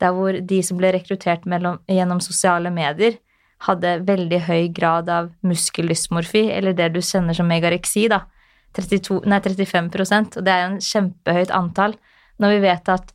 der 0.01 0.13
hvor 0.13 0.35
de 0.35 0.59
som 0.65 0.77
ble 0.77 0.91
rekruttert 0.93 1.47
mellom, 1.49 1.79
gjennom 1.89 2.21
sosiale 2.21 2.69
medier, 2.73 3.17
hadde 3.63 3.95
veldig 4.03 4.39
høy 4.47 4.67
grad 4.75 5.09
av 5.09 5.31
muskeldysmorfi, 5.45 6.49
eller 6.51 6.75
det 6.75 6.89
du 6.93 6.99
kjenner 7.01 7.37
som 7.37 7.47
megareksi, 7.49 8.09
da. 8.11 8.25
32, 8.73 9.21
nei, 9.29 9.37
35% 9.45 10.39
og 10.39 10.45
det 10.45 10.51
er 10.51 10.63
jo 10.63 10.69
en 10.71 10.79
kjempehøyt 10.81 11.51
antall. 11.53 11.93
Når 12.41 12.55
vi 12.55 12.61
vet 12.63 12.89
at 12.89 13.13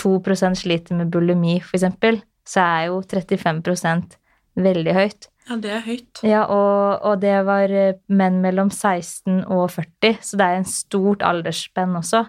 2% 0.00 0.60
sliter 0.60 0.98
med 0.98 1.10
bulimi, 1.12 1.56
eksempel, 1.60 2.20
så 2.50 2.64
er 2.64 2.88
jo 2.90 3.00
35 3.06 4.18
veldig 4.58 4.94
høyt. 4.96 5.28
Ja, 5.48 5.56
det 5.58 5.72
er 5.72 5.82
høyt. 5.82 6.20
Ja, 6.26 6.44
og, 6.46 7.00
og, 7.06 7.16
det 7.22 7.34
var 7.46 7.72
eh, 7.74 7.96
menn 8.12 8.38
mellom 8.42 8.70
16 8.70 9.44
og 9.50 9.70
40, 9.74 10.20
så 10.22 10.38
det 10.38 10.46
er 10.46 10.60
en 10.60 10.68
stort 10.68 11.24
aldersspenn 11.26 11.96
også. 11.98 12.24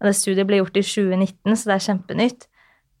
Og 0.00 0.08
det 0.08 0.16
studiet 0.18 0.48
ble 0.48 0.62
gjort 0.62 0.78
i 0.80 0.84
2019, 0.84 1.56
så 1.56 1.68
det 1.68 1.76
er 1.76 1.86
kjempenytt. 1.86 2.48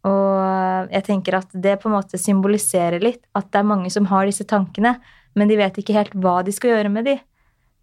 Og 0.08 0.90
jeg 0.90 1.06
tenker 1.06 1.38
at 1.38 1.52
det 1.54 1.76
på 1.80 1.88
en 1.88 1.94
måte 1.94 2.18
symboliserer 2.18 3.02
litt 3.02 3.22
at 3.38 3.52
det 3.54 3.60
er 3.60 3.68
mange 3.70 3.90
som 3.94 4.08
har 4.10 4.26
disse 4.26 4.46
tankene, 4.50 4.96
men 5.38 5.48
de 5.48 5.58
vet 5.60 5.78
ikke 5.78 5.94
helt 5.96 6.16
hva 6.18 6.40
de 6.44 6.54
skal 6.54 6.74
gjøre 6.74 6.92
med 6.92 7.08
de. 7.08 7.16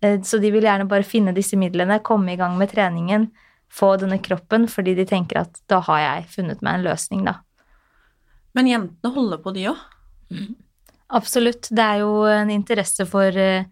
Eh, 0.05 0.19
så 0.21 0.41
de 0.41 0.51
vil 0.53 0.67
gjerne 0.67 0.87
bare 0.89 1.07
finne 1.07 1.35
disse 1.35 1.57
midlene, 1.59 2.01
komme 2.05 2.35
i 2.35 2.39
gang 2.39 2.57
med 2.59 2.73
treningen, 2.73 3.29
få 3.69 3.95
denne 4.01 4.19
kroppen, 4.21 4.67
fordi 4.69 4.95
de 4.97 5.05
tenker 5.09 5.43
at 5.43 5.61
da 5.71 5.81
har 5.89 6.03
jeg 6.05 6.33
funnet 6.35 6.65
meg 6.65 6.79
en 6.79 6.89
løsning, 6.89 7.25
da. 7.27 7.39
Men 8.57 8.69
jentene 8.69 9.13
holder 9.13 9.41
på, 9.43 9.53
de 9.55 9.67
òg. 9.71 9.83
Absolutt. 11.17 11.69
Det 11.73 11.83
er 11.83 12.01
jo 12.03 12.23
en 12.29 12.51
interesse 12.53 13.05
for 13.09 13.35
eh, 13.37 13.67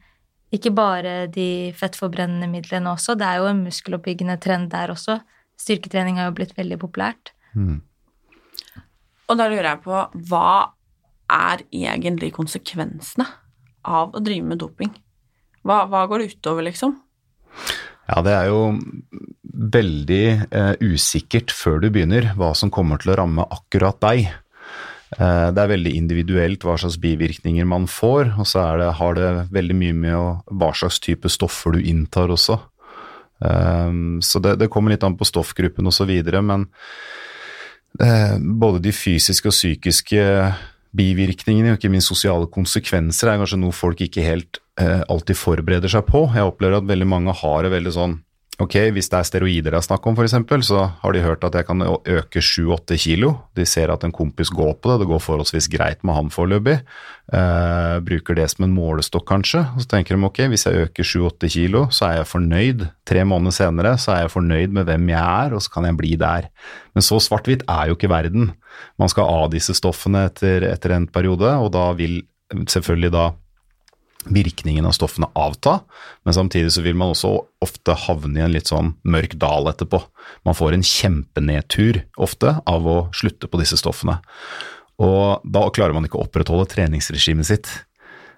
ikke 0.54 0.72
bare 0.76 1.16
de 1.32 1.74
fettforbrennende 1.76 2.48
midlene 2.50 2.94
også, 2.94 3.18
det 3.20 3.28
er 3.28 3.42
jo 3.42 3.50
en 3.50 3.66
muskeloppbyggende 3.66 4.38
trend 4.44 4.70
der 4.72 4.94
også. 4.94 5.20
Styrketrening 5.60 6.22
har 6.22 6.30
jo 6.30 6.38
blitt 6.38 6.56
veldig 6.58 6.78
populært. 6.80 7.34
Og 9.28 9.40
da 9.40 9.50
lurer 9.50 9.74
jeg 9.74 9.84
på 9.84 10.04
hva 10.30 10.52
er 11.28 11.66
egentlig 11.76 12.32
konsekvensene 12.36 13.26
av 13.88 14.16
å 14.16 14.24
drive 14.24 14.48
med 14.48 14.62
doping? 14.62 14.94
Hva, 15.68 15.84
hva 15.92 16.06
går 16.08 16.24
det 16.24 16.38
utover, 16.38 16.64
liksom? 16.70 16.96
Ja, 18.08 18.22
det 18.24 18.36
er 18.38 18.48
jo 18.48 18.62
veldig 19.76 20.26
eh, 20.48 20.74
usikkert 20.80 21.52
før 21.52 21.82
du 21.84 21.90
begynner 21.92 22.30
hva 22.40 22.54
som 22.56 22.72
kommer 22.72 23.02
til 23.02 23.12
å 23.12 23.18
ramme 23.20 23.44
akkurat 23.52 24.00
deg. 24.06 24.30
Eh, 25.16 25.50
det 25.56 25.62
er 25.62 25.72
veldig 25.72 25.94
individuelt 25.96 26.66
hva 26.68 26.76
slags 26.80 26.98
bivirkninger 27.00 27.68
man 27.68 27.88
får, 27.88 28.34
og 28.36 28.48
så 28.50 28.66
det, 28.82 28.90
har 29.00 29.16
det 29.16 29.30
veldig 29.56 29.78
mye 29.80 30.00
med 30.04 30.50
hva 30.60 30.72
slags 30.76 31.00
type 31.04 31.32
stoffer 31.32 31.78
du 31.78 31.86
inntar 31.88 32.34
også. 32.34 32.60
Eh, 33.48 33.94
så 34.26 34.44
det, 34.44 34.58
det 34.60 34.72
kommer 34.74 34.94
litt 34.94 35.06
an 35.08 35.18
på 35.20 35.28
stoffgruppen 35.28 35.88
osv., 35.88 36.12
men 36.44 36.68
eh, 38.04 38.36
både 38.36 38.84
de 38.84 38.96
fysiske 38.96 39.48
og 39.48 39.56
psykiske 39.56 40.28
bivirkningene, 40.98 41.76
og 41.76 41.80
ikke 41.80 41.94
minst 41.94 42.12
sosiale 42.12 42.50
konsekvenser, 42.52 43.32
er 43.32 43.40
kanskje 43.40 43.62
noe 43.62 43.76
folk 43.76 44.02
ikke 44.04 44.26
helt 44.26 44.64
alltid 44.78 45.34
forbereder 45.34 45.90
seg 45.90 46.04
på. 46.06 46.20
Jeg 46.38 46.46
opplever 46.46 46.78
at 46.78 46.86
veldig 46.86 47.06
mange 47.10 47.34
har 47.34 47.66
det 47.66 47.72
veldig 47.74 47.94
sånn 47.96 48.12
Ok, 48.58 48.74
hvis 48.90 49.06
det 49.12 49.20
er 49.20 49.26
steroider 49.28 49.74
det 49.76 49.78
er 49.78 49.86
snakk 49.86 50.06
om 50.10 50.16
f.eks., 50.18 50.34
så 50.66 50.80
har 51.04 51.14
de 51.14 51.22
hørt 51.22 51.44
at 51.46 51.54
jeg 51.60 51.68
kan 51.68 51.84
øke 51.86 52.42
7-8 52.42 52.98
kilo. 52.98 53.36
De 53.54 53.68
ser 53.70 53.92
at 53.94 54.02
en 54.02 54.14
kompis 54.16 54.50
går 54.50 54.72
på 54.82 54.90
det, 54.90 55.04
det 55.04 55.10
går 55.12 55.22
forholdsvis 55.22 55.68
greit 55.70 56.02
med 56.02 56.18
ham 56.18 56.32
foreløpig. 56.34 56.80
Eh, 57.38 57.98
bruker 58.08 58.40
det 58.40 58.48
som 58.50 58.66
en 58.66 58.74
målestokk 58.74 59.28
kanskje, 59.30 59.62
og 59.76 59.86
så 59.86 59.92
tenker 59.94 60.18
de 60.18 60.26
ok, 60.26 60.42
hvis 60.50 60.66
jeg 60.66 60.88
øker 60.88 61.06
7-8 61.06 61.52
kilo, 61.54 61.84
så 61.94 62.10
er 62.10 62.18
jeg 62.18 62.32
fornøyd. 62.34 62.86
Tre 63.06 63.26
måneder 63.30 63.58
senere 63.60 63.94
så 64.02 64.16
er 64.16 64.26
jeg 64.26 64.34
fornøyd 64.34 64.74
med 64.74 64.90
hvem 64.90 65.06
jeg 65.14 65.22
er, 65.22 65.54
og 65.54 65.62
så 65.62 65.78
kan 65.78 65.86
jeg 65.92 66.02
bli 66.02 66.18
der. 66.18 66.50
Men 66.98 67.06
så 67.06 67.22
svart-hvitt 67.22 67.68
er 67.70 67.92
jo 67.92 68.00
ikke 68.00 68.10
verden. 68.10 68.56
Man 68.98 69.14
skal 69.14 69.30
av 69.38 69.52
disse 69.54 69.78
stoffene 69.78 70.26
etter, 70.32 70.66
etter 70.66 70.98
en 70.98 71.06
periode, 71.06 71.54
og 71.62 71.76
da 71.78 71.92
vil 72.00 72.24
selvfølgelig 72.66 73.14
da 73.14 73.30
virkningen 74.34 74.86
av 74.88 74.96
stoffene 74.98 75.30
avta, 75.38 75.80
men 76.28 76.36
samtidig 76.36 76.72
så 76.76 76.84
vil 76.86 76.98
man 77.00 77.14
også 77.14 77.34
ofte 77.64 77.96
havne 78.08 78.42
i 78.42 78.46
en 78.46 78.54
litt 78.54 78.72
sånn 78.72 78.94
mørk 79.08 79.38
dal 79.42 79.70
etterpå. 79.72 80.02
Man 80.48 80.58
får 80.58 80.78
en 80.78 80.86
kjempenedtur 80.86 82.04
ofte 82.18 82.58
av 82.68 82.88
å 82.88 82.98
slutte 83.16 83.50
på 83.50 83.62
disse 83.62 83.80
stoffene. 83.80 84.20
Og 84.98 85.46
da 85.46 85.68
klarer 85.74 85.94
man 85.94 86.08
ikke 86.08 86.18
å 86.20 86.26
opprettholde 86.26 86.70
treningsregimet 86.72 87.50
sitt. 87.50 87.70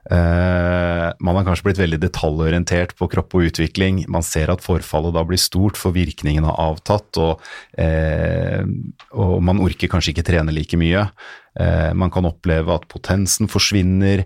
Eh, 0.07 1.07
man 1.19 1.35
har 1.35 1.45
kanskje 1.45 1.67
blitt 1.67 1.81
veldig 1.81 1.99
detaljorientert 2.01 2.95
på 2.97 3.09
kropp 3.11 3.35
og 3.35 3.49
utvikling. 3.49 4.01
Man 4.11 4.23
ser 4.25 4.51
at 4.53 4.63
forfallet 4.63 5.13
da 5.15 5.25
blir 5.27 5.41
stort, 5.41 5.77
for 5.79 5.95
virkningen 5.95 6.47
har 6.47 6.55
avtatt, 6.63 7.19
og, 7.19 7.43
eh, 7.77 8.63
og 9.11 9.43
man 9.43 9.59
orker 9.59 9.91
kanskje 9.91 10.15
ikke 10.15 10.27
trene 10.31 10.55
like 10.55 10.79
mye. 10.79 11.09
Eh, 11.59 11.91
man 11.93 12.11
kan 12.11 12.25
oppleve 12.25 12.71
at 12.73 12.87
potensen 12.87 13.49
forsvinner, 13.49 14.25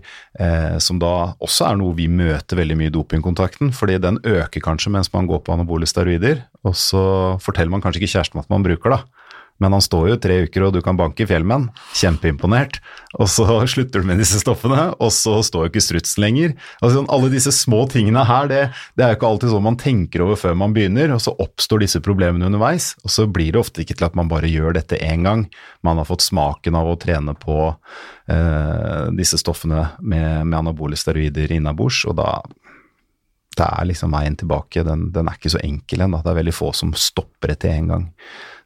som 0.78 0.98
da 0.98 1.34
også 1.42 1.70
er 1.70 1.76
noe 1.76 1.94
vi 1.94 2.06
møter 2.06 2.56
veldig 2.56 2.76
mye 2.76 2.90
i 2.90 2.94
dopingkontakten, 2.94 3.72
fordi 3.72 3.98
den 3.98 4.18
øker 4.18 4.60
kanskje 4.60 4.90
mens 4.90 5.12
man 5.12 5.26
går 5.26 5.42
på 5.42 5.54
anabole 5.54 5.86
steroider, 5.86 6.44
og 6.64 6.74
så 6.74 7.40
forteller 7.40 7.70
man 7.70 7.82
kanskje 7.82 8.02
ikke 8.02 8.18
kjæresten 8.18 8.40
at 8.40 8.50
man 8.50 8.62
bruker 8.62 8.90
det. 8.90 9.00
Men 9.62 9.76
han 9.76 9.82
står 9.84 10.08
jo 10.10 10.16
tre 10.18 10.40
uker, 10.48 10.66
og 10.66 10.74
du 10.74 10.80
kan 10.84 10.98
banke 10.98 11.24
i 11.24 11.28
fjellmenn. 11.30 11.68
Kjempeimponert. 11.94 12.80
Og 13.22 13.28
så 13.30 13.46
slutter 13.72 14.02
du 14.02 14.08
med 14.08 14.18
disse 14.22 14.40
stoffene, 14.42 14.88
og 14.98 15.12
så 15.14 15.38
står 15.46 15.66
jo 15.66 15.72
ikke 15.72 15.84
strutsen 15.84 16.24
lenger. 16.24 16.56
Altså, 16.80 16.96
sånn, 16.98 17.10
alle 17.14 17.30
disse 17.32 17.52
små 17.54 17.84
tingene 17.92 18.26
her, 18.26 18.50
det, 18.50 18.62
det 18.98 19.06
er 19.06 19.14
jo 19.14 19.20
ikke 19.20 19.30
alltid 19.30 19.54
sånn 19.54 19.66
man 19.68 19.78
tenker 19.80 20.24
over 20.26 20.40
før 20.40 20.58
man 20.58 20.74
begynner, 20.76 21.14
og 21.14 21.22
så 21.22 21.36
oppstår 21.44 21.84
disse 21.84 22.02
problemene 22.04 22.50
underveis. 22.50 22.92
Og 23.06 23.14
så 23.14 23.28
blir 23.30 23.54
det 23.54 23.62
ofte 23.62 23.84
ikke 23.84 23.98
til 24.00 24.08
at 24.08 24.18
man 24.18 24.32
bare 24.32 24.50
gjør 24.50 24.76
dette 24.78 24.98
én 24.98 25.26
gang. 25.26 25.46
Man 25.86 26.02
har 26.02 26.10
fått 26.10 26.26
smaken 26.26 26.80
av 26.80 26.90
å 26.90 26.98
trene 27.00 27.36
på 27.38 27.60
eh, 27.70 29.06
disse 29.14 29.38
stoffene 29.40 29.86
med, 30.00 30.44
med 30.48 30.58
anabole 30.64 30.98
steroider 30.98 31.54
innabords, 31.54 32.02
og 32.10 32.18
da 32.18 32.40
det 33.58 33.66
er 33.66 33.88
liksom 33.90 34.14
veien 34.14 34.36
tilbake. 34.38 34.84
Den, 34.86 35.08
den 35.14 35.28
er 35.30 35.38
ikke 35.38 35.52
så 35.54 35.62
enkel 35.64 36.04
ennå. 36.06 36.22
Det 36.24 36.32
er 36.32 36.40
veldig 36.40 36.54
få 36.56 36.72
som 36.76 36.94
stopper 36.98 37.54
etter 37.54 37.74
én 37.74 37.90
gang. 37.92 38.08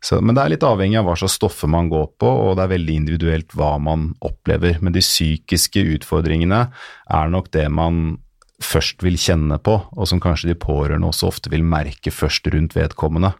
Så, 0.05 0.21
men 0.23 0.37
det 0.37 0.45
er 0.45 0.55
litt 0.55 0.67
avhengig 0.67 1.01
av 1.01 1.09
hva 1.09 1.17
slags 1.19 1.39
stoffer 1.41 1.71
man 1.71 1.91
går 1.91 2.07
på, 2.23 2.29
og 2.29 2.55
det 2.57 2.65
er 2.65 2.75
veldig 2.77 2.97
individuelt 3.03 3.57
hva 3.59 3.75
man 3.83 4.13
opplever. 4.25 4.79
Men 4.85 4.95
de 4.95 5.03
psykiske 5.03 5.83
utfordringene 5.97 6.63
er 6.69 7.35
nok 7.35 7.51
det 7.57 7.67
man 7.75 8.19
først 8.63 9.05
vil 9.07 9.19
kjenne 9.21 9.59
på, 9.63 9.77
og 9.95 10.09
som 10.11 10.21
kanskje 10.23 10.51
de 10.51 10.59
pårørende 10.59 11.07
også 11.07 11.29
ofte 11.31 11.51
vil 11.53 11.67
merke 11.67 12.11
først 12.11 12.49
rundt 12.51 12.75
vedkommende. 12.75 13.33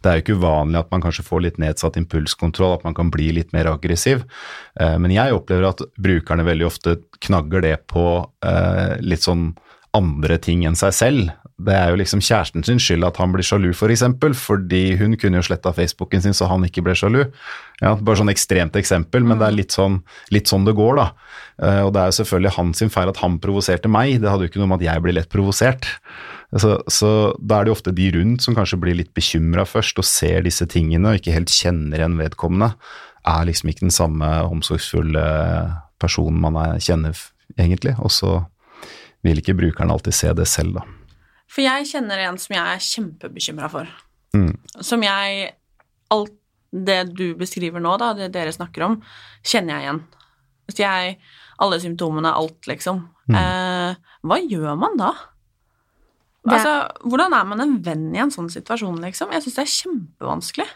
Det 0.00 0.08
er 0.08 0.16
jo 0.16 0.24
ikke 0.24 0.36
uvanlig 0.40 0.80
at 0.80 0.92
man 0.92 1.04
kanskje 1.04 1.24
får 1.26 1.42
litt 1.44 1.58
nedsatt 1.60 1.98
impulskontroll, 2.00 2.78
at 2.78 2.86
man 2.86 2.96
kan 2.96 3.12
bli 3.12 3.30
litt 3.36 3.52
mer 3.56 3.68
aggressiv, 3.72 4.24
eh, 4.80 4.96
men 5.00 5.12
jeg 5.12 5.36
opplever 5.36 5.68
at 5.68 5.84
brukerne 6.00 6.46
veldig 6.48 6.68
ofte 6.68 6.96
knagger 7.24 7.64
det 7.64 7.76
på 7.92 8.06
eh, 8.44 8.96
litt 9.04 9.24
sånn 9.24 9.52
andre 9.96 10.38
ting 10.40 10.64
enn 10.64 10.76
seg 10.78 10.94
selv. 10.96 11.32
Det 11.62 11.74
er 11.76 11.92
jo 11.92 11.98
liksom 12.00 12.22
kjæresten 12.24 12.64
sin 12.66 12.80
skyld 12.82 13.04
at 13.06 13.18
han 13.20 13.34
blir 13.34 13.44
sjalu, 13.46 13.70
for 13.76 13.92
eksempel, 13.92 14.34
fordi 14.34 14.96
hun 14.98 15.14
kunne 15.20 15.38
jo 15.38 15.46
sletta 15.46 15.74
Facebooken 15.76 16.24
sin 16.24 16.34
så 16.34 16.48
han 16.50 16.64
ikke 16.66 16.82
ble 16.86 16.94
sjalu. 16.98 17.20
Ja, 17.82 17.92
bare 17.94 18.18
sånn 18.18 18.32
ekstremt 18.32 18.76
eksempel, 18.78 19.26
men 19.26 19.38
det 19.38 19.48
er 19.48 19.56
litt 19.58 19.76
sånn, 19.76 20.00
litt 20.34 20.50
sånn 20.50 20.64
det 20.66 20.74
går, 20.78 20.96
da. 20.98 21.06
Eh, 21.62 21.80
og 21.84 21.92
det 21.94 22.02
er 22.02 22.10
jo 22.10 22.18
selvfølgelig 22.22 22.54
hans 22.56 22.84
feil 22.94 23.12
at 23.12 23.20
han 23.22 23.38
provoserte 23.42 23.90
meg, 23.92 24.16
det 24.22 24.32
hadde 24.32 24.48
jo 24.48 24.52
ikke 24.52 24.62
noe 24.62 24.72
med 24.72 24.80
at 24.80 24.88
jeg 24.88 25.04
blir 25.04 25.18
lett 25.18 25.32
provosert. 25.32 25.88
Så, 26.52 26.74
så 26.90 27.10
da 27.40 27.58
er 27.58 27.64
det 27.64 27.72
jo 27.72 27.76
ofte 27.78 27.94
de 27.96 28.10
rundt 28.16 28.44
som 28.44 28.56
kanskje 28.56 28.80
blir 28.80 28.96
litt 28.98 29.12
bekymra 29.16 29.64
først 29.68 30.00
og 30.02 30.08
ser 30.08 30.42
disse 30.44 30.66
tingene 30.68 31.12
og 31.12 31.20
ikke 31.20 31.36
helt 31.36 31.52
kjenner 31.52 32.02
igjen 32.02 32.18
vedkommende. 32.20 32.72
Er 33.28 33.46
liksom 33.48 33.70
ikke 33.70 33.86
den 33.86 33.94
samme 33.94 34.28
omsorgsfulle 34.50 35.22
personen 36.02 36.42
man 36.42 36.58
er, 36.58 36.80
kjenner, 36.82 37.16
egentlig. 37.56 37.94
Og 38.02 38.12
så 38.12 38.40
vil 39.22 39.38
ikke 39.42 39.54
brukeren 39.58 39.90
alltid 39.94 40.14
se 40.14 40.32
det 40.34 40.46
selv, 40.50 40.74
da. 40.80 40.82
For 41.52 41.62
jeg 41.64 41.86
kjenner 41.90 42.22
en 42.26 42.38
som 42.40 42.54
jeg 42.56 42.64
er 42.76 42.84
kjempebekymra 42.86 43.68
for. 43.70 43.90
Mm. 44.34 44.54
Som 44.80 45.02
jeg 45.04 45.52
Alt 46.12 46.32
det 46.72 47.14
du 47.16 47.34
beskriver 47.36 47.80
nå, 47.80 47.94
da, 48.00 48.10
det 48.16 48.30
dere 48.34 48.52
snakker 48.52 48.84
om, 48.84 48.98
kjenner 49.44 49.76
jeg 49.78 49.86
igjen. 49.86 50.00
Hvis 50.68 50.80
jeg 50.82 51.18
Alle 51.62 51.78
symptomene, 51.80 52.32
alt, 52.34 52.66
liksom. 52.66 53.02
Mm. 53.30 53.36
Eh, 53.38 53.94
hva 54.26 54.38
gjør 54.40 54.76
man 54.80 54.96
da? 54.98 55.12
Det- 56.42 56.52
Altså, 56.56 56.72
hvordan 57.06 57.32
er 57.38 57.44
man 57.46 57.60
en 57.60 57.76
venn 57.82 58.14
i 58.16 58.18
en 58.18 58.30
sånn 58.30 58.50
situasjon, 58.50 58.98
liksom? 59.00 59.30
Jeg 59.32 59.42
syns 59.44 59.54
det 59.54 59.62
er 59.62 59.76
kjempevanskelig. 59.76 60.66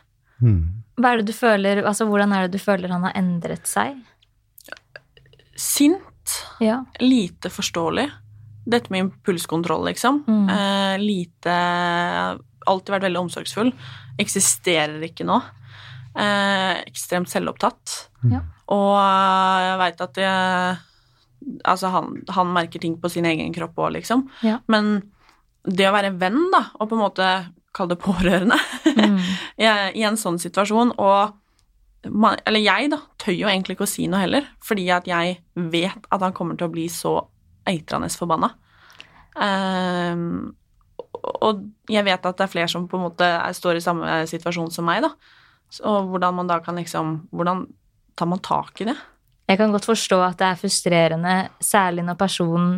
Mm. 0.42 0.60
Hva 1.00 1.12
er 1.12 1.16
det 1.16 1.26
du 1.26 1.32
føler, 1.32 1.82
altså 1.84 2.06
Hvordan 2.06 2.32
er 2.32 2.46
det 2.46 2.52
du 2.52 2.62
føler 2.64 2.88
han 2.92 3.02
har 3.02 3.12
endret 3.18 3.66
seg? 3.66 3.96
Sint. 5.56 6.02
Ja. 6.60 6.84
Lite 7.00 7.48
forståelig. 7.50 8.10
Dette 8.66 8.90
med 8.90 9.06
impulskontroll, 9.06 9.84
liksom. 9.90 10.24
Mm. 10.26 10.48
Eh, 10.50 10.96
lite 11.02 11.56
Alltid 12.66 12.96
vært 12.96 13.04
veldig 13.06 13.20
omsorgsfull. 13.20 13.68
Eksisterer 14.18 14.98
ikke 15.06 15.26
nå. 15.28 15.36
Eh, 16.18 16.80
ekstremt 16.88 17.30
selvopptatt. 17.30 17.92
Mm. 18.24 18.40
Og 18.74 18.96
jeg 19.62 19.78
veit 19.84 20.02
at 20.08 20.18
jeg, 20.18 20.78
Altså, 21.68 21.92
han, 21.92 22.16
han 22.32 22.48
merker 22.50 22.82
ting 22.82 22.96
på 22.98 23.10
sin 23.12 23.26
egen 23.28 23.52
kropp 23.54 23.76
òg, 23.78 23.92
liksom. 24.00 24.24
Ja. 24.42 24.56
Men 24.72 24.96
det 25.62 25.86
å 25.86 25.94
være 25.94 26.14
venn, 26.18 26.40
da, 26.50 26.64
og 26.80 26.88
på 26.90 26.96
en 26.96 27.04
måte 27.04 27.28
kalle 27.76 27.94
det 27.94 28.02
pårørende 28.02 28.58
Mm. 28.96 29.18
i, 29.60 30.02
en 30.08 30.16
sånn 30.16 30.38
situasjon, 30.40 30.94
og 30.96 31.36
man, 32.08 32.38
Eller 32.46 32.62
jeg, 32.62 32.90
da, 32.92 33.00
tør 33.20 33.34
jo 33.36 33.48
egentlig 33.50 33.76
ikke 33.76 33.84
å 33.84 33.90
si 33.90 34.06
noe 34.08 34.22
heller, 34.22 34.46
fordi 34.64 34.86
at 34.94 35.08
jeg 35.10 35.40
vet 35.54 36.06
at 36.08 36.22
han 36.22 36.34
kommer 36.36 36.56
til 36.56 36.68
å 36.68 36.72
bli 36.72 36.86
så 36.92 37.18
eitrende 37.68 38.10
forbanna. 38.14 38.52
Um, 39.36 40.54
og 41.42 41.64
jeg 41.90 42.04
vet 42.06 42.28
at 42.28 42.38
det 42.38 42.44
er 42.46 42.52
flere 42.52 42.70
som 42.70 42.86
på 42.88 42.98
en 42.98 43.06
måte 43.08 43.28
står 43.56 43.78
i 43.78 43.84
samme 43.84 44.20
situasjon 44.30 44.72
som 44.72 44.86
meg, 44.88 45.04
da. 45.04 45.12
Og 45.88 46.12
hvordan 46.12 46.36
man 46.38 46.46
da 46.46 46.60
kan 46.62 46.76
liksom 46.78 47.26
Hvordan 47.34 47.64
tar 48.16 48.28
man 48.30 48.38
tak 48.38 48.80
i 48.80 48.86
det? 48.88 48.94
Jeg 49.46 49.58
kan 49.58 49.72
godt 49.74 49.86
forstå 49.86 50.20
at 50.24 50.38
det 50.38 50.46
er 50.46 50.60
frustrerende, 50.60 51.34
særlig 51.60 52.04
når 52.06 52.18
personen 52.18 52.76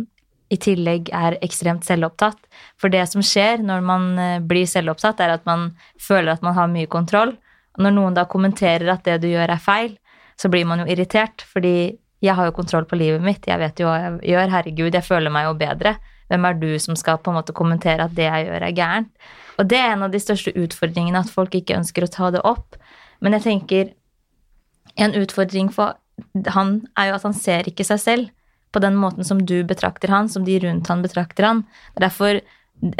i 0.52 0.56
tillegg 0.60 1.10
er 1.14 1.36
ekstremt 1.44 1.84
selvopptatt. 1.84 2.40
For 2.80 2.92
det 2.92 3.04
som 3.10 3.24
skjer 3.24 3.62
når 3.64 3.84
man 3.84 4.08
eh, 4.18 4.40
blir 4.44 4.68
selvopptatt, 4.68 5.20
er 5.20 5.36
at 5.36 5.46
man 5.48 5.70
føler 6.00 6.34
at 6.34 6.44
man 6.44 6.56
har 6.56 6.70
mye 6.72 6.88
kontroll. 6.90 7.34
Og 7.76 7.84
når 7.84 7.94
noen 7.96 8.16
da 8.16 8.26
kommenterer 8.28 8.90
at 8.92 9.04
det 9.06 9.20
du 9.22 9.28
gjør 9.30 9.54
er 9.54 9.62
feil, 9.62 9.96
så 10.40 10.50
blir 10.52 10.66
man 10.68 10.82
jo 10.82 10.88
irritert, 10.90 11.44
fordi 11.52 11.98
jeg 12.24 12.34
har 12.34 12.48
jo 12.48 12.54
kontroll 12.56 12.86
på 12.88 12.98
livet 12.98 13.22
mitt, 13.22 13.46
jeg 13.46 13.60
vet 13.60 13.80
jo 13.80 13.86
hva 13.86 13.98
jeg 14.00 14.32
gjør, 14.32 14.54
herregud, 14.54 14.94
jeg 14.94 15.06
føler 15.06 15.32
meg 15.32 15.46
jo 15.46 15.58
bedre. 15.58 15.94
Hvem 16.28 16.44
er 16.44 16.58
du 16.60 16.70
som 16.82 16.96
skal 16.98 17.20
på 17.22 17.30
en 17.32 17.38
måte 17.38 17.54
kommentere 17.56 18.04
at 18.04 18.16
det 18.16 18.26
jeg 18.26 18.48
gjør 18.48 18.66
er 18.66 18.74
gærent? 18.76 19.12
Og 19.58 19.68
det 19.70 19.78
er 19.78 19.92
en 19.92 20.04
av 20.06 20.12
de 20.12 20.20
største 20.22 20.52
utfordringene, 20.58 21.22
at 21.22 21.30
folk 21.32 21.54
ikke 21.54 21.78
ønsker 21.78 22.04
å 22.04 22.10
ta 22.12 22.30
det 22.34 22.42
opp. 22.46 22.76
Men 23.24 23.34
jeg 23.38 23.46
tenker 23.46 23.94
en 24.98 25.14
utfordring 25.18 25.70
for 25.74 25.96
han 26.54 26.80
er 26.98 27.10
jo 27.10 27.16
at 27.18 27.26
han 27.26 27.36
ser 27.36 27.70
ikke 27.70 27.86
seg 27.86 28.02
selv 28.02 28.30
på 28.74 28.82
den 28.82 28.96
måten 28.98 29.24
som 29.24 29.40
du 29.46 29.62
betrakter 29.66 30.10
han, 30.12 30.28
som 30.28 30.44
de 30.44 30.58
rundt 30.62 30.90
han 30.90 31.02
betrakter 31.04 31.46
han. 31.46 31.62
Det 31.94 32.02
er 32.02 32.06
derfor 32.08 32.40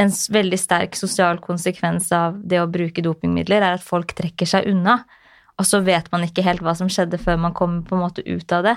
en 0.02 0.12
veldig 0.34 0.58
sterk 0.58 0.96
sosial 0.98 1.40
konsekvens 1.42 2.10
av 2.14 2.38
det 2.50 2.60
å 2.62 2.70
bruke 2.70 3.04
dopingmidler 3.04 3.62
er 3.62 3.76
at 3.76 3.84
folk 3.84 4.14
trekker 4.18 4.48
seg 4.48 4.70
unna, 4.70 5.02
og 5.58 5.66
så 5.66 5.82
vet 5.86 6.08
man 6.14 6.24
ikke 6.26 6.44
helt 6.46 6.62
hva 6.62 6.74
som 6.78 6.90
skjedde 6.90 7.18
før 7.22 7.38
man 7.42 7.54
kommer 7.54 7.82
på 7.86 7.96
en 7.96 8.04
måte 8.06 8.24
ut 8.26 8.54
av 8.54 8.66
det. 8.66 8.76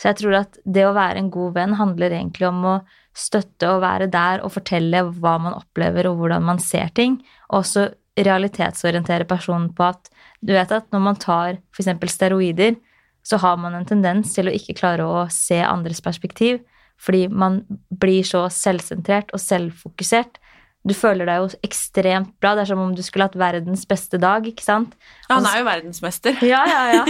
Så 0.00 0.10
jeg 0.10 0.20
tror 0.22 0.38
at 0.40 0.58
det 0.64 0.84
å 0.86 0.94
være 0.96 1.20
en 1.20 1.30
god 1.32 1.56
venn 1.56 1.76
handler 1.78 2.14
egentlig 2.14 2.48
om 2.48 2.62
å 2.66 2.76
støtte 3.16 3.68
og 3.68 3.82
være 3.84 4.08
der 4.12 4.42
og 4.44 4.54
fortelle 4.54 5.04
hva 5.20 5.36
man 5.42 5.56
opplever 5.58 6.08
og 6.08 6.20
hvordan 6.20 6.46
man 6.46 6.62
ser 6.62 6.92
ting, 6.96 7.20
og 7.50 7.62
også 7.62 7.90
realitetsorientere 8.18 9.24
personen 9.28 9.70
på 9.72 9.86
at 9.88 10.10
du 10.44 10.52
vet 10.56 10.72
at 10.74 10.88
når 10.92 11.04
man 11.04 11.20
tar 11.20 11.60
f.eks. 11.72 11.92
steroider, 12.12 12.76
så 13.22 13.38
har 13.38 13.56
man 13.60 13.76
en 13.78 13.86
tendens 13.86 14.34
til 14.34 14.50
å 14.50 14.54
ikke 14.54 14.76
klare 14.80 15.06
å 15.06 15.26
se 15.32 15.60
andres 15.62 16.02
perspektiv, 16.04 16.60
fordi 17.02 17.26
man 17.28 17.62
blir 18.02 18.26
så 18.26 18.44
selvsentrert 18.52 19.32
og 19.34 19.42
selvfokusert. 19.42 20.38
Du 20.82 20.94
føler 20.98 21.28
deg 21.28 21.38
jo 21.38 21.60
ekstremt 21.62 22.32
bra. 22.42 22.56
Det 22.56 22.64
er 22.64 22.70
som 22.72 22.80
om 22.82 22.94
du 22.96 23.02
skulle 23.06 23.28
hatt 23.28 23.38
verdens 23.38 23.84
beste 23.88 24.18
dag, 24.22 24.46
ikke 24.48 24.64
sant? 24.64 24.96
Ja, 25.28 25.36
han 25.36 25.46
er 25.46 25.60
jo 25.60 25.68
verdensmester. 25.68 26.40
Ja, 26.52 26.64
ja, 26.66 26.82
ja. 26.96 27.04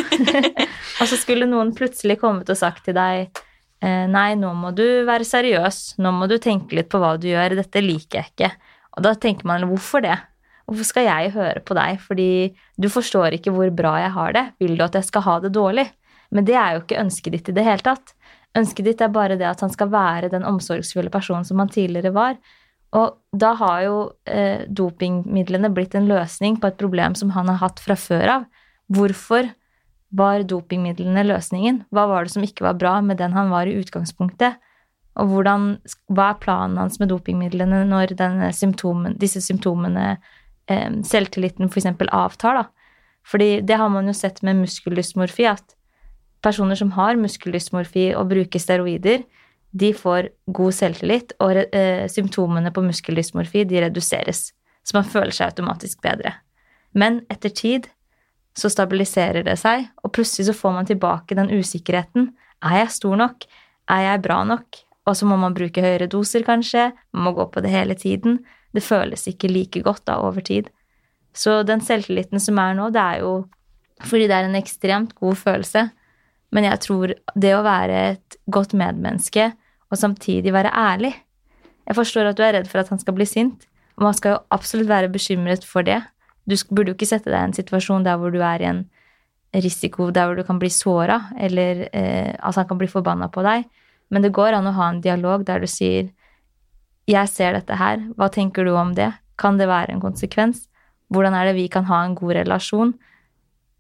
og 1.01 1.09
så 1.09 1.17
skulle 1.17 1.49
noen 1.49 1.73
plutselig 1.77 2.19
kommet 2.21 2.53
og 2.53 2.59
sagt 2.61 2.85
til 2.89 2.99
deg 2.99 3.31
eh, 3.81 4.05
Nei, 4.13 4.35
nå 4.37 4.53
må 4.59 4.75
du 4.77 4.85
være 5.09 5.25
seriøs. 5.29 5.81
Nå 6.05 6.13
må 6.19 6.29
du 6.29 6.37
tenke 6.43 6.77
litt 6.77 6.93
på 6.93 7.01
hva 7.01 7.15
du 7.21 7.31
gjør. 7.31 7.57
Dette 7.63 7.85
liker 7.85 8.21
jeg 8.21 8.35
ikke. 8.35 8.53
Og 8.93 9.09
da 9.09 9.17
tenker 9.17 9.49
man 9.49 9.65
hvorfor 9.71 10.05
det? 10.05 10.19
Hvorfor 10.69 10.87
skal 10.87 11.09
jeg 11.09 11.33
høre 11.35 11.65
på 11.65 11.75
deg? 11.77 11.99
Fordi 12.05 12.31
du 12.77 12.93
forstår 12.93 13.39
ikke 13.39 13.55
hvor 13.57 13.73
bra 13.75 13.97
jeg 14.05 14.13
har 14.15 14.37
det. 14.37 14.47
Vil 14.61 14.77
du 14.77 14.85
at 14.85 15.01
jeg 15.01 15.09
skal 15.09 15.25
ha 15.27 15.41
det 15.43 15.55
dårlig? 15.57 15.89
Men 16.33 16.45
det 16.49 16.57
er 16.57 16.77
jo 16.77 16.85
ikke 16.85 17.01
ønsket 17.01 17.37
ditt 17.37 17.51
i 17.53 17.57
det 17.57 17.65
hele 17.67 17.85
tatt. 17.85 18.15
Ønsket 18.57 18.85
ditt 18.85 19.01
er 19.05 19.13
bare 19.13 19.39
det 19.41 19.49
at 19.49 19.63
han 19.65 19.73
skal 19.73 19.89
være 19.93 20.29
den 20.33 20.45
omsorgsfulle 20.45 21.13
personen 21.13 21.45
som 21.49 21.61
han 21.61 21.73
tidligere 21.73 22.13
var. 22.13 22.37
Og 22.93 23.17
da 23.33 23.55
har 23.57 23.79
jo 23.87 23.97
eh, 24.29 24.65
dopingmidlene 24.69 25.71
blitt 25.73 25.95
en 25.97 26.11
løsning 26.11 26.59
på 26.61 26.69
et 26.69 26.79
problem 26.81 27.17
som 27.17 27.33
han 27.37 27.49
har 27.49 27.63
hatt 27.63 27.81
fra 27.81 27.97
før 27.97 28.35
av. 28.37 28.45
Hvorfor 28.93 29.49
var 30.13 30.45
dopingmidlene 30.45 31.25
løsningen? 31.25 31.83
Hva 31.89 32.05
var 32.11 32.27
det 32.27 32.35
som 32.35 32.45
ikke 32.45 32.67
var 32.67 32.77
bra 32.81 32.99
med 33.05 33.17
den 33.23 33.33
han 33.33 33.49
var 33.53 33.69
i 33.69 33.79
utgangspunktet? 33.81 34.61
Og 35.21 35.29
hvordan, 35.29 35.75
hva 36.13 36.31
er 36.33 36.41
planen 36.41 36.79
hans 36.81 36.99
med 37.01 37.11
dopingmidlene 37.13 37.83
når 37.89 38.15
symptomen, 38.57 39.17
disse 39.21 39.41
symptomene, 39.45 40.19
eh, 40.69 40.89
selvtilliten 41.05 41.69
f.eks. 41.69 41.89
avtar? 42.09 42.61
da? 42.61 42.65
Fordi 43.25 43.61
det 43.61 43.79
har 43.79 43.89
man 43.89 44.09
jo 44.09 44.13
sett 44.17 44.43
med 44.43 44.61
muskeldysmorfi, 44.61 45.47
at 45.49 45.77
personer 46.43 46.77
som 46.77 46.93
har 46.97 47.17
muskeldysmorfi 47.17 48.13
og 48.19 48.29
bruker 48.33 48.61
steroider, 48.61 49.23
de 49.73 49.93
får 49.97 50.29
god 50.53 50.75
selvtillit, 50.77 51.33
og 51.41 51.57
eh, 51.57 52.05
symptomene 52.13 52.73
på 52.75 52.85
muskeldysmorfi 52.85 53.65
de 53.69 53.81
reduseres. 53.87 54.51
Så 54.85 54.97
man 54.99 55.09
føler 55.09 55.33
seg 55.33 55.53
automatisk 55.53 56.03
bedre. 56.05 56.35
Men 56.93 57.23
etter 57.33 57.55
tid 57.57 57.89
så 58.59 58.69
stabiliserer 58.69 59.47
det 59.47 59.57
seg, 59.61 59.87
og 60.05 60.13
plutselig 60.13 60.51
så 60.51 60.57
får 60.57 60.75
man 60.77 60.89
tilbake 60.89 61.39
den 61.39 61.49
usikkerheten. 61.55 62.33
Er 62.61 62.83
jeg 62.83 62.97
stor 62.99 63.17
nok? 63.17 63.47
Er 63.89 64.05
jeg 64.11 64.25
bra 64.27 64.43
nok? 64.45 64.83
Og 65.09 65.17
så 65.19 65.27
må 65.27 65.39
man 65.41 65.57
bruke 65.57 65.83
høyere 65.83 66.11
doser, 66.11 66.45
kanskje. 66.47 66.91
Man 67.17 67.27
må 67.27 67.33
gå 67.39 67.49
på 67.51 67.63
det 67.65 67.73
hele 67.73 67.97
tiden. 67.99 68.43
Det 68.77 68.85
føles 68.85 69.25
ikke 69.29 69.51
like 69.51 69.83
godt 69.83 70.05
da 70.07 70.21
over 70.23 70.45
tid. 70.45 70.69
Så 71.35 71.63
den 71.65 71.81
selvtilliten 71.81 72.41
som 72.41 72.61
er 72.61 72.77
nå, 72.77 72.91
det 72.93 73.01
er 73.01 73.25
jo 73.25 73.33
fordi 74.03 74.29
det 74.29 74.37
er 74.37 74.49
en 74.49 74.59
ekstremt 74.59 75.15
god 75.17 75.39
følelse. 75.39 75.89
Men 76.53 76.69
jeg 76.69 76.81
tror 76.85 77.15
det 77.39 77.53
å 77.57 77.65
være 77.65 77.99
et 78.13 78.37
godt 78.53 78.75
medmenneske 78.77 79.53
og 79.93 80.01
samtidig 80.01 80.55
være 80.55 80.73
ærlig 80.73 81.13
Jeg 81.83 81.97
forstår 81.99 82.31
at 82.31 82.39
du 82.39 82.43
er 82.47 82.55
redd 82.57 82.69
for 82.71 82.79
at 82.79 82.89
han 82.89 83.01
skal 83.03 83.15
bli 83.17 83.25
sint, 83.27 83.65
og 83.99 84.05
man 84.07 84.15
skal 84.15 84.37
jo 84.37 84.43
absolutt 84.55 84.87
være 84.87 85.09
bekymret 85.11 85.65
for 85.67 85.83
det. 85.83 85.99
Du 86.47 86.55
burde 86.71 86.93
jo 86.93 86.95
ikke 86.95 87.09
sette 87.11 87.27
deg 87.27 87.41
i 87.41 87.49
en 87.49 87.57
situasjon 87.57 88.05
der 88.07 88.21
hvor 88.21 88.31
du 88.31 88.39
er 88.39 88.63
i 88.63 88.69
en 88.71 88.85
risiko 89.51 90.13
der 90.15 90.29
hvor 90.29 90.39
du 90.39 90.45
kan 90.47 90.61
bli 90.63 90.71
såra, 90.71 91.19
eller 91.35 91.89
eh, 91.91 92.37
altså 92.39 92.63
han 92.63 92.69
kan 92.69 92.79
bli 92.79 92.87
forbanna 92.87 93.27
på 93.35 93.43
deg. 93.43 93.67
Men 94.15 94.23
det 94.23 94.31
går 94.31 94.55
an 94.55 94.71
å 94.71 94.77
ha 94.77 94.93
en 94.93 95.01
dialog 95.03 95.43
der 95.49 95.59
du 95.59 95.67
sier 95.67 96.13
'Jeg 97.09 97.29
ser 97.29 97.53
dette 97.53 97.75
her. 97.75 97.99
Hva 98.15 98.31
tenker 98.31 98.65
du 98.65 98.77
om 98.77 98.95
det? 98.95 99.13
Kan 99.37 99.59
det 99.59 99.67
være 99.67 99.91
en 99.91 100.01
konsekvens? 100.01 100.69
Hvordan 101.11 101.35
er 101.35 101.47
det 101.47 101.57
vi 101.57 101.69
kan 101.69 101.85
ha 101.85 102.05
en 102.05 102.15
god 102.15 102.37
relasjon? 102.37 102.95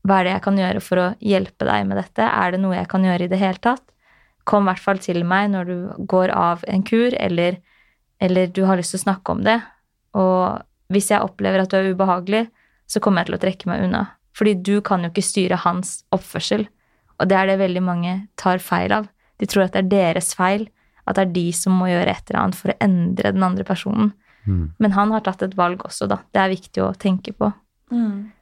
Hva 0.03 0.19
er 0.19 0.25
det 0.25 0.33
jeg 0.33 0.43
kan 0.43 0.59
gjøre 0.59 0.81
for 0.83 0.97
å 0.99 1.15
hjelpe 1.23 1.65
deg 1.65 1.87
med 1.87 1.97
dette? 1.97 2.27
Er 2.27 2.51
det 2.51 2.61
noe 2.61 2.75
jeg 2.75 2.89
kan 2.89 3.05
gjøre 3.05 3.25
i 3.25 3.31
det 3.31 3.39
hele 3.39 3.63
tatt? 3.63 3.92
Kom 4.49 4.67
i 4.67 4.73
hvert 4.73 4.83
fall 4.83 5.01
til 5.03 5.23
meg 5.29 5.53
når 5.53 5.71
du 5.71 5.77
går 6.11 6.33
av 6.35 6.65
en 6.71 6.83
kur, 6.87 7.15
eller, 7.15 7.61
eller 8.23 8.51
du 8.51 8.65
har 8.69 8.81
lyst 8.81 8.97
til 8.97 9.03
å 9.03 9.07
snakke 9.07 9.37
om 9.37 9.45
det. 9.47 9.61
Og 10.19 10.93
hvis 10.93 11.11
jeg 11.13 11.25
opplever 11.25 11.63
at 11.63 11.73
du 11.73 11.79
er 11.79 11.93
ubehagelig, 11.93 12.47
så 12.91 13.01
kommer 13.01 13.23
jeg 13.23 13.31
til 13.31 13.39
å 13.39 13.43
trekke 13.47 13.71
meg 13.71 13.87
unna. 13.87 14.05
Fordi 14.37 14.55
du 14.65 14.77
kan 14.85 15.05
jo 15.05 15.13
ikke 15.13 15.25
styre 15.25 15.61
hans 15.63 16.01
oppførsel. 16.13 16.67
Og 17.21 17.29
det 17.31 17.39
er 17.39 17.51
det 17.51 17.61
veldig 17.61 17.85
mange 17.85 18.17
tar 18.41 18.63
feil 18.65 18.93
av. 18.97 19.09
De 19.41 19.49
tror 19.49 19.67
at 19.67 19.77
det 19.77 19.85
er 19.85 19.93
deres 19.93 20.33
feil, 20.39 20.67
at 21.07 21.19
det 21.19 21.27
er 21.27 21.35
de 21.35 21.47
som 21.57 21.75
må 21.77 21.89
gjøre 21.91 22.13
et 22.13 22.29
eller 22.31 22.41
annet 22.43 22.59
for 22.59 22.73
å 22.73 22.79
endre 22.83 23.33
den 23.35 23.47
andre 23.47 23.67
personen. 23.69 24.13
Men 24.79 24.93
han 24.93 25.13
har 25.15 25.23
tatt 25.23 25.43
et 25.43 25.57
valg 25.59 25.85
også, 25.87 26.09
da. 26.11 26.19
Det 26.35 26.41
er 26.43 26.51
viktig 26.51 26.83
å 26.83 26.93
tenke 26.99 27.35
på. 27.37 27.53
Mm. 27.95 28.33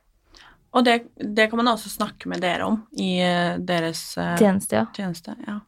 Og 0.71 0.87
det, 0.87 0.95
det 1.19 1.49
kan 1.51 1.61
man 1.61 1.73
også 1.73 1.91
snakke 1.91 2.31
med 2.31 2.41
dere 2.45 2.69
om 2.71 2.79
i 3.01 3.19
eh, 3.25 3.59
deres 3.59 4.15
eh, 4.21 4.37
Tjeneste, 4.39 4.79
ja. 4.79 4.87
tjeneste. 4.97 5.35
Ja. 5.47 5.59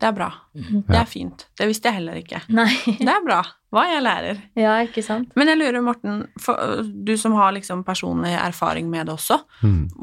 Det 0.00 0.08
er 0.08 0.16
bra. 0.16 0.30
Det 0.54 0.96
er 0.96 1.08
fint. 1.08 1.46
Det 1.58 1.68
visste 1.68 1.90
jeg 1.90 2.00
heller 2.00 2.20
ikke. 2.20 2.40
Nei. 2.56 2.70
Det 2.98 3.10
er 3.10 3.24
bra. 3.24 3.42
Hva 3.70 3.84
jeg 3.86 4.02
lærer. 4.02 4.38
Ja, 4.58 4.72
ikke 4.82 5.02
sant? 5.06 5.30
Men 5.38 5.46
jeg 5.52 5.60
lurer, 5.60 5.78
Morten, 5.84 6.24
for, 6.42 6.80
du 6.82 7.12
som 7.20 7.36
har 7.38 7.52
liksom 7.54 7.84
personlig 7.86 8.32
erfaring 8.34 8.88
med 8.90 9.06
det 9.06 9.14
også, 9.14 9.36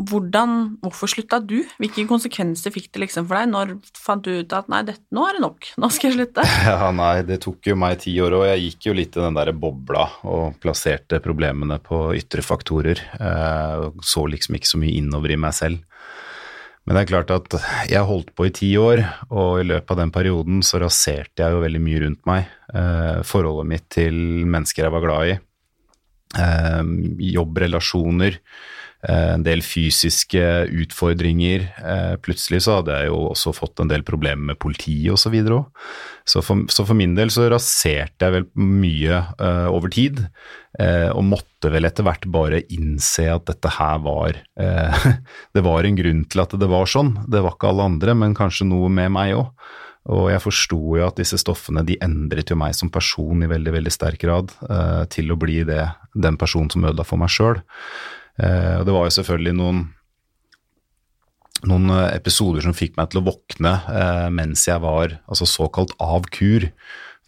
hvordan, 0.07 0.53
hvorfor 0.85 1.11
slutta 1.11 1.41
du? 1.43 1.57
Hvilke 1.81 2.05
konsekvenser 2.07 2.71
fikk 2.71 2.87
det 2.93 3.03
liksom 3.03 3.27
for 3.27 3.41
deg? 3.41 3.51
Når 3.51 3.73
fant 3.99 4.23
du 4.23 4.37
ut 4.39 4.55
at 4.55 4.71
nei, 4.71 4.85
dette, 4.87 5.03
nå 5.11 5.25
er 5.27 5.35
det 5.35 5.43
nok, 5.43 5.67
nå 5.83 5.91
skal 5.91 6.11
jeg 6.11 6.19
slutte? 6.19 6.47
Ja, 6.67 6.91
nei, 6.95 7.25
det 7.27 7.41
tok 7.43 7.67
jo 7.67 7.75
meg 7.79 7.99
ti 8.03 8.13
år, 8.23 8.37
og 8.37 8.47
jeg 8.47 8.63
gikk 8.63 8.89
jo 8.89 8.95
litt 8.95 9.17
i 9.17 9.23
den 9.23 9.35
der 9.35 9.51
bobla 9.55 10.05
og 10.27 10.57
plasserte 10.63 11.19
problemene 11.23 11.79
på 11.83 12.05
ytre 12.15 12.43
faktorer. 12.45 13.01
Eh, 13.19 13.87
så 14.05 14.27
liksom 14.31 14.55
ikke 14.55 14.71
så 14.71 14.79
mye 14.79 14.95
innover 14.95 15.33
i 15.33 15.39
meg 15.39 15.55
selv. 15.57 15.83
Men 16.87 16.95
det 16.95 17.01
er 17.01 17.09
klart 17.09 17.31
at 17.35 17.55
jeg 17.91 18.07
holdt 18.07 18.29
på 18.31 18.45
i 18.47 18.53
ti 18.55 18.69
år, 18.79 19.01
og 19.27 19.59
i 19.59 19.65
løpet 19.67 19.91
av 19.91 19.99
den 19.99 20.13
perioden 20.15 20.61
så 20.63 20.79
raserte 20.79 21.43
jeg 21.43 21.51
jo 21.51 21.59
veldig 21.59 21.81
mye 21.83 22.03
rundt 22.05 22.21
meg. 22.29 22.47
Eh, 22.71 23.17
forholdet 23.27 23.67
mitt 23.73 23.87
til 23.91 24.15
mennesker 24.47 24.87
jeg 24.87 24.95
var 24.95 25.03
glad 25.03 25.33
i. 25.33 25.35
Eh, 26.39 26.93
jobbrelasjoner. 27.35 28.39
Eh, 29.05 29.33
en 29.35 29.43
del 29.45 29.61
fysiske 29.61 30.41
utfordringer. 30.73 31.67
Eh, 31.77 32.15
plutselig 32.23 32.63
så 32.65 32.79
hadde 32.79 32.95
jeg 32.97 33.11
jo 33.11 33.19
også 33.29 33.53
fått 33.53 33.83
en 33.83 33.91
del 33.91 34.01
problemer 34.07 34.49
med 34.53 34.59
politiet 34.59 35.13
osv. 35.13 35.35
òg. 35.53 35.67
Så, 36.25 36.41
for- 36.41 36.65
så 36.73 36.85
for 36.85 36.97
min 36.97 37.13
del 37.15 37.29
så 37.29 37.45
raserte 37.51 38.25
jeg 38.25 38.33
vel 38.33 38.47
mye 38.57 39.21
uh, 39.39 39.69
over 39.71 39.87
tid, 39.93 40.19
uh, 40.81 41.13
og 41.13 41.23
måtte 41.23 41.71
vel 41.71 41.87
etter 41.87 42.03
hvert 42.03 42.25
bare 42.27 42.65
innse 42.67 43.29
at 43.31 43.45
dette 43.47 43.71
her 43.77 44.01
var 44.03 44.35
uh, 44.59 45.05
Det 45.55 45.63
var 45.63 45.87
en 45.87 45.95
grunn 45.95 46.25
til 46.27 46.43
at 46.43 46.57
det 46.59 46.67
var 46.67 46.89
sånn. 46.89 47.13
Det 47.29 47.43
var 47.45 47.55
ikke 47.55 47.69
alle 47.71 47.87
andre, 47.93 48.17
men 48.17 48.35
kanskje 48.35 48.67
noe 48.67 48.89
med 48.91 49.13
meg 49.15 49.37
òg. 49.37 49.53
Og 50.07 50.29
jeg 50.31 50.39
forsto 50.43 50.81
jo 50.97 51.05
at 51.05 51.17
disse 51.19 51.37
stoffene 51.39 51.83
de 51.87 51.97
endret 52.03 52.49
jo 52.51 52.55
meg 52.59 52.75
som 52.75 52.91
person 52.91 53.43
i 53.43 53.49
veldig 53.51 53.73
veldig 53.75 53.91
sterk 53.91 54.21
grad 54.21 54.53
til 55.11 55.33
å 55.33 55.35
bli 55.35 55.65
det, 55.67 55.81
den 56.15 56.37
personen 56.39 56.71
som 56.71 56.85
ødela 56.87 57.03
for 57.03 57.19
meg 57.19 57.27
sjøl. 57.27 57.59
Eh, 58.37 58.75
og 58.79 58.85
det 58.85 58.93
var 58.93 59.07
jo 59.07 59.15
selvfølgelig 59.17 59.55
noen, 59.57 59.81
noen 61.65 61.91
eh, 61.95 62.13
episoder 62.17 62.65
som 62.65 62.75
fikk 62.77 62.97
meg 62.99 63.09
til 63.11 63.21
å 63.21 63.27
våkne 63.31 63.73
eh, 63.89 64.27
mens 64.33 64.67
jeg 64.69 64.83
var 64.83 65.17
altså 65.25 65.49
såkalt 65.49 65.95
av 66.03 66.29
kur. 66.33 66.69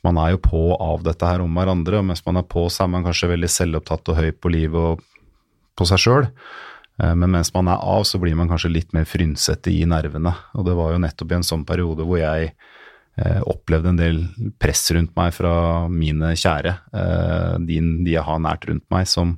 Man 0.05 0.19
er 0.21 0.35
jo 0.35 0.43
på 0.45 0.63
og 0.69 0.79
av 0.85 1.05
dette 1.09 1.27
her 1.27 1.43
om 1.43 1.57
hverandre, 1.57 1.99
og 1.99 2.09
mens 2.11 2.23
man 2.27 2.39
er 2.39 2.47
på, 2.47 2.67
så 2.71 2.85
er 2.85 2.93
man 2.93 3.05
kanskje 3.07 3.33
veldig 3.33 3.51
selvopptatt 3.51 4.13
og 4.13 4.19
høy 4.21 4.29
på 4.31 4.51
livet 4.53 4.79
og 4.93 5.05
på 5.79 5.87
seg 5.89 5.99
sjøl. 6.03 6.27
Men 6.99 7.31
mens 7.31 7.53
man 7.55 7.69
er 7.71 7.79
av, 7.79 8.05
så 8.07 8.19
blir 8.19 8.35
man 8.35 8.49
kanskje 8.51 8.71
litt 8.71 8.89
mer 8.95 9.05
frynsete 9.07 9.71
i 9.71 9.85
nervene. 9.87 10.33
Og 10.59 10.65
det 10.67 10.73
var 10.75 10.91
jo 10.91 11.01
nettopp 11.03 11.31
i 11.31 11.37
en 11.37 11.45
sånn 11.47 11.63
periode 11.67 12.03
hvor 12.07 12.19
jeg 12.19 12.49
eh, 13.19 13.41
opplevde 13.49 13.91
en 13.91 13.99
del 13.99 14.21
press 14.61 14.87
rundt 14.95 15.15
meg 15.19 15.33
fra 15.35 15.53
mine 15.91 16.31
kjære, 16.39 16.73
eh, 16.95 17.53
de, 17.67 17.81
de 18.05 18.15
jeg 18.15 18.25
har 18.25 18.41
nært 18.43 18.67
rundt 18.69 18.85
meg, 18.93 19.07
som, 19.09 19.35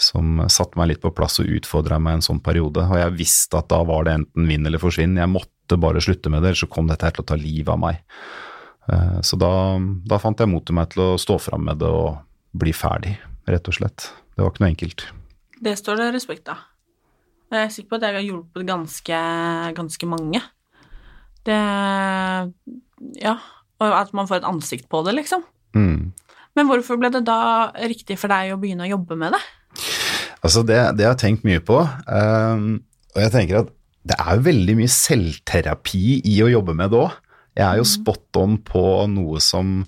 som 0.00 0.42
satte 0.52 0.80
meg 0.80 0.92
litt 0.92 1.02
på 1.04 1.12
plass 1.16 1.40
og 1.42 1.52
utfordra 1.58 2.00
meg 2.02 2.18
en 2.18 2.26
sånn 2.28 2.42
periode. 2.44 2.86
Og 2.88 3.00
jeg 3.00 3.16
visste 3.18 3.60
at 3.60 3.70
da 3.72 3.82
var 3.88 4.08
det 4.08 4.16
enten 4.18 4.48
vinn 4.50 4.66
eller 4.68 4.82
forsvinn. 4.82 5.18
Jeg 5.20 5.32
måtte 5.32 5.80
bare 5.80 6.02
slutte 6.04 6.32
med 6.32 6.42
det, 6.42 6.52
ellers 6.52 6.64
så 6.66 6.72
kom 6.72 6.90
dette 6.90 7.08
her 7.08 7.16
til 7.16 7.26
å 7.26 7.30
ta 7.30 7.38
livet 7.38 7.74
av 7.74 7.82
meg. 7.84 8.02
Eh, 8.88 9.20
så 9.26 9.38
da, 9.40 9.52
da 10.08 10.20
fant 10.22 10.40
jeg 10.40 10.50
mot 10.50 10.64
til 10.64 10.78
meg 10.78 10.94
til 10.94 11.04
å 11.04 11.20
stå 11.20 11.38
fram 11.50 11.68
med 11.68 11.82
det 11.82 11.92
og 11.92 12.18
bli 12.58 12.72
ferdig, 12.74 13.18
rett 13.48 13.68
og 13.68 13.76
slett. 13.76 14.10
Det 14.34 14.44
var 14.44 14.52
ikke 14.54 14.64
noe 14.64 14.72
enkelt. 14.72 15.06
Det 15.58 15.74
står 15.78 16.00
det 16.00 16.12
respekt 16.14 16.50
av. 16.52 16.62
Jeg 17.48 17.64
er 17.64 17.70
sikker 17.72 17.90
på 17.90 17.98
at 17.98 18.04
jeg 18.04 18.16
har 18.18 18.24
hjulpet 18.26 18.68
ganske, 18.68 19.18
ganske 19.76 20.08
mange. 20.08 20.40
Det 21.48 21.58
Ja. 23.24 23.38
Og 23.78 23.94
at 23.94 24.10
man 24.16 24.26
får 24.26 24.40
et 24.40 24.48
ansikt 24.48 24.88
på 24.90 25.04
det, 25.06 25.14
liksom. 25.14 25.44
Mm. 25.78 26.10
Men 26.58 26.66
hvorfor 26.66 26.98
ble 26.98 27.12
det 27.14 27.22
da 27.28 27.70
riktig 27.86 28.16
for 28.18 28.32
deg 28.32 28.50
å 28.50 28.58
begynne 28.58 28.88
å 28.88 28.90
jobbe 28.90 29.14
med 29.20 29.36
det? 29.36 29.42
Altså, 30.42 30.64
det, 30.66 30.78
det 30.98 31.06
har 31.06 31.14
jeg 31.14 31.22
tenkt 31.22 31.46
mye 31.46 31.62
på. 31.62 31.78
um, 32.10 32.80
og 33.14 33.22
jeg 33.22 33.34
tenker 33.34 33.60
at 33.62 33.70
det 34.08 34.16
er 34.18 34.38
jo 34.38 34.46
veldig 34.46 34.74
mye 34.78 34.90
selvterapi 34.90 36.02
i 36.26 36.36
å 36.42 36.50
jobbe 36.50 36.74
med 36.78 36.90
det 36.92 37.00
òg. 37.04 37.16
Jeg 37.58 37.66
er 37.66 37.80
jo 37.80 37.86
spot 37.90 38.38
on 38.38 38.54
på 38.62 38.80
noe 39.10 39.40
som, 39.42 39.80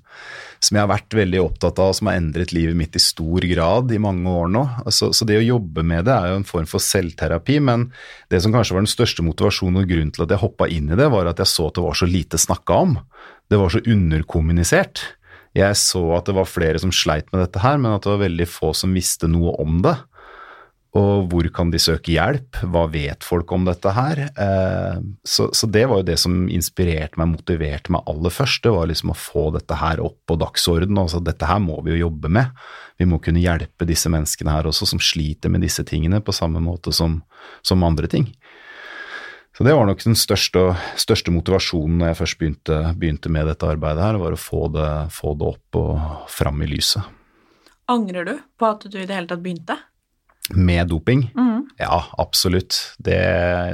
som 0.59 0.77
jeg 0.77 0.83
har 0.83 0.91
vært 0.91 1.15
veldig 1.15 1.43
opptatt 1.45 1.79
av, 1.79 1.93
som 1.95 2.11
har 2.11 2.19
endret 2.19 2.51
livet 2.55 2.75
mitt 2.75 2.99
i 2.99 3.03
stor 3.03 3.47
grad 3.53 3.95
i 3.95 4.01
mange 4.03 4.27
år 4.27 4.51
nå. 4.51 4.65
Altså, 4.83 5.13
så 5.15 5.29
det 5.29 5.39
å 5.39 5.45
jobbe 5.45 5.85
med 5.87 6.09
det 6.09 6.17
er 6.17 6.33
jo 6.33 6.41
en 6.41 6.49
form 6.49 6.67
for 6.71 6.83
selvterapi, 6.83 7.61
men 7.63 7.87
det 8.33 8.43
som 8.43 8.55
kanskje 8.55 8.75
var 8.75 8.83
den 8.83 8.91
største 8.91 9.23
motivasjonen 9.27 9.85
og 9.85 9.93
grunnen 9.93 10.11
til 10.17 10.27
at 10.27 10.35
jeg 10.35 10.43
hoppa 10.43 10.67
inn 10.67 10.91
i 10.91 10.99
det, 10.99 11.07
var 11.15 11.31
at 11.31 11.43
jeg 11.43 11.53
så 11.53 11.71
at 11.71 11.79
det 11.79 11.87
var 11.87 12.01
så 12.03 12.11
lite 12.11 12.43
snakka 12.43 12.83
om. 12.89 12.99
Det 13.51 13.63
var 13.63 13.71
så 13.71 13.85
underkommunisert. 13.87 15.07
Jeg 15.55 15.79
så 15.79 16.03
at 16.19 16.27
det 16.27 16.35
var 16.37 16.51
flere 16.51 16.83
som 16.83 16.93
sleit 16.95 17.31
med 17.31 17.45
dette 17.45 17.63
her, 17.63 17.79
men 17.79 17.95
at 17.95 18.03
det 18.03 18.13
var 18.13 18.25
veldig 18.27 18.51
få 18.51 18.75
som 18.75 18.95
visste 18.95 19.31
noe 19.31 19.55
om 19.63 19.79
det. 19.87 19.95
Og 20.99 21.29
hvor 21.31 21.47
kan 21.55 21.71
de 21.71 21.79
søke 21.79 22.17
hjelp? 22.17 22.59
Hva 22.67 22.83
vet 22.91 23.23
folk 23.23 23.53
om 23.55 23.63
dette 23.69 23.93
her? 23.95 24.25
Eh, 24.27 24.97
så, 25.23 25.47
så 25.55 25.69
det 25.71 25.85
var 25.87 26.01
jo 26.01 26.07
det 26.09 26.17
som 26.19 26.49
inspirerte 26.51 27.21
meg, 27.21 27.31
motiverte 27.37 27.95
meg 27.95 28.09
aller 28.11 28.35
først. 28.35 28.65
Det 28.65 28.73
var 28.75 28.91
liksom 28.91 29.13
å 29.13 29.19
få 29.19 29.45
dette 29.55 29.79
her 29.79 30.03
opp 30.03 30.19
på 30.27 30.39
dagsordenen. 30.41 30.99
Altså 30.99 31.23
dette 31.23 31.47
her 31.47 31.61
må 31.63 31.79
vi 31.87 31.95
jo 31.95 32.09
jobbe 32.09 32.33
med. 32.35 32.51
Vi 32.99 33.07
må 33.07 33.21
kunne 33.23 33.43
hjelpe 33.43 33.87
disse 33.87 34.11
menneskene 34.11 34.57
her 34.57 34.67
også, 34.67 34.89
som 34.91 35.03
sliter 35.03 35.53
med 35.53 35.63
disse 35.63 35.87
tingene 35.87 36.19
på 36.25 36.35
samme 36.35 36.63
måte 36.65 36.93
som, 36.97 37.21
som 37.63 37.87
andre 37.87 38.11
ting. 38.11 38.27
Så 39.55 39.67
det 39.67 39.77
var 39.77 39.87
nok 39.87 40.03
den 40.03 40.19
største, 40.19 40.73
største 40.99 41.31
motivasjonen 41.35 42.01
når 42.01 42.11
jeg 42.11 42.19
først 42.19 42.41
begynte, 42.41 42.81
begynte 42.99 43.31
med 43.31 43.47
dette 43.51 43.69
arbeidet 43.69 44.03
her, 44.03 44.19
var 44.19 44.35
å 44.35 44.41
få 44.41 44.67
det, 44.75 44.91
få 45.15 45.37
det 45.39 45.51
opp 45.55 45.79
og 45.79 46.27
fram 46.33 46.63
i 46.65 46.71
lyset. 46.71 47.07
Angrer 47.91 48.27
du 48.27 48.35
på 48.59 48.67
at 48.67 48.87
du 48.87 48.99
i 48.99 49.07
det 49.07 49.15
hele 49.15 49.31
tatt 49.31 49.43
begynte? 49.45 49.77
Med 50.55 50.89
doping? 50.91 51.29
Mm. 51.37 51.69
Ja, 51.79 52.05
absolutt. 52.19 52.77
Det 52.99 53.21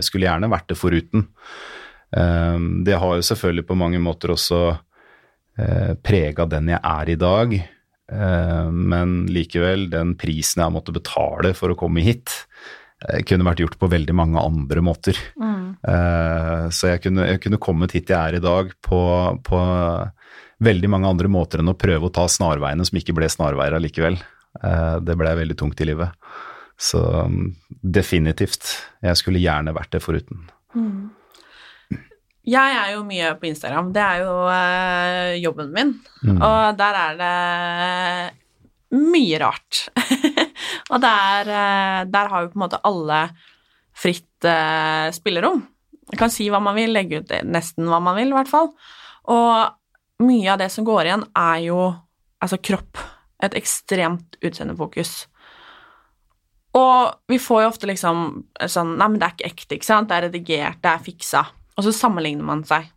skulle 0.04 0.28
gjerne 0.28 0.50
vært 0.52 0.68
det 0.70 0.78
foruten. 0.78 1.26
Um, 2.16 2.84
Det 2.84 2.96
har 2.96 3.16
jo 3.16 3.24
selvfølgelig 3.24 3.66
på 3.66 3.78
mange 3.78 4.00
måter 4.02 4.32
også 4.34 4.60
uh, 4.76 5.92
prega 6.06 6.46
den 6.48 6.70
jeg 6.70 6.80
er 6.80 7.10
i 7.10 7.18
dag, 7.18 7.56
uh, 8.12 8.68
men 8.70 9.26
likevel, 9.32 9.88
den 9.90 10.14
prisen 10.20 10.62
jeg 10.62 10.68
har 10.68 10.74
måttet 10.74 11.00
betale 11.00 11.52
for 11.58 11.72
å 11.72 11.78
komme 11.78 12.04
hit, 12.06 12.32
uh, 13.04 13.20
kunne 13.26 13.48
vært 13.48 13.64
gjort 13.64 13.78
på 13.80 13.90
veldig 13.90 14.16
mange 14.16 14.42
andre 14.42 14.84
måter. 14.84 15.18
Mm. 15.36 15.54
så 16.72 16.88
jeg 16.88 17.02
kunne, 17.04 17.26
jeg 17.28 17.40
kunne 17.44 17.58
kommet 17.62 17.92
hit 17.94 18.08
jeg 18.10 18.16
er 18.16 18.38
i 18.38 18.42
dag 18.42 18.70
på, 18.82 18.98
på 19.44 19.58
veldig 20.64 20.88
mange 20.90 21.10
andre 21.12 21.28
måter 21.30 21.60
enn 21.60 21.70
å 21.70 21.76
prøve 21.78 22.08
å 22.08 22.14
ta 22.14 22.24
snarveiene 22.30 22.86
som 22.86 22.96
ikke 22.98 23.14
ble 23.14 23.28
snarveier 23.30 23.76
allikevel. 23.76 24.16
Det 25.06 25.16
ble 25.20 25.34
veldig 25.36 25.56
tungt 25.60 25.82
i 25.84 25.88
livet. 25.90 26.16
Så 26.76 27.00
um, 27.24 27.54
definitivt. 27.68 28.68
Jeg 29.04 29.16
skulle 29.16 29.40
gjerne 29.40 29.74
vært 29.76 29.94
det 29.96 30.02
foruten. 30.04 30.44
Jeg 32.46 32.74
er 32.78 32.92
jo 32.94 33.02
mye 33.06 33.32
på 33.40 33.48
Instagram. 33.48 33.88
Det 33.94 34.02
er 34.02 34.20
jo 34.22 34.34
øh, 34.46 35.30
jobben 35.42 35.72
min. 35.74 35.94
Mm. 36.22 36.36
Og 36.36 36.76
der 36.78 36.98
er 37.00 37.16
det 37.18 37.32
mye 38.94 39.40
rart. 39.42 39.88
og 40.92 41.00
der, 41.02 41.50
eh, 41.50 42.04
der 42.06 42.30
har 42.30 42.44
jo 42.44 42.52
på 42.52 42.60
en 42.60 42.64
måte 42.66 42.82
alle 42.86 43.24
fritt 43.96 44.46
øh, 44.46 45.08
spillerom. 45.16 45.64
Man 46.06 46.20
kan 46.20 46.30
si 46.30 46.46
hva 46.52 46.60
man 46.62 46.76
vil, 46.78 46.94
legge 46.94 47.18
ut 47.18 47.34
nesten 47.48 47.88
hva 47.90 47.98
man 47.98 48.14
vil, 48.20 48.30
i 48.30 48.36
hvert 48.36 48.52
fall. 48.52 48.70
Og 49.32 50.22
mye 50.22 50.52
av 50.52 50.60
det 50.62 50.70
som 50.70 50.86
går 50.86 51.08
igjen, 51.08 51.26
er 51.34 51.64
jo 51.66 51.80
altså 52.38 52.60
kropp. 52.62 53.02
Et 53.42 53.58
ekstremt 53.58 54.38
utseendefokus. 54.44 55.24
Og 56.76 57.30
vi 57.30 57.38
får 57.40 57.62
jo 57.62 57.70
ofte 57.70 57.88
liksom 57.88 58.26
sånn 58.68 58.96
Nei, 58.98 59.08
men 59.08 59.20
det 59.20 59.28
er 59.28 59.36
ikke 59.36 59.48
ekte, 59.52 59.78
ikke 59.78 59.88
sant? 59.88 60.10
Det 60.10 60.18
er 60.18 60.28
redigert, 60.28 60.82
det 60.84 60.92
er 60.92 61.04
fiksa. 61.04 61.46
Og 61.76 61.86
så 61.86 61.94
sammenligner 61.94 62.46
man 62.46 62.64
seg. 62.68 62.90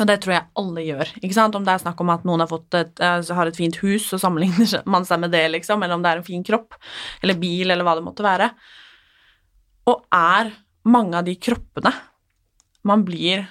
Og 0.00 0.08
det 0.08 0.22
tror 0.24 0.32
jeg 0.38 0.48
alle 0.56 0.84
gjør. 0.86 1.10
ikke 1.20 1.36
sant? 1.36 1.56
Om 1.56 1.66
det 1.66 1.74
er 1.74 1.82
snakk 1.82 1.98
om 2.00 2.12
at 2.14 2.22
noen 2.24 2.40
har, 2.40 2.52
et, 2.78 3.02
eh, 3.04 3.32
har 3.36 3.48
et 3.48 3.58
fint 3.58 3.76
hus, 3.82 4.06
så 4.08 4.20
sammenligner 4.20 4.80
man 4.94 5.04
seg 5.08 5.20
med 5.20 5.34
det, 5.34 5.44
liksom. 5.52 5.82
Eller 5.84 5.98
om 5.98 6.04
det 6.04 6.12
er 6.12 6.22
en 6.22 6.28
fin 6.28 6.44
kropp, 6.46 6.78
eller 7.22 7.40
bil, 7.40 7.70
eller 7.70 7.84
hva 7.84 7.98
det 7.98 8.06
måtte 8.06 8.24
være. 8.24 8.48
Og 9.92 10.06
er 10.16 10.54
mange 10.88 11.18
av 11.18 11.26
de 11.26 11.36
kroppene 11.36 11.92
man 12.88 13.04
blir 13.06 13.44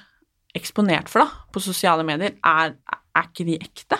eksponert 0.58 1.08
for 1.12 1.24
da, 1.24 1.46
på 1.54 1.62
sosiale 1.64 2.04
medier, 2.08 2.34
er, 2.44 2.74
er 3.16 3.30
ikke 3.30 3.46
de 3.48 3.60
ekte? 3.62 4.00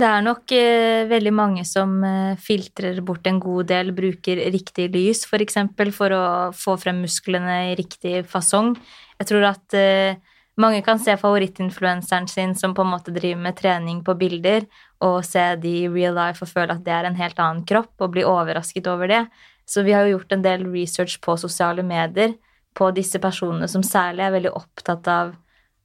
Det 0.00 0.08
er 0.08 0.22
nok 0.24 0.52
eh, 0.56 1.02
veldig 1.10 1.30
mange 1.36 1.62
som 1.68 1.98
eh, 2.06 2.38
filtrer 2.40 3.02
bort 3.04 3.26
en 3.28 3.40
god 3.42 3.68
del, 3.68 3.90
bruker 3.92 4.38
riktig 4.54 4.86
lys 4.94 5.26
f.eks. 5.26 5.28
For, 5.28 5.44
eksempel, 5.44 5.90
for 5.92 6.14
å 6.16 6.22
få 6.56 6.76
frem 6.80 7.02
musklene 7.04 7.56
i 7.68 7.74
riktig 7.76 8.22
fasong. 8.30 8.72
Jeg 9.20 9.28
tror 9.28 9.44
at 9.50 9.76
eh, 9.76 10.16
mange 10.60 10.80
kan 10.86 11.02
se 11.02 11.18
favorittinfluenseren 11.20 12.30
sin 12.32 12.54
som 12.56 12.72
på 12.76 12.86
en 12.86 12.94
måte 12.94 13.12
driver 13.12 13.42
med 13.44 13.58
trening 13.58 14.00
på 14.06 14.14
bilder, 14.22 14.64
og 15.04 15.18
se 15.26 15.44
de 15.60 15.74
i 15.82 15.92
real 15.92 16.16
life 16.16 16.46
og 16.46 16.52
føle 16.54 16.78
at 16.78 16.86
det 16.86 16.96
er 16.96 17.10
en 17.10 17.20
helt 17.20 17.44
annen 17.44 17.66
kropp, 17.68 17.92
og 18.00 18.14
bli 18.16 18.24
overrasket 18.24 18.88
over 18.88 19.12
det. 19.12 19.20
Så 19.68 19.84
vi 19.84 19.92
har 19.92 20.08
jo 20.08 20.16
gjort 20.16 20.32
en 20.32 20.46
del 20.48 20.64
research 20.70 21.18
på 21.20 21.36
sosiale 21.40 21.84
medier 21.84 22.38
på 22.72 22.88
disse 22.96 23.20
personene 23.20 23.68
som 23.68 23.84
særlig 23.84 24.24
er 24.24 24.36
veldig 24.38 24.56
opptatt 24.56 25.12
av 25.12 25.36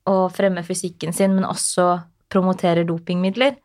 å 0.08 0.18
fremme 0.32 0.64
fysikken 0.64 1.12
sin, 1.12 1.36
men 1.36 1.52
også 1.52 1.98
promoterer 2.32 2.88
dopingmidler. 2.88 3.60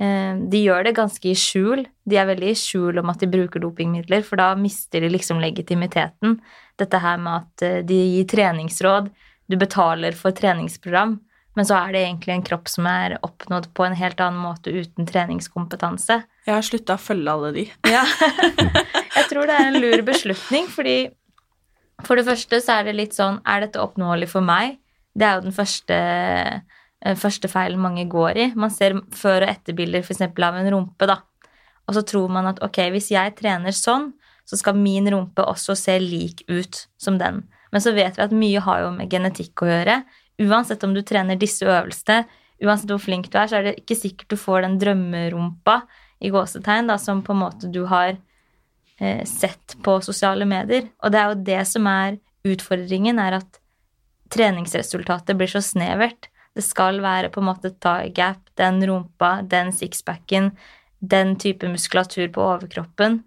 Eh, 0.00 0.34
De 0.50 0.62
gjør 0.64 0.84
det 0.88 0.94
ganske 0.96 1.28
i 1.30 1.36
skjul. 1.36 1.84
De 2.08 2.16
er 2.16 2.28
veldig 2.30 2.52
i 2.54 2.58
skjul 2.58 2.98
om 3.02 3.10
at 3.12 3.20
de 3.20 3.28
bruker 3.30 3.60
dopingmidler, 3.62 4.24
for 4.26 4.40
da 4.40 4.54
mister 4.56 5.04
de 5.04 5.10
liksom 5.12 5.40
legitimiteten. 5.42 6.38
Dette 6.80 7.00
her 7.02 7.18
med 7.20 7.42
at 7.44 7.66
eh, 7.66 7.80
de 7.84 7.98
gir 8.16 8.28
treningsråd, 8.30 9.10
du 9.50 9.56
betaler 9.58 10.14
for 10.16 10.30
treningsprogram, 10.32 11.18
men 11.58 11.66
så 11.66 11.74
er 11.82 11.92
det 11.92 12.04
egentlig 12.06 12.32
en 12.36 12.44
kropp 12.46 12.68
som 12.70 12.86
er 12.86 13.16
oppnådd 13.26 13.66
på 13.74 13.82
en 13.84 13.96
helt 13.98 14.20
annen 14.22 14.38
måte 14.40 14.70
uten 14.70 15.08
treningskompetanse. 15.08 16.20
Jeg 16.46 16.54
har 16.54 16.62
slutta 16.64 16.94
å 16.94 17.02
følge 17.02 17.32
alle 17.34 17.50
de. 17.56 17.64
Ja. 17.90 18.04
Jeg 19.20 19.26
tror 19.28 19.46
det 19.50 19.56
er 19.58 19.66
en 19.68 19.80
lur 19.82 20.00
beslutning, 20.06 20.68
fordi 20.70 21.10
for 22.06 22.16
det 22.16 22.24
første 22.24 22.60
så 22.64 22.78
er 22.78 22.86
det 22.88 22.94
litt 22.96 23.12
sånn 23.12 23.42
Er 23.44 23.60
dette 23.66 23.82
oppnåelig 23.82 24.30
for 24.32 24.40
meg? 24.46 24.78
Det 25.12 25.26
er 25.26 25.36
jo 25.36 25.42
den 25.48 25.54
første, 25.54 25.98
første 27.00 27.48
feilen 27.48 27.80
mange 27.80 28.04
går 28.10 28.36
i. 28.36 28.46
Man 28.58 28.72
ser 28.72 28.98
før- 29.16 29.46
og 29.46 29.52
etterbilder 29.52 30.04
f.eks. 30.04 30.20
av 30.28 30.58
en 30.58 30.70
rumpe, 30.74 31.08
da. 31.08 31.20
Og 31.88 31.96
så 31.96 32.02
tror 32.06 32.28
man 32.30 32.50
at 32.50 32.60
ok, 32.62 32.82
hvis 32.94 33.10
jeg 33.14 33.34
trener 33.38 33.74
sånn, 33.74 34.12
så 34.46 34.58
skal 34.58 34.78
min 34.78 35.08
rumpe 35.10 35.44
også 35.46 35.76
se 35.78 35.96
lik 36.02 36.44
ut 36.50 36.84
som 37.00 37.18
den. 37.18 37.44
Men 37.70 37.82
så 37.82 37.94
vet 37.94 38.18
vi 38.18 38.24
at 38.24 38.34
mye 38.34 38.62
har 38.64 38.84
jo 38.84 38.92
med 38.94 39.10
genetikk 39.12 39.62
å 39.62 39.70
gjøre. 39.70 40.00
Uansett 40.42 40.84
om 40.86 40.94
du 40.94 41.02
trener 41.06 41.38
disse 41.38 41.66
øvelsene, 41.66 42.24
uansett 42.60 42.90
hvor 42.92 43.02
flink 43.02 43.30
du 43.30 43.38
er, 43.38 43.50
så 43.50 43.60
er 43.60 43.68
det 43.68 43.76
ikke 43.80 43.98
sikkert 43.98 44.32
du 44.32 44.38
får 44.40 44.64
den 44.66 44.78
drømmerumpa 44.82 45.76
i 46.20 46.32
gåsetegn 46.34 46.90
da, 46.90 46.98
som 47.00 47.22
på 47.24 47.34
en 47.34 47.42
måte 47.44 47.70
du 47.72 47.84
har 47.88 48.16
eh, 48.98 49.22
sett 49.28 49.78
på 49.84 49.96
sosiale 50.04 50.48
medier. 50.48 50.90
Og 51.04 51.14
det 51.14 51.20
er 51.20 51.30
jo 51.30 51.44
det 51.46 51.62
som 51.70 51.86
er 51.90 52.18
utfordringen, 52.46 53.20
er 53.22 53.38
at 53.40 53.60
treningsresultatet 54.34 55.38
blir 55.38 55.50
så 55.50 55.62
snevert. 55.64 56.28
Det 56.56 56.64
skal 56.66 57.00
være 57.02 57.30
på 57.30 57.42
en 57.42 57.48
måte 57.50 57.72
thigh 57.78 58.10
gap, 58.14 58.42
den 58.58 58.80
rumpa, 58.86 59.40
den 59.46 59.70
sixpacken, 59.72 60.50
den 60.98 61.36
type 61.40 61.68
muskulatur 61.70 62.26
på 62.34 62.42
overkroppen. 62.44 63.20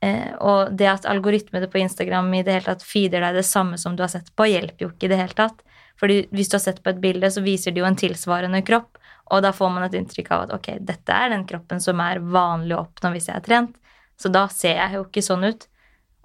Eh, 0.00 0.30
og 0.40 0.72
det 0.78 0.88
at 0.88 1.08
algoritmene 1.08 1.68
på 1.68 1.82
Instagram 1.82 2.30
i 2.34 2.44
det 2.46 2.54
hele 2.56 2.68
tatt 2.70 2.84
feeder 2.86 3.20
deg 3.26 3.40
det 3.40 3.48
samme 3.48 3.76
som 3.80 3.96
du 3.96 4.04
har 4.04 4.12
sett 4.12 4.30
på, 4.36 4.46
hjelper 4.48 4.86
jo 4.86 4.92
ikke 4.94 5.10
i 5.10 5.12
det 5.12 5.18
hele 5.20 5.36
tatt. 5.36 5.60
Fordi 6.00 6.22
hvis 6.32 6.48
du 6.48 6.56
har 6.56 6.64
sett 6.64 6.80
på 6.82 6.94
et 6.94 7.02
bilde, 7.02 7.28
så 7.28 7.42
viser 7.44 7.74
det 7.74 7.82
jo 7.82 7.88
en 7.88 7.98
tilsvarende 7.98 8.62
kropp, 8.64 8.96
og 9.30 9.44
da 9.44 9.52
får 9.54 9.74
man 9.74 9.84
et 9.84 9.98
inntrykk 9.98 10.30
av 10.32 10.46
at 10.46 10.54
ok, 10.56 10.70
dette 10.88 11.14
er 11.14 11.30
den 11.34 11.44
kroppen 11.48 11.82
som 11.82 12.00
er 12.02 12.22
vanlig 12.22 12.74
å 12.74 12.86
oppnå 12.86 13.12
hvis 13.14 13.28
jeg 13.28 13.36
er 13.36 13.44
trent. 13.44 13.76
Så 14.20 14.32
da 14.32 14.46
ser 14.52 14.80
jeg 14.80 14.96
jo 14.96 15.04
ikke 15.04 15.24
sånn 15.24 15.46
ut. 15.48 15.68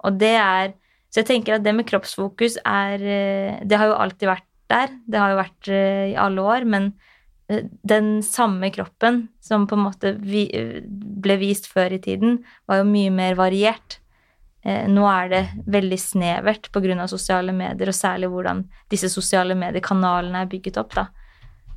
Og 0.04 0.18
det 0.20 0.36
er 0.40 0.74
Så 1.14 1.22
jeg 1.22 1.28
tenker 1.30 1.54
at 1.54 1.62
det 1.64 1.72
med 1.72 1.86
kroppsfokus 1.88 2.58
er 2.66 3.00
eh, 3.00 3.60
Det 3.64 3.78
har 3.78 3.86
jo 3.88 3.94
alltid 3.94 4.28
vært 4.28 4.45
der. 4.72 4.94
Det 5.06 5.20
har 5.20 5.32
jo 5.32 5.42
vært 5.42 5.70
eh, 5.72 6.06
i 6.12 6.16
alle 6.20 6.42
år, 6.42 6.66
men 6.68 6.90
eh, 7.50 7.66
den 7.86 8.18
samme 8.26 8.70
kroppen 8.74 9.26
som 9.44 9.68
på 9.68 9.78
en 9.78 9.86
måte 9.86 10.16
ble 10.18 11.38
vist 11.42 11.70
før 11.72 11.96
i 11.96 12.02
tiden, 12.02 12.42
var 12.68 12.82
jo 12.82 12.90
mye 12.90 13.12
mer 13.14 13.38
variert. 13.38 14.00
Eh, 14.66 14.86
Nå 14.90 15.06
er 15.10 15.30
det 15.32 15.44
veldig 15.70 16.00
snevert 16.00 16.70
pga. 16.74 17.06
sosiale 17.06 17.52
medier, 17.52 17.88
og 17.88 17.94
særlig 17.94 18.32
hvordan 18.32 18.66
disse 18.90 19.10
sosiale 19.12 19.54
mediekanalene 19.54 20.42
er 20.42 20.50
bygget 20.50 20.82
opp. 20.82 20.94
da. 20.94 21.06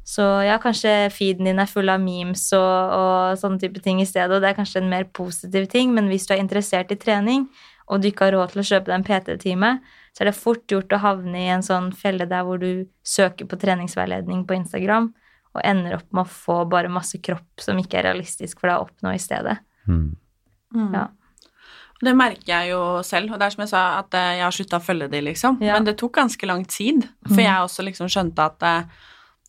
Så 0.10 0.24
ja, 0.42 0.58
kanskje 0.58 1.12
feeden 1.14 1.46
din 1.46 1.60
er 1.62 1.70
full 1.70 1.90
av 1.92 2.02
memes 2.02 2.48
og, 2.58 2.94
og 2.98 3.38
sånne 3.38 3.62
type 3.62 3.82
ting 3.86 4.00
i 4.02 4.08
stedet, 4.10 4.34
og 4.34 4.42
det 4.42 4.50
er 4.50 4.58
kanskje 4.58 4.82
en 4.82 4.90
mer 4.90 5.06
positiv 5.06 5.68
ting, 5.70 5.94
men 5.94 6.10
hvis 6.10 6.26
du 6.26 6.34
er 6.34 6.42
interessert 6.42 6.90
i 6.92 6.98
trening, 6.98 7.46
og 7.90 8.02
du 8.02 8.10
ikke 8.10 8.26
har 8.30 8.38
råd 8.38 8.54
til 8.54 8.64
å 8.64 8.68
kjøpe 8.72 8.90
deg 8.90 8.96
en 8.98 9.06
PT-time, 9.06 9.72
så 10.14 10.24
er 10.24 10.30
det 10.32 10.36
fort 10.40 10.66
gjort 10.72 10.94
å 10.96 11.00
havne 11.04 11.38
i 11.40 11.50
en 11.54 11.64
sånn 11.66 11.92
felle 11.96 12.26
der 12.30 12.44
hvor 12.48 12.60
du 12.62 12.86
søker 13.06 13.48
på 13.50 13.60
treningsveiledning 13.62 14.46
på 14.50 14.58
Instagram 14.58 15.12
og 15.56 15.62
ender 15.66 15.96
opp 15.98 16.10
med 16.14 16.26
å 16.26 16.30
få 16.30 16.58
bare 16.70 16.92
masse 16.94 17.18
kropp 17.26 17.62
som 17.64 17.78
ikke 17.82 17.98
er 18.02 18.10
realistisk 18.12 18.60
for 18.60 18.70
deg 18.70 18.78
å 18.78 18.86
oppnå 18.88 19.14
i 19.16 19.22
stedet. 19.22 19.58
Mm. 19.88 20.16
Mm. 20.76 20.92
Ja. 20.94 21.08
Det 22.00 22.14
merker 22.16 22.48
jeg 22.54 22.70
jo 22.72 22.82
selv, 23.04 23.34
og 23.34 23.40
det 23.42 23.48
er 23.50 23.56
som 23.56 23.64
jeg 23.66 23.72
sa, 23.74 23.82
at 24.00 24.14
eh, 24.16 24.36
jeg 24.38 24.46
har 24.46 24.56
slutta 24.56 24.78
å 24.80 24.84
følge 24.86 25.10
de, 25.12 25.20
liksom. 25.26 25.58
Ja. 25.66 25.74
Men 25.76 25.88
det 25.90 25.98
tok 26.00 26.14
ganske 26.16 26.48
lang 26.48 26.62
tid, 26.70 27.04
for 27.28 27.36
Mm. 27.42 27.44
jeg 27.44 27.66
også 27.66 27.84
liksom 27.84 28.08
skjønte 28.14 28.46
at 28.46 28.64
eh, 28.64 28.84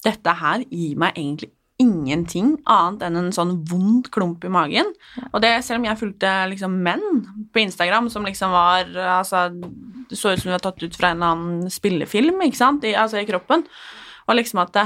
dette 0.04 0.34
her 0.40 0.64
gir 0.66 0.96
meg 0.98 1.14
egentlig 1.14 1.52
ingenting 1.80 2.54
annet 2.68 3.06
enn 3.06 3.18
en 3.18 3.32
sånn 3.34 3.54
vond 3.68 4.06
klump 4.12 4.44
i 4.44 4.52
magen. 4.52 4.90
Og 5.30 5.40
det 5.44 5.52
selv 5.66 5.80
om 5.80 5.88
jeg 5.88 6.00
fulgte 6.00 6.32
liksom 6.52 6.76
menn 6.84 7.04
på 7.52 7.62
Instagram 7.64 8.10
som 8.12 8.26
liksom 8.28 8.52
var 8.54 8.90
Altså, 8.90 9.48
det 10.10 10.18
så 10.18 10.34
ut 10.34 10.42
som 10.42 10.50
de 10.50 10.56
var 10.56 10.64
tatt 10.64 10.82
ut 10.82 10.96
fra 10.96 11.10
en 11.10 11.20
eller 11.20 11.34
annen 11.34 11.72
spillefilm, 11.72 12.40
ikke 12.46 12.58
sant, 12.58 12.84
I, 12.84 12.94
altså 12.98 13.20
i 13.20 13.28
kroppen. 13.28 13.64
Og 14.28 14.36
liksom 14.38 14.62
at 14.62 14.76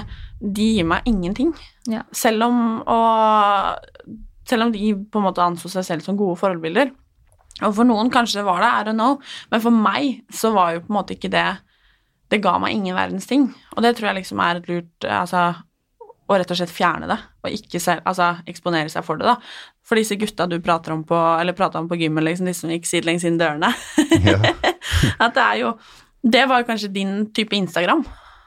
de 0.41 0.67
gir 0.79 0.87
meg 0.89 1.07
ingenting. 1.09 1.53
Ja. 1.91 2.05
Selv 2.13 2.49
om 2.49 2.61
og 2.81 3.81
Selv 4.45 4.67
om 4.67 4.73
de 4.75 4.91
på 4.93 5.21
en 5.21 5.25
måte 5.25 5.41
anså 5.41 5.71
seg 5.73 5.87
selv 5.87 6.05
som 6.05 6.19
gode 6.21 6.37
forbilder. 6.37 6.91
Og 7.63 7.71
for 7.77 7.87
noen 7.89 8.11
kanskje 8.13 8.41
det 8.41 8.49
var 8.49 8.61
det, 8.61 8.71
I 8.71 8.87
don't 8.89 8.99
know, 8.99 9.21
men 9.53 9.63
for 9.63 9.73
meg 9.73 10.25
så 10.35 10.51
var 10.53 10.75
jo 10.75 10.83
på 10.85 10.91
en 10.91 10.99
måte 10.99 11.15
ikke 11.15 11.31
det 11.33 11.47
Det 12.33 12.41
ga 12.43 12.57
meg 12.59 12.75
ingen 12.75 12.97
verdens 12.97 13.29
ting, 13.31 13.51
og 13.77 13.85
det 13.85 13.95
tror 13.95 14.09
jeg 14.09 14.17
liksom 14.23 14.41
er 14.43 14.59
et 14.59 14.69
lurt 14.69 15.07
altså, 15.07 15.43
å 16.29 16.39
rett 16.41 16.51
og 16.51 16.57
slett 16.57 16.73
fjerne 16.73 17.09
det, 17.11 17.19
og 17.45 17.53
ikke 17.53 17.81
selv, 17.83 18.01
altså, 18.09 18.31
eksponere 18.49 18.89
seg 18.93 19.05
for 19.05 19.21
det, 19.21 19.27
da. 19.29 19.37
For 19.85 20.01
disse 20.01 20.17
gutta 20.17 20.47
du 20.49 20.57
prater 20.65 20.95
om 20.95 21.03
på, 21.05 21.19
eller 21.41 21.53
prata 21.57 21.79
om 21.83 21.89
på 21.91 21.99
gymmen, 22.01 22.25
liksom, 22.25 22.47
de 22.49 22.55
som 22.57 22.71
gikk 22.73 22.87
sidelengs 22.89 23.25
inn 23.29 23.37
dørene, 23.41 23.73
Ja. 24.25 24.39
at 25.25 25.35
det 25.37 25.43
er 25.45 25.59
jo 25.65 25.75
Det 26.25 26.47
var 26.49 26.63
kanskje 26.65 26.89
din 26.89 27.27
type 27.37 27.53
Instagram, 27.57 28.05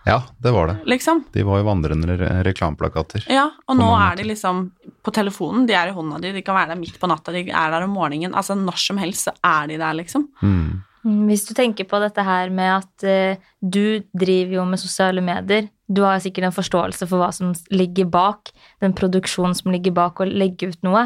ja, 0.07 0.21
det 0.39 0.51
var 0.55 0.67
det. 0.71 0.75
liksom. 0.87 1.23
De 1.33 1.43
var 1.43 1.59
jo 1.59 1.65
vandrende 1.67 2.15
re 2.17 2.27
reklameplakater. 2.47 3.25
Ja, 3.29 3.49
og 3.67 3.75
nå 3.77 3.89
er 3.99 4.15
de 4.15 4.23
liksom 4.29 4.61
på 5.03 5.11
telefonen, 5.13 5.65
de 5.67 5.75
er 5.75 5.91
i 5.91 5.93
hånda 5.93 6.17
di, 6.23 6.31
de 6.31 6.41
kan 6.47 6.55
være 6.55 6.71
der 6.71 6.79
midt 6.79 6.97
på 7.01 7.09
natta, 7.11 7.33
de 7.35 7.41
er 7.51 7.73
der 7.75 7.83
om 7.83 7.91
morgenen, 7.93 8.33
altså 8.33 8.55
når 8.55 8.79
som 8.79 8.97
helst 9.03 9.27
så 9.27 9.33
er 9.43 9.67
de 9.67 9.77
der, 9.77 9.93
liksom. 9.99 10.29
Mm. 10.41 10.79
Mm, 11.07 11.27
Hvis 11.29 11.45
du 11.47 11.53
tenker 11.55 11.87
på 11.87 11.99
dette 12.03 12.23
her 12.25 12.51
med 12.53 12.73
at 12.81 13.07
eh, 13.07 13.43
du 13.61 14.03
driver 14.11 14.57
jo 14.59 14.65
med 14.67 14.81
sosiale 14.81 15.23
medier, 15.23 15.69
du 15.87 16.01
har 16.03 16.19
sikkert 16.19 16.49
en 16.49 16.55
forståelse 16.55 17.07
for 17.07 17.21
hva 17.21 17.29
som 17.35 17.53
ligger 17.71 18.09
bak, 18.11 18.51
den 18.83 18.95
produksjonen 18.97 19.55
som 19.55 19.71
ligger 19.71 19.95
bak 19.95 20.19
å 20.19 20.27
legge 20.27 20.73
ut 20.73 20.83
noe, 20.83 21.05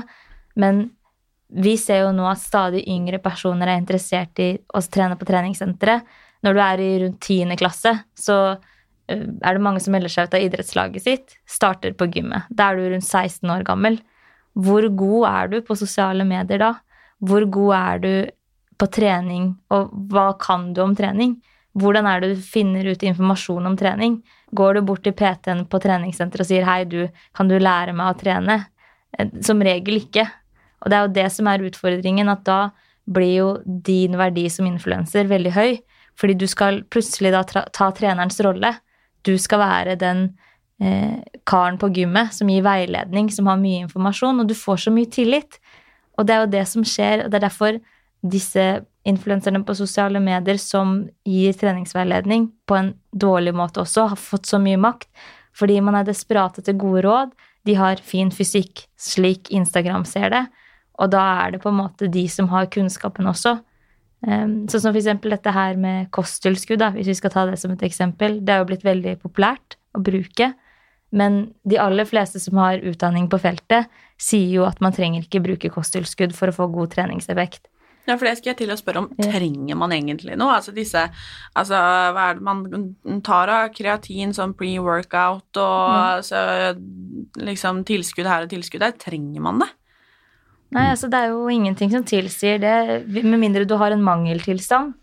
men 0.58 0.88
vi 1.52 1.76
ser 1.78 2.06
jo 2.06 2.12
nå 2.16 2.26
at 2.32 2.42
stadig 2.42 2.86
yngre 2.90 3.20
personer 3.22 3.70
er 3.70 3.82
interessert 3.82 4.40
i 4.40 4.54
å 4.74 4.82
trene 4.82 5.18
på 5.20 5.28
treningssenteret. 5.28 6.08
Når 6.42 6.56
du 6.56 6.62
er 6.64 6.82
i 6.82 6.92
rundt 7.04 7.28
10. 7.28 7.54
klasse, 7.60 7.92
så 8.18 8.38
eh, 9.12 9.28
er 9.28 9.58
det 9.58 9.62
mange 9.62 9.84
som 9.84 9.94
melder 9.94 10.10
seg 10.10 10.30
ut 10.30 10.38
av 10.40 10.46
idrettslaget 10.48 11.06
sitt, 11.06 11.36
starter 11.46 11.94
på 11.94 12.10
gymmet. 12.10 12.50
Da 12.50 12.72
er 12.72 12.80
du 12.80 12.88
rundt 12.96 13.06
16 13.06 13.52
år 13.54 13.68
gammel. 13.68 14.00
Hvor 14.58 14.88
god 14.98 15.28
er 15.30 15.52
du 15.52 15.60
på 15.68 15.78
sosiale 15.78 16.26
medier 16.28 16.64
da? 16.64 16.72
Hvor 17.22 17.46
god 17.54 17.76
er 17.78 18.02
du 18.02 18.14
på 18.82 18.90
trening, 18.90 19.54
og 19.74 19.94
hva 20.12 20.32
kan 20.42 20.72
du 20.74 20.82
om 20.84 20.96
trening? 20.98 21.38
Hvordan 21.78 22.08
er 22.10 22.22
det 22.22 22.34
du 22.34 22.44
finner 22.44 22.90
ut 22.90 23.04
informasjon 23.06 23.70
om 23.70 23.78
trening? 23.80 24.18
Går 24.58 24.76
du 24.76 24.82
bort 24.90 25.06
til 25.06 25.16
PT-en 25.16 25.64
på 25.72 25.80
treningssenteret 25.80 26.44
og 26.44 26.50
sier 26.50 26.66
'hei, 26.68 26.84
du, 26.84 27.08
kan 27.34 27.48
du 27.48 27.58
lære 27.60 27.94
meg 27.94 28.12
å 28.12 28.20
trene'? 28.20 28.66
Eh, 29.18 29.28
Som 29.42 29.62
regel 29.62 30.02
ikke. 30.02 30.28
Og 30.82 30.90
det 30.90 30.98
er 30.98 31.02
jo 31.06 31.14
det 31.14 31.32
som 31.32 31.48
er 31.48 31.60
utfordringen, 31.60 32.30
at 32.30 32.44
da 32.44 32.72
blir 33.08 33.36
jo 33.38 33.50
din 33.66 34.18
verdi 34.18 34.50
som 34.50 34.66
influenser 34.66 35.28
veldig 35.28 35.52
høy. 35.52 35.80
Fordi 36.18 36.34
du 36.34 36.48
skal 36.48 36.84
plutselig 36.84 37.32
da 37.32 37.44
ta 37.44 37.92
trenerens 37.92 38.40
rolle. 38.42 38.76
Du 39.24 39.38
skal 39.38 39.60
være 39.60 39.96
den 39.96 40.38
eh, 40.82 41.22
karen 41.46 41.78
på 41.78 41.92
gymmet 41.94 42.34
som 42.34 42.50
gir 42.50 42.64
veiledning, 42.64 43.30
som 43.32 43.48
har 43.48 43.58
mye 43.58 43.86
informasjon, 43.86 44.40
og 44.42 44.48
du 44.48 44.54
får 44.54 44.86
så 44.86 44.92
mye 44.92 45.10
tillit. 45.10 45.60
Og 46.18 46.28
det 46.28 46.36
er 46.36 46.42
jo 46.42 46.54
det 46.58 46.68
som 46.68 46.84
skjer, 46.84 47.26
og 47.26 47.32
det 47.32 47.40
er 47.40 47.48
derfor 47.48 47.80
disse 48.22 48.64
influenserne 49.08 49.64
på 49.66 49.76
sosiale 49.76 50.22
medier 50.22 50.60
som 50.62 51.00
gir 51.26 51.56
treningsveiledning 51.58 52.50
på 52.70 52.78
en 52.78 52.92
dårlig 53.12 53.54
måte 53.58 53.82
også, 53.82 54.12
har 54.12 54.20
fått 54.20 54.50
så 54.50 54.60
mye 54.62 54.78
makt. 54.78 55.10
Fordi 55.58 55.80
man 55.84 55.98
er 55.98 56.06
desperat 56.08 56.60
etter 56.62 56.78
gode 56.80 57.02
råd. 57.06 57.34
De 57.68 57.76
har 57.78 58.02
fin 58.06 58.30
fysikk, 58.32 58.86
slik 58.98 59.50
Instagram 59.52 60.06
ser 60.08 60.30
det. 60.34 60.46
Og 61.02 61.10
da 61.12 61.24
er 61.42 61.56
det 61.56 61.62
på 61.64 61.72
en 61.72 61.80
måte 61.82 62.10
de 62.12 62.28
som 62.30 62.48
har 62.54 62.70
kunnskapen 62.72 63.28
også. 63.30 63.58
Sånn 64.22 64.84
som 64.84 64.96
eksempel 64.96 65.34
dette 65.34 65.54
her 65.54 65.78
med 65.82 66.12
kosttilskudd, 66.14 66.84
hvis 66.94 67.10
vi 67.10 67.18
skal 67.18 67.34
ta 67.34 67.46
det 67.50 67.58
som 67.58 67.74
et 67.74 67.86
eksempel. 67.88 68.38
Det 68.46 68.54
er 68.54 68.62
jo 68.62 68.70
blitt 68.70 68.86
veldig 68.86 69.16
populært 69.24 69.80
å 69.98 70.04
bruke. 70.06 70.52
Men 71.12 71.42
de 71.68 71.82
aller 71.82 72.08
fleste 72.08 72.40
som 72.40 72.62
har 72.62 72.86
utdanning 72.88 73.28
på 73.32 73.42
feltet, 73.42 73.90
sier 74.22 74.62
jo 74.62 74.68
at 74.70 74.80
man 74.80 74.94
trenger 74.96 75.26
ikke 75.26 75.42
bruke 75.44 75.74
kosttilskudd 75.74 76.38
for 76.38 76.52
å 76.52 76.56
få 76.56 76.70
god 76.72 76.94
treningseffekt. 76.94 77.66
Ja, 78.08 78.16
for 78.16 78.26
det 78.26 78.38
skal 78.40 78.52
jeg 78.52 78.60
til 78.64 78.74
å 78.74 78.78
spørre 78.80 79.04
om. 79.04 79.10
Trenger 79.20 79.78
man 79.78 79.94
egentlig 79.94 80.38
noe? 80.40 80.56
Altså 80.58 80.74
disse 80.74 81.04
Altså, 81.58 81.78
hva 81.78 82.30
er 82.32 82.40
det 82.40 82.46
man 82.48 83.22
tar 83.26 83.52
av? 83.54 83.70
Kreatin, 83.76 84.34
sånn 84.36 84.56
pre-workout 84.58 85.60
og 85.62 86.26
så, 86.26 86.42
liksom 87.38 87.84
tilskudd 87.88 88.30
her 88.30 88.48
og 88.48 88.54
tilskudd 88.54 88.84
der. 88.84 88.96
Trenger 89.02 89.46
man 89.46 89.62
det? 89.62 89.70
Nei, 90.72 90.88
altså 90.94 91.10
det 91.12 91.20
er 91.20 91.34
jo 91.34 91.52
ingenting 91.52 91.92
som 91.92 92.06
tilsier 92.08 92.62
det, 92.64 92.76
med 93.12 93.40
mindre 93.42 93.68
du 93.68 93.76
har 93.80 93.92
en 93.92 94.04
mangeltilstand. 94.06 94.96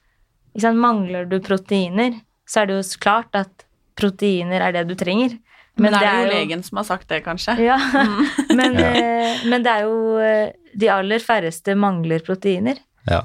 Mangler 0.74 1.28
du 1.28 1.36
proteiner, 1.44 2.16
så 2.48 2.62
er 2.62 2.70
det 2.70 2.78
jo 2.78 3.00
klart 3.04 3.36
at 3.36 3.66
proteiner 3.98 4.64
er 4.64 4.74
det 4.74 4.88
du 4.88 4.96
trenger. 4.98 5.36
Men, 5.78 5.94
det 5.94 6.08
er 6.08 6.24
jo 6.24 6.30
legen 6.32 6.64
som 6.66 6.80
har 6.80 6.88
sagt 6.88 7.06
det, 7.12 7.20
kanskje. 7.26 7.54
Ja, 7.62 7.76
men, 8.58 8.74
ja. 8.80 8.88
men 9.46 9.62
det 9.62 9.74
er 9.76 9.84
jo 9.86 10.18
eh, 10.18 10.50
De 10.78 10.88
aller 10.90 11.22
færreste 11.22 11.76
mangler 11.78 12.24
proteiner. 12.26 12.80
Ja. 13.10 13.24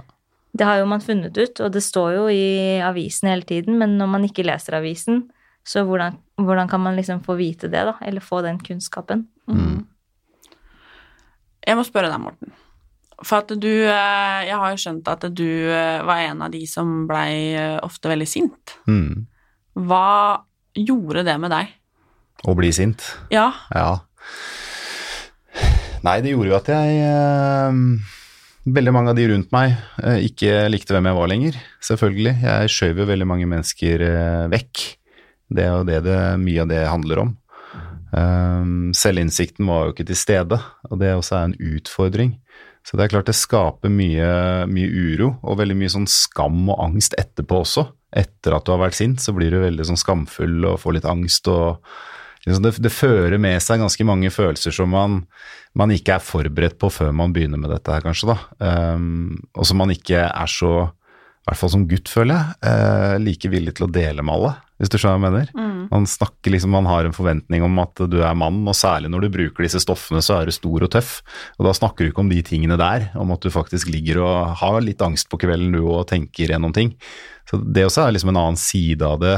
Det 0.54 0.66
har 0.68 0.78
jo 0.78 0.90
man 0.90 1.02
funnet 1.02 1.38
ut, 1.38 1.60
og 1.66 1.72
det 1.74 1.82
står 1.82 2.12
jo 2.14 2.26
i 2.30 2.80
avisen 2.86 3.32
hele 3.32 3.46
tiden, 3.50 3.80
men 3.82 3.96
når 3.98 4.12
man 4.12 4.28
ikke 4.28 4.46
leser 4.46 4.78
avisen, 4.78 5.24
så 5.66 5.82
hvordan, 5.88 6.20
hvordan 6.38 6.70
kan 6.70 6.84
man 6.84 6.98
liksom 7.00 7.24
få 7.26 7.38
vite 7.40 7.72
det, 7.72 7.86
da? 7.88 7.96
Eller 8.06 8.22
få 8.22 8.44
den 8.46 8.60
kunnskapen? 8.62 9.26
Mm. 9.48 9.86
Jeg 11.64 11.80
må 11.80 11.86
spørre 11.88 12.12
deg, 12.12 12.22
Morten. 12.22 12.54
For 13.24 13.40
at 13.40 13.54
du 13.56 13.70
eh, 13.70 14.40
Jeg 14.50 14.58
har 14.60 14.74
jo 14.74 14.80
skjønt 14.82 15.08
at 15.08 15.24
du 15.32 15.48
eh, 15.48 16.02
var 16.04 16.26
en 16.26 16.42
av 16.44 16.52
de 16.52 16.66
som 16.68 17.06
blei 17.08 17.54
eh, 17.56 17.78
ofte 17.86 18.12
veldig 18.12 18.28
sint. 18.28 18.76
Mm. 18.90 19.24
Hva 19.88 20.44
gjorde 20.76 21.24
det 21.26 21.38
med 21.40 21.54
deg? 21.54 21.72
Å 22.44 22.56
bli 22.58 22.74
sint. 22.76 23.06
Ja. 23.32 23.48
Ja. 23.72 24.04
Nei, 26.04 26.18
det 26.20 26.34
gjorde 26.34 26.52
jo 26.52 26.58
at 26.60 26.72
jeg 26.74 27.00
eh, 27.08 27.80
Veldig 28.64 28.94
mange 28.96 29.12
av 29.12 29.18
de 29.18 29.26
rundt 29.28 29.50
meg 29.52 29.74
eh, 30.00 30.22
ikke 30.30 30.68
likte 30.72 30.96
hvem 30.96 31.10
jeg 31.10 31.18
var 31.18 31.30
lenger, 31.32 31.56
selvfølgelig. 31.84 32.36
Jeg 32.46 32.72
skjøv 32.72 33.02
jo 33.02 33.08
veldig 33.10 33.28
mange 33.28 33.48
mennesker 33.52 34.04
eh, 34.08 34.44
vekk. 34.54 34.84
Det 35.54 35.66
er 35.66 35.74
jo 35.74 35.88
det, 35.90 35.98
det 36.06 36.20
mye 36.40 36.64
av 36.64 36.70
det 36.72 36.84
handler 36.88 37.24
om. 37.26 37.34
Um, 38.14 38.92
selvinnsikten 38.94 39.68
var 39.68 39.88
jo 39.88 39.96
ikke 39.96 40.06
til 40.06 40.18
stede, 40.18 40.60
og 40.86 41.00
det 41.02 41.12
også 41.18 41.36
er 41.36 41.50
en 41.50 41.58
utfordring. 41.76 42.32
Så 42.88 42.96
det 42.96 43.06
er 43.06 43.14
klart 43.16 43.28
det 43.32 43.36
skaper 43.40 43.92
mye, 43.92 44.30
mye 44.72 44.90
uro 44.92 45.34
og 45.42 45.60
veldig 45.60 45.78
mye 45.80 45.92
sånn 45.92 46.08
skam 46.12 46.64
og 46.68 46.80
angst 46.84 47.16
etterpå 47.20 47.62
også. 47.64 47.88
Etter 48.14 48.56
at 48.56 48.68
du 48.68 48.74
har 48.74 48.84
vært 48.84 49.00
sint, 49.00 49.24
så 49.24 49.34
blir 49.36 49.52
du 49.52 49.60
veldig 49.64 49.88
sånn 49.90 50.00
skamfull 50.00 50.68
og 50.70 50.80
får 50.84 51.00
litt 51.00 51.10
angst 51.10 51.48
og 51.52 51.84
det, 52.44 52.74
det 52.84 52.92
fører 52.92 53.40
med 53.40 53.62
seg 53.64 53.80
ganske 53.80 54.08
mange 54.08 54.32
følelser 54.34 54.76
som 54.76 54.92
man, 54.92 55.22
man 55.80 55.94
ikke 55.96 56.18
er 56.18 56.26
forberedt 56.26 56.76
på 56.82 56.92
før 56.92 57.14
man 57.16 57.36
begynner 57.36 57.62
med 57.62 57.72
dette 57.72 57.94
her, 57.94 58.04
kanskje, 58.04 58.34
da. 58.34 58.38
Um, 58.98 59.38
og 59.56 59.70
som 59.70 59.80
man 59.80 59.94
ikke 59.94 60.26
er 60.28 60.52
så, 60.52 60.74
i 60.92 61.48
hvert 61.48 61.62
fall 61.62 61.72
som 61.72 61.88
gutt, 61.88 62.12
føler 62.12 62.36
jeg, 62.36 62.60
uh, 62.68 63.16
like 63.24 63.52
villig 63.52 63.78
til 63.78 63.88
å 63.88 63.94
dele 63.96 64.26
med 64.26 64.36
alle, 64.36 64.52
hvis 64.82 64.92
du 64.92 64.98
skjønner 65.00 65.22
hva 65.22 65.30
jeg 65.30 65.36
mener. 65.38 65.54
Mm. 65.56 65.80
Man 65.94 66.10
snakker 66.10 66.52
liksom, 66.52 66.76
man 66.76 66.90
har 66.90 67.08
en 67.08 67.16
forventning 67.16 67.64
om 67.64 67.80
at 67.80 68.04
du 68.12 68.20
er 68.20 68.36
mann, 68.36 68.60
og 68.68 68.76
særlig 68.76 69.14
når 69.14 69.24
du 69.24 69.34
bruker 69.38 69.64
disse 69.64 69.80
stoffene, 69.84 70.20
så 70.26 70.42
er 70.42 70.52
du 70.52 70.56
stor 70.56 70.84
og 70.84 70.92
tøff. 70.92 71.14
Og 71.56 71.70
da 71.70 71.76
snakker 71.78 72.04
du 72.04 72.12
ikke 72.12 72.26
om 72.26 72.34
de 72.34 72.42
tingene 72.44 72.76
der, 72.82 73.08
om 73.20 73.32
at 73.32 73.46
du 73.46 73.54
faktisk 73.54 73.92
ligger 73.94 74.20
og 74.26 74.58
har 74.60 74.82
litt 74.84 75.04
angst 75.06 75.32
på 75.32 75.40
kvelden 75.46 75.72
du 75.78 75.86
og 75.86 76.10
tenker 76.12 76.52
gjennom 76.52 76.76
ting. 76.76 76.92
Så 77.48 77.64
det 77.64 77.88
også 77.88 78.04
er 78.04 78.18
liksom 78.18 78.34
en 78.34 78.44
annen 78.44 78.60
side 78.60 79.08
av 79.08 79.24
det 79.24 79.38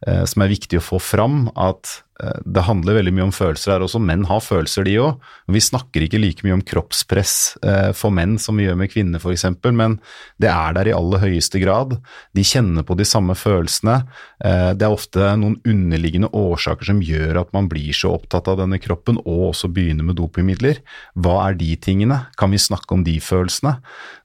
som 0.00 0.40
er 0.40 0.48
viktig 0.54 0.78
å 0.80 0.84
få 0.84 0.98
fram, 1.02 1.42
at 1.60 1.90
eh, 2.22 2.38
det 2.48 2.64
handler 2.64 2.96
veldig 2.96 3.12
mye 3.16 3.26
om 3.26 3.34
følelser 3.34 3.74
her 3.74 3.84
også. 3.84 4.00
Menn 4.00 4.24
har 4.28 4.40
følelser, 4.40 4.86
de 4.88 4.94
òg. 5.02 5.26
Vi 5.52 5.60
snakker 5.60 6.06
ikke 6.06 6.20
like 6.22 6.46
mye 6.46 6.56
om 6.56 6.62
kroppspress 6.64 7.34
eh, 7.60 7.90
for 7.96 8.14
menn 8.16 8.38
som 8.40 8.56
vi 8.56 8.64
gjør 8.64 8.78
med 8.80 8.92
kvinner, 8.92 9.20
f.eks., 9.20 9.44
men 9.76 9.98
det 10.40 10.48
er 10.52 10.76
der 10.78 10.88
i 10.88 10.94
aller 10.96 11.20
høyeste 11.24 11.60
grad. 11.60 11.98
De 12.36 12.44
kjenner 12.46 12.86
på 12.86 12.96
de 12.96 13.04
samme 13.08 13.36
følelsene. 13.36 13.98
Eh, 14.44 14.70
det 14.78 14.88
er 14.88 14.96
ofte 14.96 15.34
noen 15.40 15.58
underliggende 15.68 16.32
årsaker 16.32 16.88
som 16.92 17.04
gjør 17.04 17.42
at 17.42 17.52
man 17.56 17.68
blir 17.68 17.92
så 17.96 18.14
opptatt 18.16 18.48
av 18.48 18.62
denne 18.62 18.80
kroppen, 18.80 19.20
og 19.26 19.50
også 19.50 19.68
begynner 19.74 20.08
med 20.08 20.16
dopingmidler. 20.20 20.80
Hva 21.20 21.36
er 21.50 21.60
de 21.60 21.74
tingene? 21.76 22.22
Kan 22.40 22.56
vi 22.56 22.62
snakke 22.62 22.96
om 22.96 23.04
de 23.04 23.18
følelsene? 23.20 23.76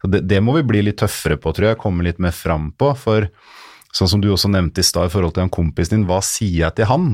Det, 0.07 0.23
det 0.23 0.39
må 0.39 0.55
vi 0.59 0.65
bli 0.71 0.87
litt 0.87 1.01
tøffere 1.03 1.35
på, 1.41 1.51
tror 1.51 1.73
jeg, 1.73 1.81
komme 1.83 2.07
litt 2.07 2.23
mer 2.23 2.35
fram 2.35 2.71
på. 2.79 2.95
for 2.95 3.27
Sånn 3.95 4.11
som 4.11 4.23
du 4.23 4.27
også 4.33 4.51
nevnte 4.51 4.83
i 4.83 4.87
stad 4.87 5.07
i 5.07 5.13
forhold 5.13 5.35
til 5.35 5.45
han 5.45 5.53
kompisen 5.53 5.99
din, 5.99 6.07
hva 6.09 6.19
sier 6.25 6.65
jeg 6.65 6.77
til 6.79 6.89
han? 6.89 7.13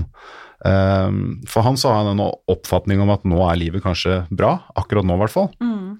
Um, 0.62 1.40
for 1.50 1.66
han 1.66 1.78
så 1.80 1.94
har 1.94 2.10
en 2.10 2.22
oppfatning 2.22 3.02
om 3.02 3.12
at 3.14 3.24
nå 3.26 3.40
er 3.48 3.60
livet 3.62 3.86
kanskje 3.86 4.24
bra, 4.34 4.58
akkurat 4.78 5.06
nå 5.06 5.18
i 5.18 5.22
hvert 5.24 5.36
fall. 5.36 5.50
Mm. 5.62 5.96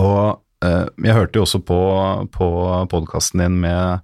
Og 0.00 0.40
jeg 0.60 1.16
hørte 1.16 1.38
jo 1.38 1.44
også 1.46 1.60
på, 1.64 1.78
på 2.34 2.48
podkasten 2.92 3.40
din 3.40 3.54
med 3.62 4.02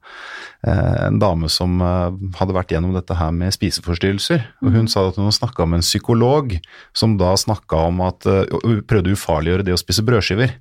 uh, 0.67 0.95
en 1.05 1.19
dame 1.21 1.51
som 1.53 1.83
uh, 1.85 2.15
hadde 2.39 2.57
vært 2.57 2.73
gjennom 2.73 2.95
dette 2.97 3.17
her 3.19 3.35
med 3.37 3.53
spiseforstyrrelser. 3.53 4.47
Og 4.65 4.73
hun 4.73 4.89
sa 4.89 5.05
at 5.11 5.21
hun 5.21 5.29
snakka 5.35 5.67
med 5.69 5.83
en 5.83 5.87
psykolog 5.87 6.55
som 6.97 7.19
da 7.21 7.35
snakka 7.37 7.87
om 7.91 8.01
at 8.07 8.25
Hun 8.27 8.81
prøvde 8.89 9.13
å 9.13 9.17
ufarliggjøre 9.19 9.67
det 9.67 9.75
å 9.77 9.81
spise 9.81 10.05
brødskiver. 10.07 10.57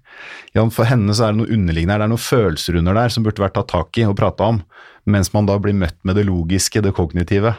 Ja, 0.56 0.66
for 0.72 0.88
henne 0.90 1.16
så 1.16 1.28
er 1.30 1.34
det 1.34 1.42
noe 1.44 1.54
underliggende 1.54 1.96
her, 1.96 2.04
det 2.04 2.10
er 2.10 2.14
noen 2.14 2.26
følelser 2.26 2.80
under 2.80 2.98
der 2.98 3.14
som 3.14 3.24
burde 3.26 3.44
vært 3.44 3.56
tatt 3.58 3.72
tak 3.72 4.00
i 4.00 4.06
og 4.08 4.18
prata 4.20 4.52
om 4.52 4.62
mens 5.06 5.32
man 5.34 5.48
da 5.48 5.58
blir 5.62 5.76
møtt 5.78 5.98
med 6.04 6.18
det 6.18 6.26
logiske, 6.28 6.82
det 6.82 6.96
kognitive. 6.98 7.54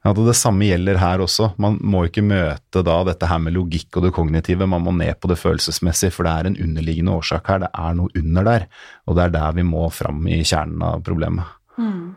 At 0.00 0.16
det 0.16 0.36
samme 0.38 0.64
gjelder 0.64 0.96
her 0.96 1.20
også. 1.20 1.50
Man 1.60 1.76
må 1.84 2.06
ikke 2.08 2.24
møte 2.24 2.80
da 2.86 2.94
dette 3.04 3.28
her 3.28 3.40
med 3.44 3.52
logikk 3.52 3.98
og 3.98 4.06
det 4.06 4.14
kognitive, 4.16 4.68
man 4.68 4.86
må 4.86 4.94
ned 4.96 5.18
på 5.20 5.28
det 5.28 5.36
følelsesmessige, 5.40 6.14
for 6.14 6.24
det 6.24 6.32
er 6.32 6.48
en 6.48 6.56
underliggende 6.56 7.18
årsak 7.18 7.50
her. 7.52 7.60
Det 7.66 7.68
er 7.68 7.98
noe 7.98 8.14
under 8.16 8.48
der, 8.48 8.64
og 9.04 9.18
det 9.18 9.26
er 9.26 9.36
der 9.36 9.60
vi 9.60 9.66
må 9.68 9.84
fram 9.92 10.24
i 10.24 10.40
kjernen 10.40 10.86
av 10.88 11.04
problemet. 11.04 11.52
Mm. 11.76 12.16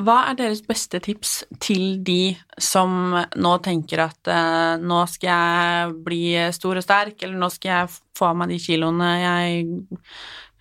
Hva 0.00 0.16
er 0.30 0.36
deres 0.38 0.60
beste 0.62 1.00
tips 1.02 1.40
til 1.62 2.00
de 2.06 2.36
som 2.62 3.14
nå 3.14 3.54
tenker 3.62 4.04
at 4.04 4.30
eh, 4.30 4.82
nå 4.82 5.00
skal 5.10 5.30
jeg 5.30 5.96
bli 6.06 6.22
stor 6.54 6.78
og 6.78 6.86
sterk, 6.86 7.16
eller 7.22 7.38
nå 7.38 7.48
skal 7.50 7.72
jeg 7.72 7.96
få 8.18 8.30
av 8.30 8.38
meg 8.38 8.54
de 8.54 8.60
kiloene 8.62 9.10
jeg 9.18 9.64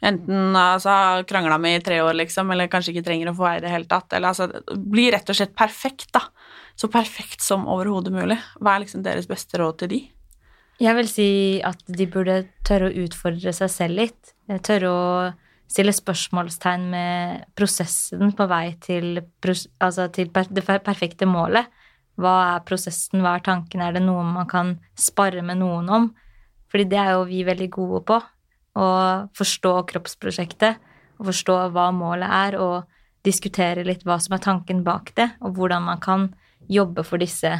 enten 0.05 0.55
altså, 0.55 1.23
krangla 1.27 1.57
med 1.61 1.79
i 1.79 1.83
tre 1.83 1.99
år, 2.03 2.13
liksom, 2.21 2.51
eller 2.53 2.71
kanskje 2.71 2.93
ikke 2.93 3.05
trenger 3.07 3.31
å 3.31 3.35
få 3.37 3.47
være 3.47 3.61
i 3.61 3.65
det 3.65 3.73
hele 3.73 3.89
tatt. 3.89 4.13
Eller 4.15 4.31
altså, 4.31 4.77
bli 4.91 5.09
rett 5.13 5.29
og 5.29 5.37
slett 5.39 5.55
perfekt, 5.57 6.09
da. 6.15 6.23
Så 6.79 6.87
perfekt 6.91 7.43
som 7.43 7.67
overhodet 7.67 8.13
mulig. 8.15 8.39
Hva 8.59 8.75
er 8.75 8.85
liksom 8.85 9.03
deres 9.03 9.27
beste 9.27 9.59
råd 9.59 9.81
til 9.81 9.91
de? 9.93 9.99
Jeg 10.79 10.95
vil 10.95 11.09
si 11.11 11.29
at 11.67 11.81
de 11.91 12.07
burde 12.07 12.37
tørre 12.67 12.87
å 12.87 13.03
utfordre 13.03 13.51
seg 13.55 13.71
selv 13.73 13.99
litt. 13.99 14.33
Tørre 14.63 14.91
å 14.93 15.09
stille 15.69 15.93
spørsmålstegn 15.93 16.85
med 16.93 17.43
prosessen 17.59 18.31
på 18.35 18.47
vei 18.49 18.71
til, 18.81 19.19
altså 19.83 20.07
til 20.15 20.31
det 20.31 20.63
perfekte 20.65 21.27
målet. 21.29 21.67
Hva 22.19 22.35
er 22.55 22.65
prosessen, 22.67 23.19
hva 23.23 23.35
er 23.37 23.43
tanken, 23.43 23.83
er 23.83 23.95
det 23.95 24.03
noe 24.03 24.23
man 24.23 24.47
kan 24.49 24.73
spare 24.99 25.43
med 25.45 25.59
noen 25.59 25.91
om? 25.91 26.09
Fordi 26.71 26.87
det 26.89 26.99
er 27.01 27.13
jo 27.17 27.27
vi 27.27 27.43
veldig 27.47 27.69
gode 27.75 28.01
på 28.07 28.17
og 28.77 29.31
forstå 29.37 29.73
kroppsprosjektet 29.89 30.79
og 31.19 31.29
forstå 31.31 31.57
hva 31.75 31.89
målet 31.95 32.29
er, 32.29 32.57
og 32.61 32.87
diskutere 33.27 33.83
litt 33.83 34.05
hva 34.07 34.19
som 34.23 34.37
er 34.37 34.43
tanken 34.43 34.83
bak 34.85 35.11
det, 35.17 35.27
og 35.43 35.57
hvordan 35.57 35.83
man 35.89 35.99
kan 36.03 36.29
jobbe 36.71 37.03
for 37.03 37.21
disse 37.21 37.51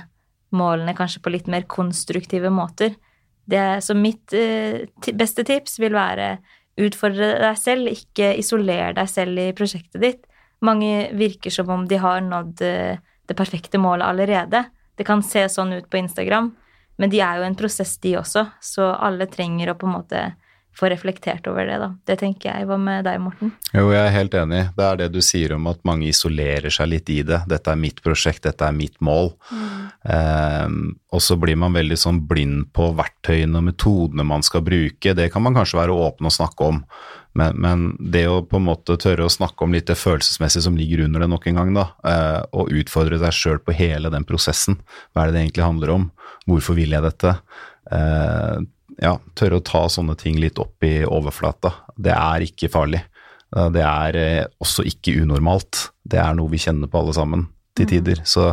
målene 0.56 0.96
kanskje 0.98 1.22
på 1.24 1.34
litt 1.34 1.50
mer 1.52 1.68
konstruktive 1.70 2.52
måter. 2.54 2.96
Det, 3.50 3.82
så 3.84 3.96
mitt 3.98 4.34
eh, 4.38 4.88
beste 5.18 5.44
tips 5.46 5.80
vil 5.82 5.98
være 5.98 6.38
utfordre 6.80 7.34
deg 7.42 7.60
selv, 7.60 7.92
ikke 7.92 8.32
isolere 8.40 8.94
deg 8.98 9.12
selv 9.12 9.42
i 9.42 9.52
prosjektet 9.58 10.02
ditt. 10.04 10.26
Mange 10.66 11.10
virker 11.18 11.54
som 11.54 11.70
om 11.74 11.86
de 11.90 12.00
har 12.00 12.22
nådd 12.24 12.64
eh, 12.66 13.00
det 13.30 13.38
perfekte 13.38 13.82
målet 13.82 14.08
allerede. 14.08 14.64
Det 14.98 15.06
kan 15.08 15.24
se 15.24 15.46
sånn 15.52 15.76
ut 15.76 15.90
på 15.92 16.00
Instagram, 16.00 16.52
men 17.00 17.12
de 17.12 17.22
er 17.24 17.40
jo 17.40 17.48
en 17.48 17.58
prosess, 17.60 17.98
de 18.04 18.18
også, 18.20 18.46
så 18.60 18.92
alle 18.96 19.30
trenger 19.32 19.72
å 19.72 19.78
på 19.80 19.88
en 19.88 19.96
måte 19.96 20.24
få 20.78 20.90
reflektert 20.90 21.48
over 21.50 21.68
det, 21.68 21.78
da. 21.82 21.90
Det 22.08 22.16
tenker 22.22 22.50
jeg. 22.52 22.68
Hva 22.70 22.78
med 22.80 23.04
deg, 23.08 23.20
Morten? 23.22 23.52
Jo, 23.74 23.90
jeg 23.92 24.00
er 24.00 24.16
helt 24.16 24.36
enig. 24.38 24.62
Det 24.78 24.86
er 24.86 25.00
det 25.02 25.10
du 25.12 25.20
sier 25.26 25.54
om 25.58 25.68
at 25.72 25.82
mange 25.88 26.08
isolerer 26.08 26.72
seg 26.74 26.92
litt 26.94 27.12
i 27.12 27.20
det. 27.28 27.42
Dette 27.52 27.74
er 27.74 27.80
mitt 27.80 28.00
prosjekt, 28.06 28.46
dette 28.48 28.68
er 28.68 28.76
mitt 28.76 28.96
mål. 29.04 29.34
Mm. 29.52 29.80
Eh, 30.16 30.68
og 31.16 31.24
så 31.26 31.36
blir 31.42 31.60
man 31.60 31.76
veldig 31.76 31.98
sånn 32.00 32.22
blind 32.30 32.70
på 32.76 32.92
verktøyene 32.98 33.60
og 33.60 33.68
metodene 33.72 34.28
man 34.28 34.46
skal 34.46 34.64
bruke. 34.66 35.16
Det 35.18 35.28
kan 35.34 35.44
man 35.44 35.58
kanskje 35.58 35.82
være 35.82 35.98
åpen 36.08 36.30
og 36.30 36.36
snakke 36.36 36.72
om, 36.72 36.84
men, 37.38 37.60
men, 37.62 37.86
det 38.00 38.26
å 38.30 38.40
på 38.48 38.58
en 38.58 38.68
måte 38.70 38.98
tørre 39.00 39.28
å 39.28 39.32
snakke 39.32 39.66
om 39.66 39.76
litt 39.76 39.90
det 39.90 40.00
følelsesmessige 40.00 40.66
som 40.66 40.78
ligger 40.80 41.04
under 41.06 41.24
det 41.24 41.30
nok 41.32 41.46
en 41.50 41.60
gang, 41.60 41.76
da, 41.76 41.86
eh, 42.08 42.42
og 42.56 42.72
utfordre 42.74 43.20
deg 43.22 43.36
sjøl 43.36 43.62
på 43.62 43.76
hele 43.78 44.12
den 44.14 44.26
prosessen. 44.28 44.80
Hva 45.12 45.24
er 45.24 45.30
det 45.30 45.38
det 45.38 45.46
egentlig 45.46 45.68
handler 45.68 45.96
om? 45.98 46.10
Hvorfor 46.50 46.80
vil 46.80 46.96
jeg 46.96 47.06
dette? 47.06 47.36
Eh, 47.92 48.58
ja, 49.00 49.16
tørre 49.36 49.60
å 49.60 49.66
ta 49.66 49.86
sånne 49.92 50.16
ting 50.20 50.40
litt 50.42 50.60
opp 50.60 50.84
i 50.84 51.00
overflata. 51.08 51.72
Det 51.96 52.14
er 52.16 52.46
ikke 52.46 52.72
farlig. 52.72 53.02
Eh, 53.56 53.70
det 53.76 53.86
er 53.86 54.20
eh, 54.20 54.50
også 54.62 54.86
ikke 54.88 55.18
unormalt. 55.24 55.90
Det 56.04 56.20
er 56.22 56.36
noe 56.38 56.52
vi 56.52 56.62
kjenner 56.62 56.92
på 56.92 57.02
alle 57.02 57.16
sammen 57.16 57.48
til 57.78 57.88
mm. 57.88 57.92
tider. 57.94 58.22
Så 58.28 58.46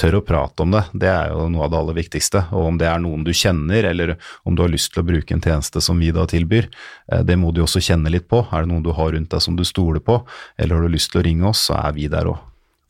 tør 0.00 0.18
å 0.18 0.24
prate 0.26 0.64
om 0.64 0.74
det, 0.74 0.82
det 0.98 1.10
er 1.12 1.30
jo 1.30 1.46
noe 1.52 1.66
av 1.66 1.72
det 1.72 1.80
aller 1.80 1.98
viktigste. 2.00 2.46
Og 2.56 2.72
om 2.72 2.80
det 2.80 2.88
er 2.90 3.02
noen 3.02 3.26
du 3.26 3.32
kjenner, 3.36 3.90
eller 3.92 4.16
om 4.42 4.56
du 4.56 4.64
har 4.64 4.72
lyst 4.72 4.92
til 4.94 5.04
å 5.04 5.08
bruke 5.08 5.36
en 5.36 5.44
tjeneste 5.44 5.82
som 5.84 6.00
vi 6.02 6.10
da 6.14 6.26
tilbyr, 6.30 6.70
eh, 7.12 7.26
det 7.26 7.38
må 7.40 7.54
du 7.54 7.62
også 7.64 7.82
kjenne 7.84 8.12
litt 8.12 8.28
på. 8.30 8.44
Er 8.50 8.64
det 8.64 8.72
noen 8.72 8.86
du 8.86 8.92
har 8.96 9.14
rundt 9.14 9.30
deg 9.34 9.44
som 9.44 9.58
du 9.58 9.64
stoler 9.68 10.02
på, 10.04 10.22
eller 10.58 10.78
har 10.78 10.88
du 10.88 10.96
lyst 10.96 11.14
til 11.14 11.22
å 11.22 11.28
ringe 11.28 11.52
oss, 11.52 11.68
så 11.70 11.78
er 11.84 11.94
vi 11.96 12.10
der 12.10 12.32
òg. 12.34 12.40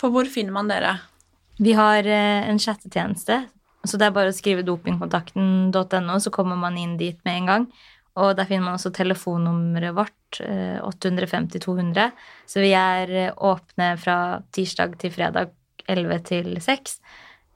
For 0.01 0.13
hvor 0.13 0.29
finner 0.29 0.57
man 0.57 0.73
dere? 0.73 0.99
Vi 1.63 1.71
har 1.79 2.03
en 2.03 2.59
chattetjeneste 2.59 3.45
så 3.85 4.01
det 4.01 4.09
er 4.09 4.15
bare 4.17 4.33
å 4.33 4.37
skrive 4.37 4.65
dopingkontakten.no, 4.65 6.21
så 6.21 6.33
kommer 6.33 6.57
man 6.57 6.79
inn 6.81 6.97
dit 7.01 7.19
med 7.27 7.41
en 7.41 7.51
gang. 7.51 7.67
Og 8.15 8.37
der 8.39 8.47
finner 8.47 8.69
man 8.69 8.79
også 8.79 8.93
telefonnummeret 8.95 9.95
vårt, 9.97 10.39
850 10.39 11.59
eh, 11.59 11.63
200. 11.65 12.11
Så 12.47 12.63
vi 12.63 12.71
er 12.79 13.11
eh, 13.11 13.33
åpne 13.35 13.95
fra 13.99 14.19
tirsdag 14.55 14.95
til 15.03 15.13
fredag 15.15 15.51
11 15.91 16.21
til 16.31 16.51
6. 16.63 16.99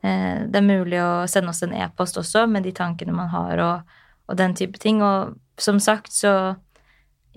Eh, 0.02 0.46
det 0.50 0.60
er 0.60 0.66
mulig 0.66 0.98
å 1.02 1.26
sende 1.30 1.54
oss 1.54 1.62
en 1.62 1.76
e-post 1.78 2.18
også 2.18 2.46
med 2.50 2.66
de 2.66 2.74
tankene 2.74 3.14
man 3.14 3.30
har 3.32 3.62
og, 3.62 3.92
og, 4.26 4.34
den 4.40 4.56
type 4.58 4.82
ting. 4.82 4.98
Og 5.02 5.36
som 5.58 5.78
sagt, 5.82 6.10
så 6.12 6.56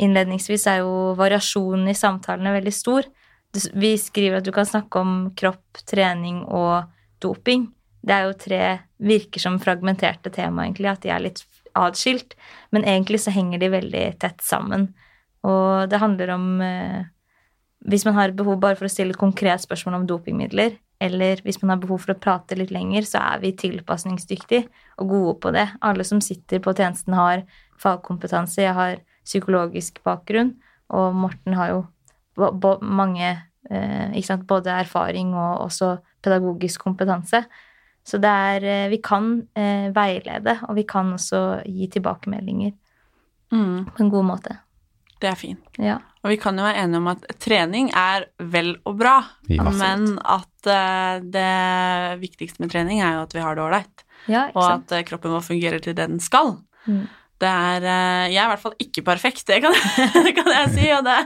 innledningsvis 0.01 0.65
er 0.71 0.81
jo 0.81 1.13
variasjonen 1.19 1.91
i 1.91 1.97
samtalene 1.97 2.55
veldig 2.57 2.73
stor. 2.73 3.05
Vi 3.53 3.93
skriver 4.01 4.39
at 4.39 4.47
du 4.47 4.53
kan 4.55 4.65
snakke 4.65 4.97
om 4.97 5.13
kropp, 5.37 5.83
trening 5.85 6.41
og 6.47 6.89
doping 7.21 7.69
det 8.01 8.15
er 8.15 8.27
jo 8.27 8.37
tre 8.37 8.61
virker 9.01 9.43
som 9.43 9.59
fragmenterte 9.61 10.31
tema, 10.33 10.65
egentlig, 10.65 10.89
at 10.89 11.03
de 11.03 11.11
er 11.13 11.23
litt 11.23 11.43
atskilt. 11.77 12.35
Men 12.73 12.85
egentlig 12.85 13.21
så 13.23 13.33
henger 13.33 13.61
de 13.61 13.71
veldig 13.71 14.05
tett 14.21 14.41
sammen. 14.45 14.89
Og 15.47 15.89
det 15.89 16.01
handler 16.01 16.35
om 16.35 16.61
eh, 16.61 17.01
Hvis 17.81 18.05
man 18.05 18.13
har 18.13 18.33
behov 18.37 18.59
bare 18.61 18.77
for 18.77 18.85
å 18.85 18.93
stille 18.93 19.17
konkret 19.17 19.63
spørsmål 19.63 19.95
om 20.01 20.07
dopingmidler, 20.09 20.75
eller 21.01 21.39
hvis 21.41 21.57
man 21.63 21.73
har 21.73 21.79
behov 21.81 22.03
for 22.03 22.13
å 22.13 22.19
prate 22.21 22.53
litt 22.53 22.69
lenger, 22.69 23.07
så 23.09 23.23
er 23.23 23.39
vi 23.41 23.55
tilpasningsdyktige 23.57 24.67
og 25.01 25.09
gode 25.09 25.33
på 25.41 25.53
det. 25.55 25.65
Alle 25.81 26.05
som 26.05 26.21
sitter 26.21 26.61
på 26.61 26.75
tjenesten, 26.77 27.15
har 27.17 27.41
fagkompetanse. 27.81 28.61
Jeg 28.61 28.77
har 28.77 29.01
psykologisk 29.25 29.97
bakgrunn, 30.05 30.53
og 30.93 31.17
Morten 31.17 31.57
har 31.57 31.73
jo 31.73 31.81
mange 32.81 33.31
eh, 33.71 34.37
Både 34.45 34.71
erfaring 34.71 35.33
og 35.33 35.65
også 35.65 35.97
pedagogisk 36.21 36.81
kompetanse. 36.85 37.43
Så 38.11 38.19
det 38.19 38.31
er 38.31 38.67
eh, 38.67 38.89
Vi 38.91 38.99
kan 39.03 39.33
eh, 39.55 39.87
veilede, 39.95 40.57
og 40.67 40.75
vi 40.75 40.83
kan 40.87 41.13
også 41.15 41.61
gi 41.63 41.87
tilbakemeldinger 41.93 42.73
mm. 43.53 43.93
på 43.95 44.03
en 44.03 44.11
god 44.11 44.27
måte. 44.33 44.57
Det 45.21 45.29
er 45.29 45.37
fint. 45.37 45.79
Ja. 45.79 45.99
Og 46.21 46.33
vi 46.33 46.37
kan 46.41 46.57
jo 46.57 46.65
være 46.65 46.83
enige 46.83 47.01
om 47.01 47.09
at 47.11 47.23
trening 47.41 47.91
er 47.97 48.27
vel 48.51 48.73
og 48.89 48.97
bra, 48.99 49.15
ja, 49.49 49.63
men 49.69 50.17
at 50.19 50.69
uh, 50.69 51.21
det 51.21 52.21
viktigste 52.21 52.61
med 52.61 52.73
trening 52.73 53.01
er 53.01 53.15
jo 53.15 53.23
at 53.27 53.33
vi 53.33 53.41
har 53.41 53.57
det 53.57 53.63
ålreit, 53.63 54.03
ja, 54.29 54.47
og 54.53 54.65
at 54.67 54.93
uh, 54.93 55.01
kroppen 55.05 55.33
vår 55.33 55.45
fungerer 55.45 55.81
til 55.81 55.95
det 55.97 56.09
den 56.09 56.21
skal. 56.21 56.55
Mm. 56.85 57.05
Det 57.41 57.49
er 57.49 57.85
Jeg 58.29 58.37
er 58.37 58.45
i 58.45 58.51
hvert 58.51 58.61
fall 58.61 58.75
ikke 58.83 59.03
perfekt, 59.07 59.43
det 59.49 59.61
kan, 59.63 59.73
det 60.27 60.35
kan 60.37 60.51
jeg 60.53 60.73
si. 60.75 60.85
Og 60.93 61.05
det, 61.07 61.17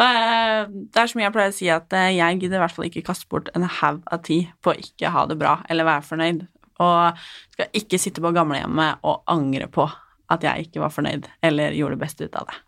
det, 0.00 1.02
er 1.02 1.12
som 1.12 1.22
jeg 1.22 1.34
pleier 1.36 1.54
å 1.54 1.56
si, 1.56 1.70
at 1.70 1.94
jeg 1.94 2.40
gidder 2.40 2.58
i 2.58 2.64
hvert 2.64 2.74
fall 2.74 2.88
ikke 2.88 3.04
kaste 3.06 3.30
bort 3.30 3.52
en 3.54 3.68
haug 3.80 4.02
av 4.10 4.24
tid 4.26 4.50
på 4.64 4.74
å 4.74 4.78
ikke 4.80 5.14
ha 5.14 5.24
det 5.30 5.38
bra 5.38 5.60
eller 5.70 5.86
være 5.88 6.08
fornøyd. 6.10 6.44
Og 6.82 7.26
skal 7.54 7.70
ikke 7.78 8.00
sitte 8.02 8.22
på 8.24 8.34
gamlehjemmet 8.34 9.04
og 9.06 9.22
angre 9.30 9.70
på 9.70 9.86
at 10.32 10.44
jeg 10.44 10.68
ikke 10.68 10.82
var 10.82 10.94
fornøyd 10.94 11.28
eller 11.44 11.76
gjorde 11.76 11.98
det 11.98 12.04
beste 12.04 12.26
ut 12.26 12.38
av 12.40 12.48
det. 12.50 12.60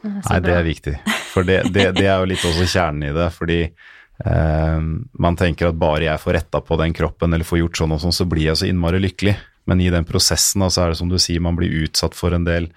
Nei, 0.00 0.40
det 0.44 0.52
er 0.54 0.64
viktig. 0.64 0.94
For 1.30 1.46
det, 1.46 1.62
det, 1.74 1.90
det 1.98 2.06
er 2.06 2.20
jo 2.22 2.28
litt 2.30 2.44
også 2.46 2.66
kjernen 2.68 3.10
i 3.10 3.14
det. 3.16 3.28
fordi 3.36 3.60
eh, 3.66 4.78
man 5.24 5.38
tenker 5.38 5.70
at 5.70 5.80
bare 5.80 6.06
jeg 6.06 6.22
får 6.22 6.36
retta 6.38 6.62
på 6.64 6.78
den 6.80 6.96
kroppen 6.96 7.34
eller 7.34 7.48
får 7.48 7.64
gjort 7.64 7.82
sånn 7.82 7.96
og 7.96 8.02
sånn, 8.04 8.16
så 8.16 8.28
blir 8.28 8.50
jeg 8.50 8.60
så 8.60 8.70
innmari 8.70 9.02
lykkelig. 9.02 9.36
Men 9.68 9.80
i 9.82 9.90
den 9.92 10.06
prosessen 10.08 10.64
altså 10.64 10.84
er 10.84 10.92
det 10.92 11.00
som 11.00 11.10
du 11.10 11.18
sier, 11.20 11.42
man 11.42 11.58
blir 11.58 11.84
utsatt 11.84 12.16
for 12.16 12.34
en 12.34 12.46
del 12.46 12.70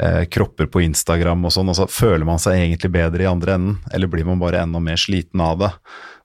eh, 0.00 0.24
kropper 0.32 0.70
på 0.72 0.82
Instagram 0.86 1.44
og 1.46 1.54
sånn, 1.54 1.70
og 1.72 1.76
så 1.78 1.88
føler 1.90 2.26
man 2.26 2.40
seg 2.42 2.58
egentlig 2.58 2.92
bedre 2.94 3.26
i 3.26 3.30
andre 3.30 3.58
enden, 3.58 3.76
eller 3.92 4.10
blir 4.10 4.26
man 4.28 4.40
bare 4.42 4.62
enda 4.64 4.80
mer 4.82 5.00
sliten 5.00 5.42
av 5.44 5.60
det. 5.60 5.70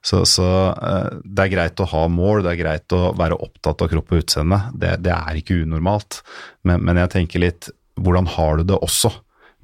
Så, 0.06 0.22
så 0.28 0.48
eh, 0.72 1.20
det 1.24 1.46
er 1.46 1.52
greit 1.52 1.82
å 1.82 1.88
ha 1.92 2.06
mål, 2.12 2.44
det 2.46 2.54
er 2.54 2.62
greit 2.62 2.96
å 2.96 3.12
være 3.18 3.38
opptatt 3.42 3.84
av 3.84 3.92
kropp 3.92 4.12
og 4.14 4.24
utseende, 4.24 4.60
det, 4.74 4.96
det 5.06 5.14
er 5.14 5.40
ikke 5.40 5.60
unormalt. 5.64 6.22
Men, 6.66 6.84
men 6.86 7.02
jeg 7.02 7.14
tenker 7.16 7.42
litt, 7.42 7.70
hvordan 8.00 8.28
har 8.36 8.60
du 8.60 8.68
det 8.72 8.82
også 8.82 9.12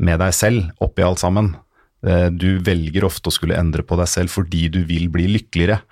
med 0.03 0.19
deg 0.23 0.35
selv 0.37 0.85
oppi 0.85 1.05
alt 1.07 1.23
sammen? 1.23 1.53
Eh, 2.03 2.29
du 2.35 2.59
velger 2.65 3.07
ofte 3.07 3.31
å 3.31 3.35
skulle 3.35 3.59
endre 3.59 3.85
på 3.87 3.99
deg 4.01 4.11
selv 4.11 4.35
fordi 4.35 4.67
du 4.75 4.83
vil 4.89 5.07
bli 5.13 5.29
lykkeligere. 5.37 5.83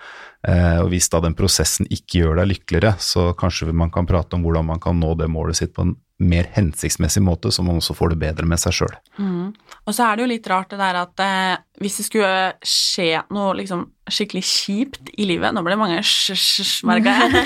Eh, 0.48 0.78
og 0.80 0.88
hvis 0.92 1.10
da 1.12 1.20
den 1.20 1.36
prosessen 1.36 1.88
ikke 1.92 2.22
gjør 2.22 2.38
deg 2.40 2.54
lykkeligere, 2.54 2.94
så 3.02 3.30
kanskje 3.36 3.74
man 3.76 3.92
kan 3.92 4.08
prate 4.08 4.36
om 4.36 4.44
hvordan 4.46 4.70
man 4.72 4.80
kan 4.80 4.96
nå 4.96 5.12
det 5.20 5.28
målet 5.28 5.58
sitt 5.60 5.74
på 5.76 5.84
en 5.84 5.98
mer 6.20 6.48
hensiktsmessig 6.52 7.22
måte, 7.24 7.48
så 7.52 7.64
man 7.64 7.78
også 7.80 7.94
får 7.96 8.12
det 8.12 8.18
bedre 8.20 8.48
med 8.48 8.60
seg 8.60 8.74
sjøl. 8.76 8.96
Mm. 9.16 9.52
Og 9.88 9.94
så 9.96 10.04
er 10.04 10.16
det 10.16 10.24
jo 10.24 10.30
litt 10.32 10.48
rart 10.52 10.72
det 10.72 10.80
der 10.80 10.98
at 11.00 11.22
eh, 11.24 11.62
hvis 11.80 11.96
det 12.00 12.06
skulle 12.06 12.32
skje 12.66 13.22
noe 13.32 13.54
liksom 13.56 13.86
skikkelig 14.10 14.42
kjipt 14.44 15.12
i 15.22 15.24
livet 15.28 15.54
Nå 15.54 15.62
ble 15.62 15.76
det 15.76 15.80
mange 15.80 16.00
sj-sj, 16.02 16.82
merka 16.88 17.14
jeg. 17.14 17.44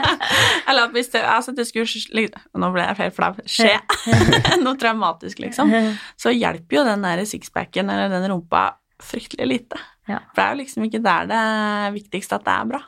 Eller 0.68 0.88
at 0.88 0.94
hvis 0.96 1.12
det, 1.12 1.22
altså 1.22 1.54
det 1.54 1.68
skulle 1.68 2.30
Nå 2.56 2.70
ble 2.74 2.86
jeg 2.86 2.98
helt 3.02 3.18
flau. 3.18 3.34
Skje 3.46 3.76
noe 4.64 4.78
traumatisk, 4.80 5.42
liksom. 5.44 5.70
Så 6.18 6.34
hjelper 6.34 6.80
jo 6.80 6.86
den 6.88 7.06
der 7.06 7.22
sixpacken 7.28 7.92
eller 7.92 8.10
den 8.10 8.26
rumpa 8.32 8.70
fryktelig 9.02 9.46
lite. 9.46 9.78
Ja. 10.06 10.20
For 10.32 10.40
det 10.40 10.46
er 10.46 10.54
jo 10.54 10.60
liksom 10.62 10.86
ikke 10.86 11.02
der 11.04 11.30
det 11.30 11.40
er 11.52 11.94
viktigst 11.96 12.34
at 12.36 12.46
det 12.46 12.54
er 12.54 12.70
bra. 12.72 12.82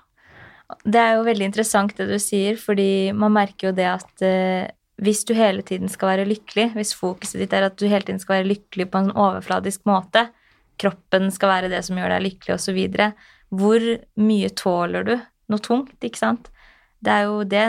Det 0.85 1.01
er 1.01 1.15
jo 1.17 1.27
veldig 1.27 1.47
interessant 1.49 1.95
det 1.97 2.09
du 2.11 2.19
sier, 2.21 2.59
fordi 2.61 3.15
man 3.17 3.33
merker 3.35 3.71
jo 3.71 3.77
det 3.77 3.87
at 3.89 4.25
eh, 4.27 4.69
hvis 5.03 5.23
du 5.29 5.33
hele 5.39 5.63
tiden 5.63 5.89
skal 5.91 6.13
være 6.13 6.29
lykkelig, 6.29 6.73
hvis 6.75 6.95
fokuset 6.99 7.41
ditt 7.41 7.55
er 7.55 7.69
at 7.69 7.79
du 7.79 7.87
hele 7.89 8.05
tiden 8.05 8.21
skal 8.21 8.41
være 8.41 8.51
lykkelig 8.51 8.89
på 8.93 9.01
en 9.01 9.13
overfladisk 9.15 9.87
måte, 9.89 10.27
kroppen 10.79 11.31
skal 11.35 11.53
være 11.55 11.71
det 11.73 11.81
som 11.87 11.99
gjør 11.99 12.17
deg 12.17 12.27
lykkelig, 12.27 12.59
osv., 12.59 12.81
hvor 13.49 13.85
mye 14.21 14.51
tåler 14.59 15.07
du 15.07 15.15
noe 15.49 15.65
tungt, 15.65 15.97
ikke 16.05 16.21
sant? 16.21 16.51
Det 17.01 17.15
er 17.15 17.29
jo 17.29 17.45
det 17.47 17.65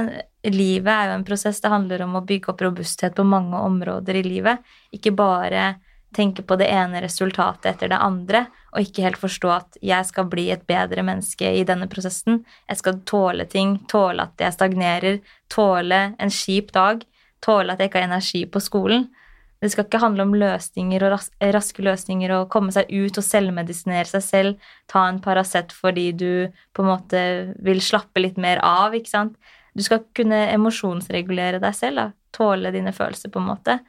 Livet 0.47 0.87
er 0.87 1.09
jo 1.09 1.15
en 1.17 1.25
prosess. 1.27 1.57
Det 1.59 1.67
handler 1.67 2.05
om 2.05 2.13
å 2.15 2.23
bygge 2.23 2.53
opp 2.53 2.61
robusthet 2.63 3.11
på 3.17 3.25
mange 3.27 3.59
områder 3.59 4.15
i 4.15 4.23
livet. 4.23 4.61
Ikke 4.95 5.11
bare 5.11 5.73
tenke 6.15 6.43
på 6.45 6.57
det 6.59 6.69
ene 6.73 7.01
resultatet 7.03 7.73
etter 7.73 7.91
det 7.91 7.99
andre, 8.01 8.45
og 8.73 8.81
ikke 8.85 9.05
helt 9.05 9.21
forstå 9.21 9.51
at 9.53 9.77
jeg 9.85 10.07
skal 10.09 10.27
bli 10.29 10.47
et 10.53 10.65
bedre 10.69 11.03
menneske 11.05 11.51
i 11.59 11.65
denne 11.67 11.89
prosessen. 11.91 12.43
Jeg 12.69 12.81
skal 12.81 13.01
tåle 13.09 13.45
ting, 13.49 13.77
tåle 13.91 14.25
at 14.25 14.41
jeg 14.41 14.55
stagnerer, 14.55 15.19
tåle 15.53 16.01
en 16.17 16.33
kjip 16.33 16.73
dag, 16.75 17.05
tåle 17.45 17.73
at 17.73 17.81
jeg 17.81 17.91
ikke 17.91 18.01
har 18.01 18.09
energi 18.09 18.43
på 18.49 18.61
skolen. 18.63 19.07
Det 19.59 19.73
skal 19.73 19.85
ikke 19.85 19.99
handle 19.99 20.23
om 20.23 20.35
løsninger 20.39 21.03
og 21.03 21.13
ras 21.17 21.29
raske 21.55 21.83
løsninger 21.83 22.31
og 22.31 22.49
komme 22.53 22.71
seg 22.71 22.87
ut 22.87 23.17
og 23.19 23.25
selvmedisinere 23.25 24.07
seg 24.07 24.23
selv, 24.23 24.69
ta 24.87 25.03
en 25.09 25.19
Paracet 25.23 25.73
fordi 25.75 26.11
du 26.15 26.31
på 26.73 26.85
en 26.85 26.91
måte 26.93 27.23
vil 27.59 27.83
slappe 27.83 28.23
litt 28.23 28.39
mer 28.39 28.63
av, 28.63 28.95
ikke 28.95 29.11
sant. 29.11 29.35
Du 29.75 29.83
skal 29.83 30.05
kunne 30.15 30.45
emosjonsregulere 30.53 31.59
deg 31.61 31.75
selv, 31.75 31.99
da. 31.99 32.07
tåle 32.35 32.71
dine 32.71 32.93
følelser, 32.95 33.31
på 33.33 33.41
en 33.41 33.49
måte. 33.51 33.79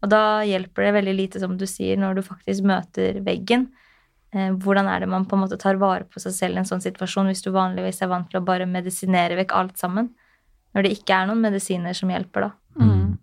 Og 0.00 0.08
da 0.12 0.40
hjelper 0.48 0.86
det 0.86 0.96
veldig 0.96 1.14
lite, 1.16 1.42
som 1.42 1.56
du 1.60 1.66
sier, 1.68 1.98
når 2.00 2.18
du 2.18 2.24
faktisk 2.24 2.64
møter 2.68 3.20
veggen. 3.24 3.68
Eh, 4.32 4.52
hvordan 4.62 4.88
er 4.88 5.02
det 5.02 5.10
man 5.10 5.26
på 5.28 5.36
en 5.36 5.44
måte 5.44 5.58
tar 5.60 5.80
vare 5.80 6.06
på 6.08 6.22
seg 6.22 6.36
selv 6.36 6.56
i 6.56 6.62
en 6.62 6.68
sånn 6.68 6.84
situasjon, 6.84 7.28
hvis 7.28 7.44
du 7.44 7.50
vanligvis 7.54 8.00
er 8.04 8.12
vant 8.12 8.30
til 8.30 8.40
å 8.40 8.46
bare 8.46 8.68
medisinere 8.70 9.36
vekk 9.42 9.56
alt 9.58 9.80
sammen? 9.80 10.12
Når 10.74 10.86
det 10.86 10.94
ikke 10.94 11.16
er 11.16 11.28
noen 11.28 11.42
medisiner 11.42 11.96
som 11.98 12.12
hjelper, 12.12 12.46
da. 12.46 12.50
Mm. 12.80 13.18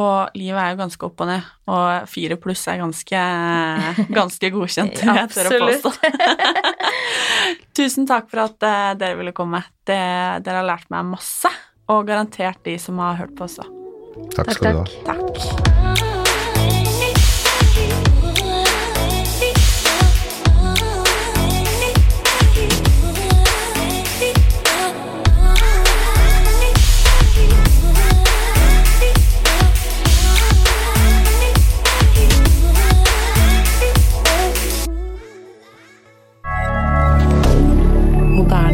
Og 0.00 0.36
livet 0.38 0.60
er 0.62 0.74
jo 0.74 0.80
ganske 0.84 1.06
opp 1.08 1.22
og 1.24 1.30
ned, 1.30 1.46
og 1.70 2.10
fire 2.10 2.36
pluss 2.42 2.62
er 2.70 2.78
ganske, 2.82 3.22
ganske 4.20 4.52
godkjent, 4.54 5.00
vil 5.00 5.22
jeg 5.22 5.32
tør 5.34 5.50
å 5.50 5.64
påstå. 5.64 5.94
Tusen 7.80 8.06
takk 8.10 8.30
for 8.30 8.44
at 8.44 8.66
uh, 8.66 8.92
dere 8.98 9.18
ville 9.18 9.34
komme. 9.34 9.64
Det, 9.86 9.98
dere 10.44 10.62
har 10.62 10.70
lært 10.74 10.90
meg 10.94 11.10
masse, 11.16 11.50
og 11.90 12.06
garantert 12.10 12.62
de 12.66 12.78
som 12.82 13.02
har 13.02 13.18
hørt 13.22 13.34
på 13.38 13.48
også. 13.48 13.79
Takk 14.36 14.52
skal 14.52 14.72
du 14.72 14.78
ha. 14.78 14.84
Takk. 15.06 15.78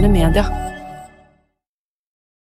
Media. 0.06 0.65